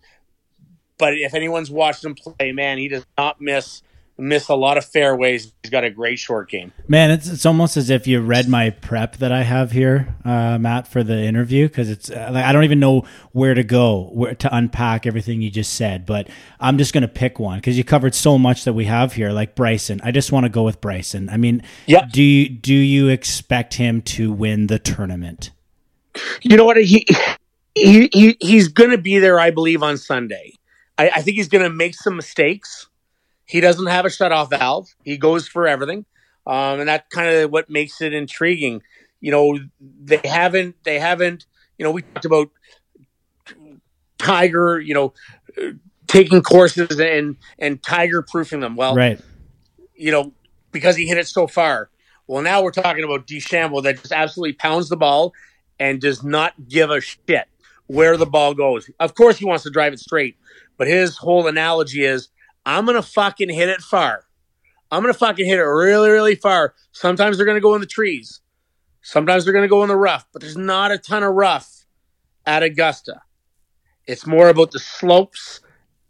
[0.98, 3.84] but if anyone's watched him play, man, he does not miss
[4.18, 5.52] miss a lot of fairways.
[5.64, 6.72] He's got a great short game.
[6.88, 10.58] Man, it's it's almost as if you read my prep that I have here, uh,
[10.58, 14.10] Matt, for the interview because it's uh, like I don't even know where to go
[14.14, 16.06] where to unpack everything you just said.
[16.06, 16.30] But
[16.60, 19.56] I'm just gonna pick one because you covered so much that we have here, like
[19.56, 20.02] Bryson.
[20.04, 21.30] I just want to go with Bryson.
[21.30, 22.06] I mean, yeah.
[22.12, 25.52] Do you do you expect him to win the tournament?
[26.42, 27.06] You know what he.
[27.80, 30.54] He, he he's going to be there, I believe, on Sunday.
[30.98, 32.88] I, I think he's going to make some mistakes.
[33.48, 34.94] He doesn't have a shutoff valve.
[35.04, 36.06] He goes for everything,
[36.46, 38.84] um, and that's kind of what makes it intriguing.
[39.22, 41.48] You know, they haven't they haven't.
[41.78, 42.50] You know, we talked about
[44.20, 44.80] Tiger.
[44.80, 45.14] You know,
[46.08, 48.76] taking courses and and Tiger proofing them.
[48.76, 49.20] Well, right.
[49.96, 50.34] You know,
[50.72, 51.90] because he hit it so far.
[52.28, 55.34] Well, now we're talking about DeChambeau that just absolutely pounds the ball
[55.80, 57.48] and does not give a shit
[57.88, 58.90] where the ball goes.
[59.00, 60.36] Of course, he wants to drive it straight,
[60.76, 62.28] but his whole analogy is
[62.68, 64.26] I'm going to fucking hit it far.
[64.92, 66.74] I'm going to fucking hit it really, really far.
[66.92, 68.42] Sometimes they're going to go in the trees.
[69.02, 71.86] Sometimes they're going to go in the rough, but there's not a ton of rough
[72.46, 73.22] at Augusta.
[74.06, 75.62] It's more about the slopes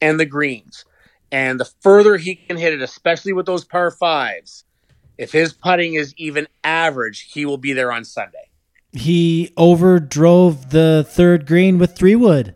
[0.02, 0.84] and the greens.
[1.32, 4.64] And the further he can hit it, especially with those par fives,
[5.20, 8.50] if his putting is even average, he will be there on Sunday.
[8.92, 12.56] He overdrove the third green with three wood.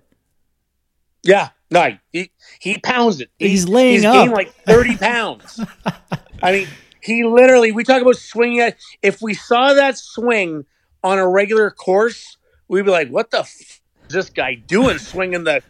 [1.22, 3.30] Yeah, no, he he pounds it.
[3.40, 4.30] He's, he's laying he's up.
[4.30, 5.60] like thirty pounds.
[6.44, 6.68] I mean,
[7.02, 7.72] he literally.
[7.72, 8.72] We talk about swinging.
[9.02, 10.66] If we saw that swing
[11.04, 12.38] on a regular course,
[12.68, 14.98] we'd be like, "What the f- is this guy doing?
[14.98, 15.64] swinging the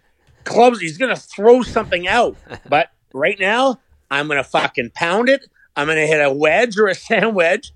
[0.43, 0.81] clubs?
[0.81, 2.35] He's gonna throw something out."
[2.67, 3.79] But right now,
[4.09, 5.45] I'm gonna fucking pound it.
[5.75, 7.71] I'm going to hit a wedge or a sand wedge,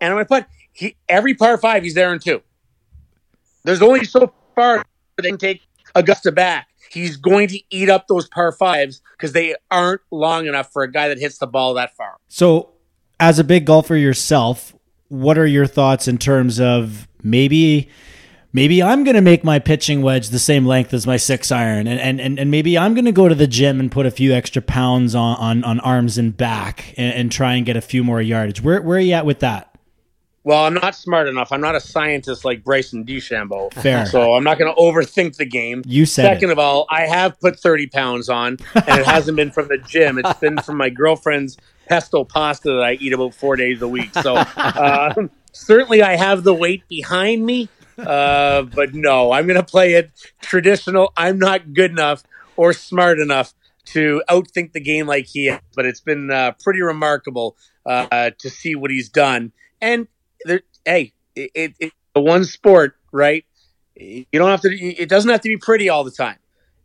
[0.00, 1.82] and I'm going to put he, every par five.
[1.82, 2.42] He's there in two.
[3.64, 4.84] There's only so far
[5.16, 5.62] they can take
[5.94, 6.68] Augusta back.
[6.92, 10.90] He's going to eat up those par fives because they aren't long enough for a
[10.90, 12.16] guy that hits the ball that far.
[12.28, 12.70] So,
[13.18, 14.74] as a big golfer yourself,
[15.08, 17.88] what are your thoughts in terms of maybe
[18.52, 21.86] maybe I'm going to make my pitching wedge the same length as my six iron,
[21.86, 24.10] and and and, and maybe I'm going to go to the gym and put a
[24.10, 27.80] few extra pounds on on, on arms and back and, and try and get a
[27.80, 28.62] few more yardage.
[28.62, 29.71] Where where are you at with that?
[30.44, 31.52] Well, I'm not smart enough.
[31.52, 33.72] I'm not a scientist like Bryson DeChambeau.
[33.74, 34.06] Fair.
[34.06, 35.82] So I'm not going to overthink the game.
[35.86, 36.52] You said Second it.
[36.52, 40.18] of all, I have put 30 pounds on, and it hasn't been from the gym.
[40.18, 41.56] It's been from my girlfriend's
[41.88, 44.12] pesto pasta that I eat about four days a week.
[44.14, 45.14] So uh,
[45.52, 47.68] certainly I have the weight behind me.
[47.96, 50.10] Uh, but no, I'm going to play it
[50.40, 51.12] traditional.
[51.16, 52.24] I'm not good enough
[52.56, 53.54] or smart enough
[53.84, 55.60] to outthink the game like he is.
[55.76, 57.56] But it's been uh, pretty remarkable
[57.86, 59.52] uh, to see what he's done.
[59.80, 60.08] And
[60.44, 63.44] there, hey, it, it, it's a one sport, right?
[63.96, 64.70] You don't have to.
[64.70, 66.38] It doesn't have to be pretty all the time.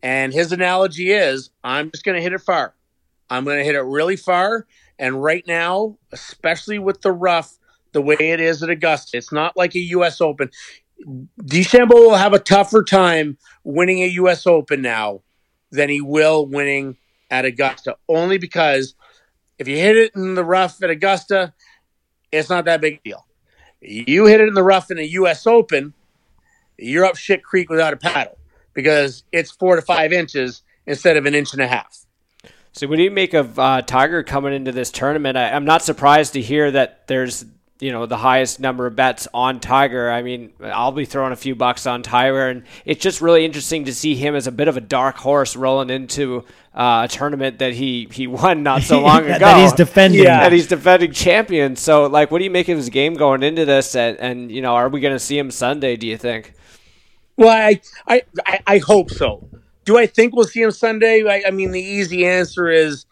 [0.04, 2.76] And his analogy is, I'm just going to hit it far.
[3.30, 4.68] I'm going to hit it really far.
[5.00, 7.58] And right now, especially with the rough,
[7.92, 10.22] the way it is at Augusta, it's not like a U.S.
[10.22, 10.50] Open.
[11.42, 14.48] DeChambeau will have a tougher time winning a U.S.
[14.48, 15.22] Open now
[15.72, 16.98] than he will winning
[17.30, 18.96] at Augusta, only because
[19.60, 21.54] if you hit it in the rough at Augusta,
[22.32, 23.27] it's not that big a deal.
[23.82, 25.46] You hit it in the rough in a U.S.
[25.46, 25.94] Open,
[26.78, 28.38] you're up shit creek without a paddle
[28.74, 32.06] because it's four to five inches instead of an inch and a half.
[32.72, 35.38] So, what do you make of uh, Tiger coming into this tournament?
[35.38, 37.46] I, I'm not surprised to hear that there's
[37.80, 40.12] you know the highest number of bets on Tiger.
[40.12, 43.86] I mean, I'll be throwing a few bucks on Tiger, and it's just really interesting
[43.86, 46.44] to see him as a bit of a dark horse rolling into
[46.74, 49.38] uh, a tournament that he he won not so long ago.
[49.40, 50.24] that he's defending.
[50.24, 51.76] Yeah, that he's defending champion.
[51.76, 53.96] So, like, what do you make of his game going into this?
[53.96, 55.96] And, and you know, are we going to see him Sunday?
[55.98, 56.54] Do you think?
[57.36, 59.48] Well, I, I I I hope so.
[59.86, 61.24] Do I think we'll see him Sunday?
[61.28, 63.06] I, I mean, the easy answer is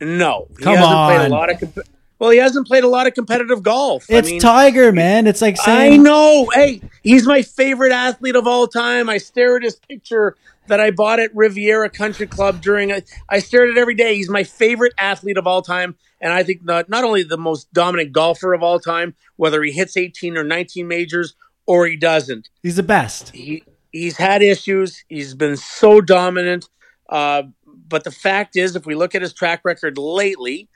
[0.00, 0.46] no.
[0.58, 1.26] He Come hasn't played on.
[1.26, 1.58] a lot of.
[1.60, 1.88] Comp-
[2.22, 4.06] well, he hasn't played a lot of competitive golf.
[4.08, 5.26] I It's mean, Tiger, man.
[5.26, 6.48] It's like I know.
[6.54, 9.10] Hey, he's my favorite athlete of all time.
[9.10, 10.36] I stare at his picture
[10.68, 12.92] that I bought at Riviera Country Club during.
[12.92, 14.14] A, I stare at it every day.
[14.14, 17.72] He's my favorite athlete of all time, and I think not not only the most
[17.72, 21.34] dominant golfer of all time, whether he hits 18 or 19 majors
[21.66, 22.50] or he doesn't.
[22.62, 23.34] he's the best.
[23.34, 25.02] He he's had issues.
[25.08, 26.68] He's been so dominant.
[27.08, 30.68] Uh, but the fact is, if we look at his track record lately,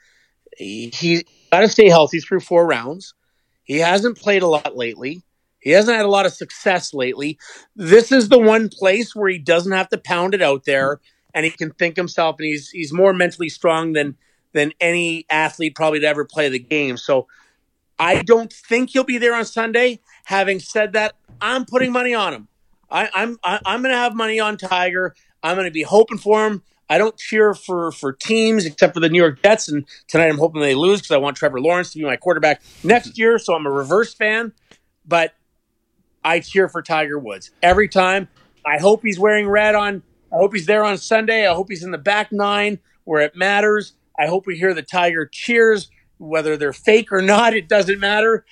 [0.57, 0.91] he,
[1.51, 3.13] got to stay healthy through four rounds.
[3.63, 5.23] He hasn't played a lot lately.
[5.59, 7.37] He hasn't had a lot of success lately.
[7.75, 11.01] This is the one place where he doesn't have to pound it out there,
[11.33, 14.15] and he can think himself, and he's he's more mentally strong than
[14.53, 16.95] than any athlete probably to ever play the game.
[16.97, 17.27] So
[17.99, 19.99] I don't think he'll be there on Sunday.
[20.25, 22.47] Having said that, I'm putting money on him.
[22.89, 25.13] I, I'm I, I'm going to have money on Tiger.
[25.43, 26.63] I'm going to be hoping for him.
[26.89, 30.37] I don't cheer for for teams except for the New York Jets, and tonight I'm
[30.37, 33.37] hoping they lose because I want Trevor Lawrence to be my quarterback next year.
[33.39, 34.53] So I'm a reverse fan,
[35.05, 35.33] but
[36.23, 38.27] I cheer for Tiger Woods every time.
[38.65, 40.03] I hope he's wearing red on.
[40.31, 41.47] I hope he's there on Sunday.
[41.47, 43.93] I hope he's in the back nine where it matters.
[44.19, 47.53] I hope we hear the Tiger cheers, whether they're fake or not.
[47.57, 48.45] It doesn't matter.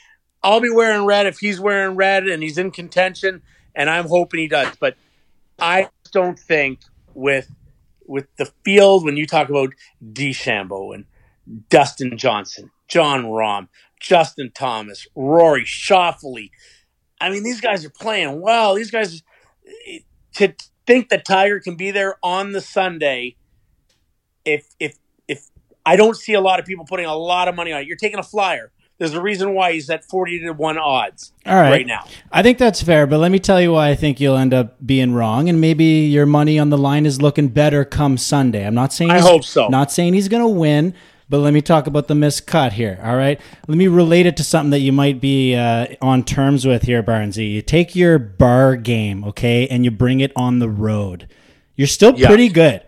[0.44, 3.42] I'll be wearing red if he's wearing red and he's in contention,
[3.76, 4.76] and I'm hoping he does.
[4.80, 4.96] But
[5.60, 6.82] I don't think
[7.14, 7.50] with
[8.08, 9.74] with the field when you talk about
[10.04, 11.06] DeChambeau and
[11.70, 13.68] Dustin Johnson, Jon Rahm,
[14.00, 16.50] Justin Thomas, Rory Schauffele.
[17.20, 18.76] I mean, these guys are playing well.
[18.76, 19.24] These guys
[20.36, 20.54] to
[20.86, 23.36] think that Tiger can be there on the Sunday.
[24.44, 25.48] If if if
[25.86, 27.98] I don't see a lot of people putting a lot of money on it, you're
[27.98, 28.72] taking a flyer.
[28.98, 31.70] There's a reason why he's at forty to one odds All right.
[31.70, 32.06] right now.
[32.32, 34.78] I think that's fair, but let me tell you why I think you'll end up
[34.86, 38.66] being wrong, and maybe your money on the line is looking better come Sunday.
[38.66, 39.68] I'm not saying I hope so.
[39.68, 40.94] Not saying he's going to win,
[41.28, 42.98] but let me talk about the miscut here.
[43.04, 46.66] All right, let me relate it to something that you might be uh, on terms
[46.66, 47.52] with here, Barnesy.
[47.52, 51.28] You take your bar game, okay, and you bring it on the road.
[51.76, 52.28] You're still Yeah.
[52.28, 52.82] pretty good.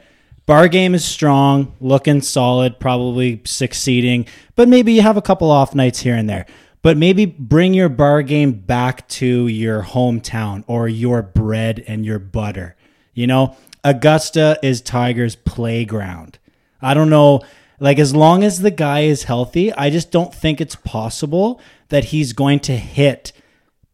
[0.48, 4.26] Bar game is strong, looking solid, probably succeeding,
[4.56, 6.45] but maybe you have a couple off nights here and there.
[6.82, 12.18] But maybe bring your bar game back to your hometown or your bread and your
[12.18, 12.78] butter.
[13.14, 16.40] You know, Augusta is Tiger's playground.
[16.82, 17.41] I don't know,
[17.82, 21.60] like as long as the guy is healthy, I just don't think it's possible
[21.90, 23.34] that he's going to hit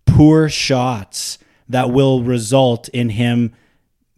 [0.05, 3.55] poor shots that will result in him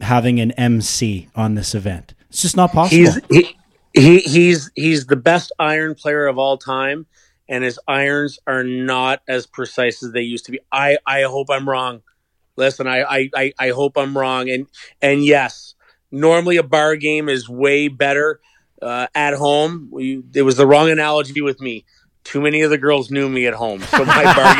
[0.02, 2.14] having an MC on this event.
[2.36, 2.99] It's just not possible.
[2.99, 3.56] He's he,
[3.94, 7.06] He he's he's the best iron player of all time,
[7.48, 10.60] and his irons are not as precise as they used to be.
[10.70, 12.02] I I hope I'm wrong.
[12.57, 14.49] Listen, I I I, I hope I'm wrong.
[14.49, 14.68] And
[15.02, 15.76] and yes,
[16.12, 18.41] normally a bar game is way better
[18.82, 19.88] uh, at home.
[19.90, 21.86] We, it was the wrong analogy with me.
[22.26, 24.56] Too many of the girls knew me at home, so my bar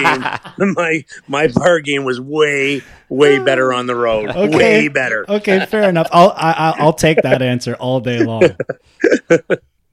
[0.56, 4.30] game, my my bar game was way way better on the road.
[4.30, 4.56] Okay.
[4.56, 5.26] Way better.
[5.30, 6.08] Okay, fair enough.
[6.12, 8.44] I'll I, I- I'll take that answer all day long.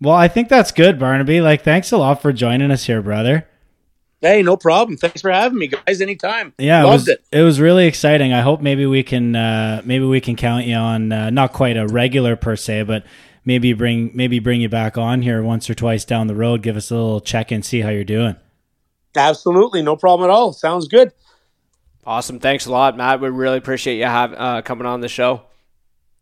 [0.02, 1.40] Well, I think that's good, Barnaby.
[1.40, 3.46] Like, thanks a lot for joining us here, brother.
[4.20, 4.96] Hey, no problem.
[4.96, 6.00] Thanks for having me, guys.
[6.00, 6.52] Anytime.
[6.58, 7.40] Yeah, it loved was, it.
[7.42, 8.32] was really exciting.
[8.32, 11.76] I hope maybe we can uh, maybe we can count you on uh, not quite
[11.76, 13.04] a regular per se, but
[13.44, 16.62] maybe bring maybe bring you back on here once or twice down the road.
[16.62, 18.36] Give us a little check and see how you're doing.
[19.16, 20.52] Absolutely, no problem at all.
[20.52, 21.12] Sounds good.
[22.04, 22.40] Awesome.
[22.40, 23.20] Thanks a lot, Matt.
[23.20, 25.42] We really appreciate you have uh, coming on the show.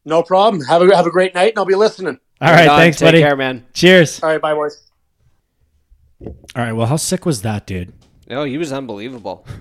[0.05, 0.63] No problem.
[0.65, 2.19] Have a have a great night, and I'll be listening.
[2.41, 3.21] All right, Right thanks, Take buddy.
[3.21, 3.67] care, man.
[3.75, 4.23] Cheers.
[4.23, 4.83] All right, bye, boys.
[6.25, 7.93] All right, well, how sick was that, dude?
[8.29, 9.47] No, he was unbelievable.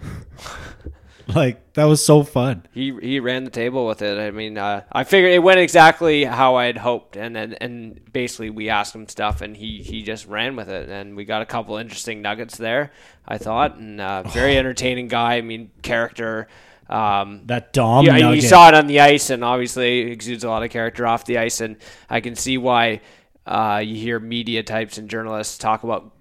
[1.35, 2.65] Like, that was so fun.
[2.73, 4.19] He he ran the table with it.
[4.19, 8.11] I mean, uh, I figured it went exactly how I had hoped, and, and and
[8.11, 11.41] basically we asked him stuff, and he he just ran with it, and we got
[11.41, 12.91] a couple interesting nuggets there.
[13.27, 15.35] I thought, and uh, very entertaining guy.
[15.35, 16.47] I mean, character.
[16.89, 20.63] Um, That Dom yeah, you saw it on the ice, and obviously exudes a lot
[20.63, 21.77] of character off the ice, and
[22.09, 23.01] I can see why
[23.45, 26.11] uh, you hear media types and journalists talk about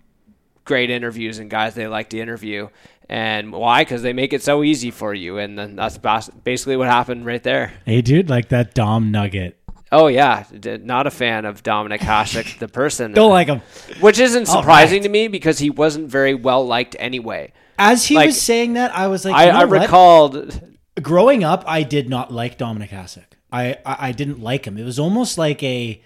[0.65, 2.69] great interviews and guys they like to interview.
[3.09, 3.83] And why?
[3.83, 7.25] Because they make it so easy for you, and then that's bas- basically what happened
[7.25, 7.73] right there.
[7.87, 9.59] Hey, dude, like that Dom nugget.
[9.91, 13.13] Oh yeah, D- not a fan of Dominik Hasek, the person.
[13.13, 13.63] Don't like him.
[14.01, 15.03] which isn't surprising right.
[15.05, 17.53] to me because he wasn't very well liked anyway.
[17.79, 20.61] As he Like, was saying that, I was like, I, you know I recalled.
[21.01, 23.25] growing up, I did not like Dominik Hasek.
[23.51, 24.77] I, I I didn't like him.
[24.77, 26.03] It was almost like a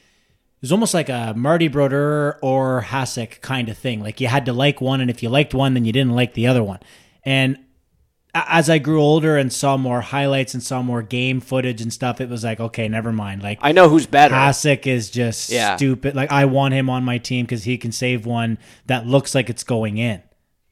[0.62, 4.00] it was almost like a Marty Brodeur or Hasek kind of thing.
[4.00, 6.34] Like you had to like one, and if you liked one, then you didn't like
[6.34, 6.78] the other one.
[7.24, 7.58] And
[8.34, 12.20] as I grew older and saw more highlights and saw more game footage and stuff,
[12.20, 13.42] it was like, okay, never mind.
[13.42, 14.34] Like I know who's better.
[14.34, 15.76] Hasek is just Yeah.
[15.76, 16.14] stupid.
[16.14, 18.56] Like I want him on my team because he can save one
[18.86, 20.22] that looks like it's going in.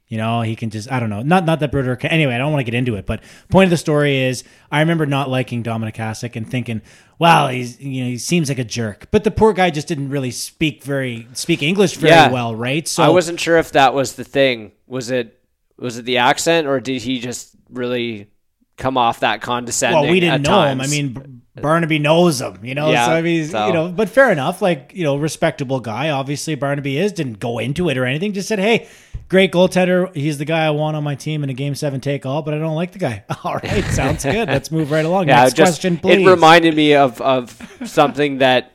[0.06, 1.22] You know, he can just I don't know.
[1.22, 1.96] Not not that Brodeur.
[1.96, 4.42] can anyway, I don't want to get into it, but point of the story is
[4.70, 6.80] I remember not liking Dominik Hasek and thinking,
[7.20, 9.09] well, he's you know, he seems like a jerk.
[9.10, 12.30] But the poor guy just didn't really speak very speak English very Yeah.
[12.32, 12.88] well, right?
[12.88, 14.72] So I wasn't sure if that was the thing.
[14.88, 15.38] Was it
[15.78, 18.30] was it the accent or did he just really
[18.78, 20.01] come off that condescending?
[20.01, 20.80] well, we didn't know him.
[20.80, 22.90] I mean, Barnaby knows him, you know.
[22.90, 24.60] Yeah, so I mean, so- you know, but fair enough.
[24.62, 26.10] Like you know, respectable guy.
[26.10, 28.32] Obviously, Barnaby is didn't go into it or anything.
[28.32, 28.88] Just said, "Hey,
[29.28, 30.14] great goaltender.
[30.16, 32.54] He's the guy I want on my team in a game seven take all." But
[32.54, 33.24] I don't like the guy.
[33.44, 34.48] All right, sounds good.
[34.56, 35.28] Let's move right along.
[35.28, 36.26] yeah, Next just question, please.
[36.26, 38.72] it reminded me of of something that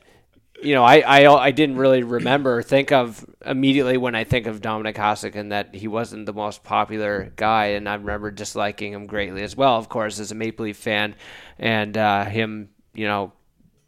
[0.63, 4.47] you know I, I I didn't really remember or think of immediately when I think
[4.47, 8.93] of Dominik Hasek and that he wasn't the most popular guy, and I remember disliking
[8.93, 9.75] him greatly as well.
[9.77, 11.13] Of course, as a Maple Leaf fan,
[11.59, 13.31] and uh, him, you know.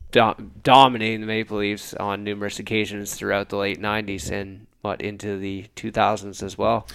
[0.09, 5.37] Dom- dominating the Maple Leafs on numerous occasions throughout the late '90s and what into
[5.37, 6.87] the 2000s as well.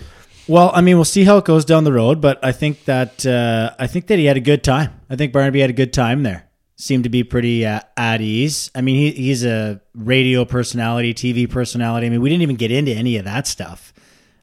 [0.49, 3.25] Well, I mean, we'll see how it goes down the road, but I think that
[3.25, 5.01] uh, I think that he had a good time.
[5.09, 6.49] I think Barnaby had a good time there.
[6.75, 8.71] Seemed to be pretty uh, at ease.
[8.75, 12.07] I mean, he, he's a radio personality, TV personality.
[12.07, 13.93] I mean, we didn't even get into any of that stuff.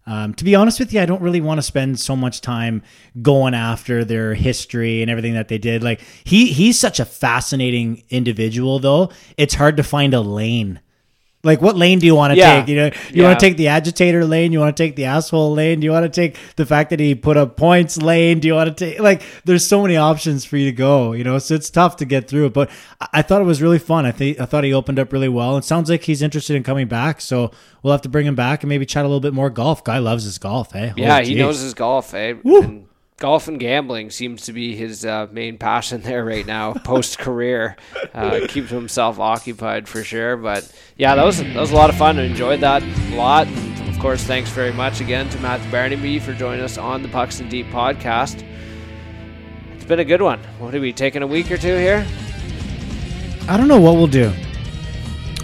[0.10, 2.82] Um, to be honest with you, I don't really want to spend so much time
[3.22, 5.84] going after their history and everything that they did.
[5.84, 9.12] Like he he's such a fascinating individual, though.
[9.38, 10.80] It's hard to find a lane.
[11.42, 12.60] Like what lane do you want to Yeah.
[12.60, 12.68] take?
[12.68, 13.28] You know, you Yeah.
[13.30, 14.52] want to take the agitator lane.
[14.52, 15.80] You want to take the asshole lane.
[15.80, 18.40] Do you want to take the fact that he put up points lane?
[18.40, 19.22] Do you want to take like?
[19.46, 21.14] There's so many options for you to go.
[21.14, 22.54] You know, so it's tough to get through it.
[22.54, 22.70] But
[23.14, 24.06] I, thought it was really fun.
[24.06, 25.56] I think I thought he opened up really well.
[25.56, 27.22] It sounds like he's interested in coming back.
[27.22, 27.52] So
[27.84, 29.82] we'll have to bring him back and maybe chat a little bit more golf.
[29.86, 30.74] Guy loves his golf.
[30.74, 32.14] Hey, Yeah, Holy he knows his golf.
[32.14, 32.34] Eh?
[33.20, 37.76] Golf and gambling seems to be his uh, main passion there right now, post career.
[38.14, 40.38] Uh, keeps himself occupied for sure.
[40.38, 42.18] But yeah, that was that was a lot of fun.
[42.18, 43.48] I enjoyed that a lot.
[43.48, 47.10] And of course, thanks very much again to Matt Barnaby for joining us on the
[47.10, 48.46] Pucks in Deep podcast.
[49.76, 50.40] It's been a good one.
[50.58, 52.08] What are we taking a week or two here?
[53.50, 54.32] I don't know what we'll do.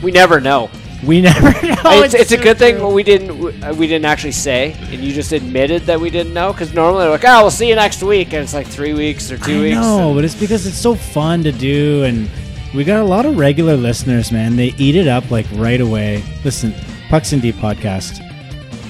[0.01, 0.69] We never know.
[1.03, 1.75] We never know.
[2.03, 3.37] it's, it's a so good thing we didn't
[3.77, 6.51] we didn't actually say, and you just admitted that we didn't know.
[6.51, 9.31] Because normally they're like, "Oh, we'll see you next week," and it's like three weeks
[9.31, 9.75] or two I weeks.
[9.77, 12.29] No, but it's because it's so fun to do, and
[12.73, 14.55] we got a lot of regular listeners, man.
[14.55, 16.23] They eat it up like right away.
[16.43, 16.73] Listen,
[17.09, 18.21] Pucks in Deep podcast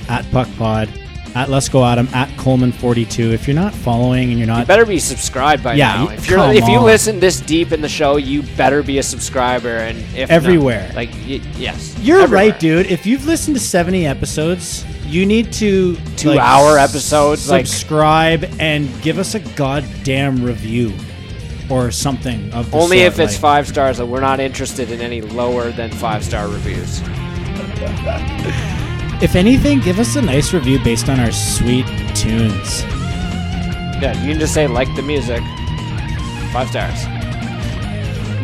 [0.09, 0.87] at Puck Pod,
[1.35, 3.33] at Let's Go Adam, at Coleman42.
[3.33, 4.65] If you're not following and you're not.
[4.67, 6.09] better be subscribed by Yeah, now.
[6.09, 9.67] If you're if you listen this deep in the show, you better be a subscriber
[9.77, 10.91] and if not- Everywhere.
[10.95, 12.51] like y- yes, You're everywhere.
[12.51, 12.85] right, dude.
[12.87, 18.89] If you've listened to 70 episodes, you need to Two hour episodes, like- subscribe and
[19.01, 20.93] give us a goddamn review
[21.69, 23.97] or something of the Only sort, if it's like- five stars.
[23.97, 27.01] Though we're not interested in any lower than five star reviews.
[29.21, 32.83] If anything, give us a nice review based on our sweet tunes.
[34.01, 35.41] Yeah, you can just say like the music.
[36.51, 37.05] Five stars.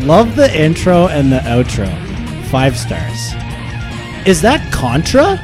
[0.05, 1.89] Love the intro and the outro.
[2.45, 3.33] Five stars.
[4.25, 5.37] Is that Contra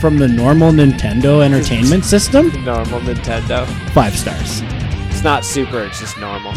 [0.00, 2.48] from the normal Nintendo Entertainment System?
[2.64, 3.66] Normal Nintendo.
[3.90, 4.62] Five stars.
[5.10, 5.82] It's not super.
[5.82, 6.52] It's just normal.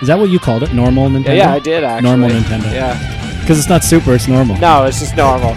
[0.00, 0.72] Is that what you called it?
[0.72, 1.26] Normal Nintendo?
[1.26, 2.08] Yeah, yeah, I did actually.
[2.08, 2.72] Normal Nintendo.
[2.72, 3.40] Yeah.
[3.40, 4.56] Because it's not super, it's normal.
[4.58, 5.54] No, it's just normal.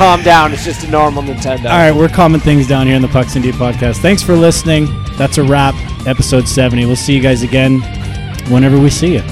[0.00, 0.50] Calm down.
[0.54, 1.64] It's just a normal Nintendo.
[1.66, 3.98] All right, we're calming things down here in the Pucks in Deep podcast.
[3.98, 4.86] Thanks for listening.
[5.18, 5.74] That's a wrap.
[6.06, 6.86] Episode 70.
[6.86, 7.82] We'll see you guys again
[8.50, 9.22] whenever we see you.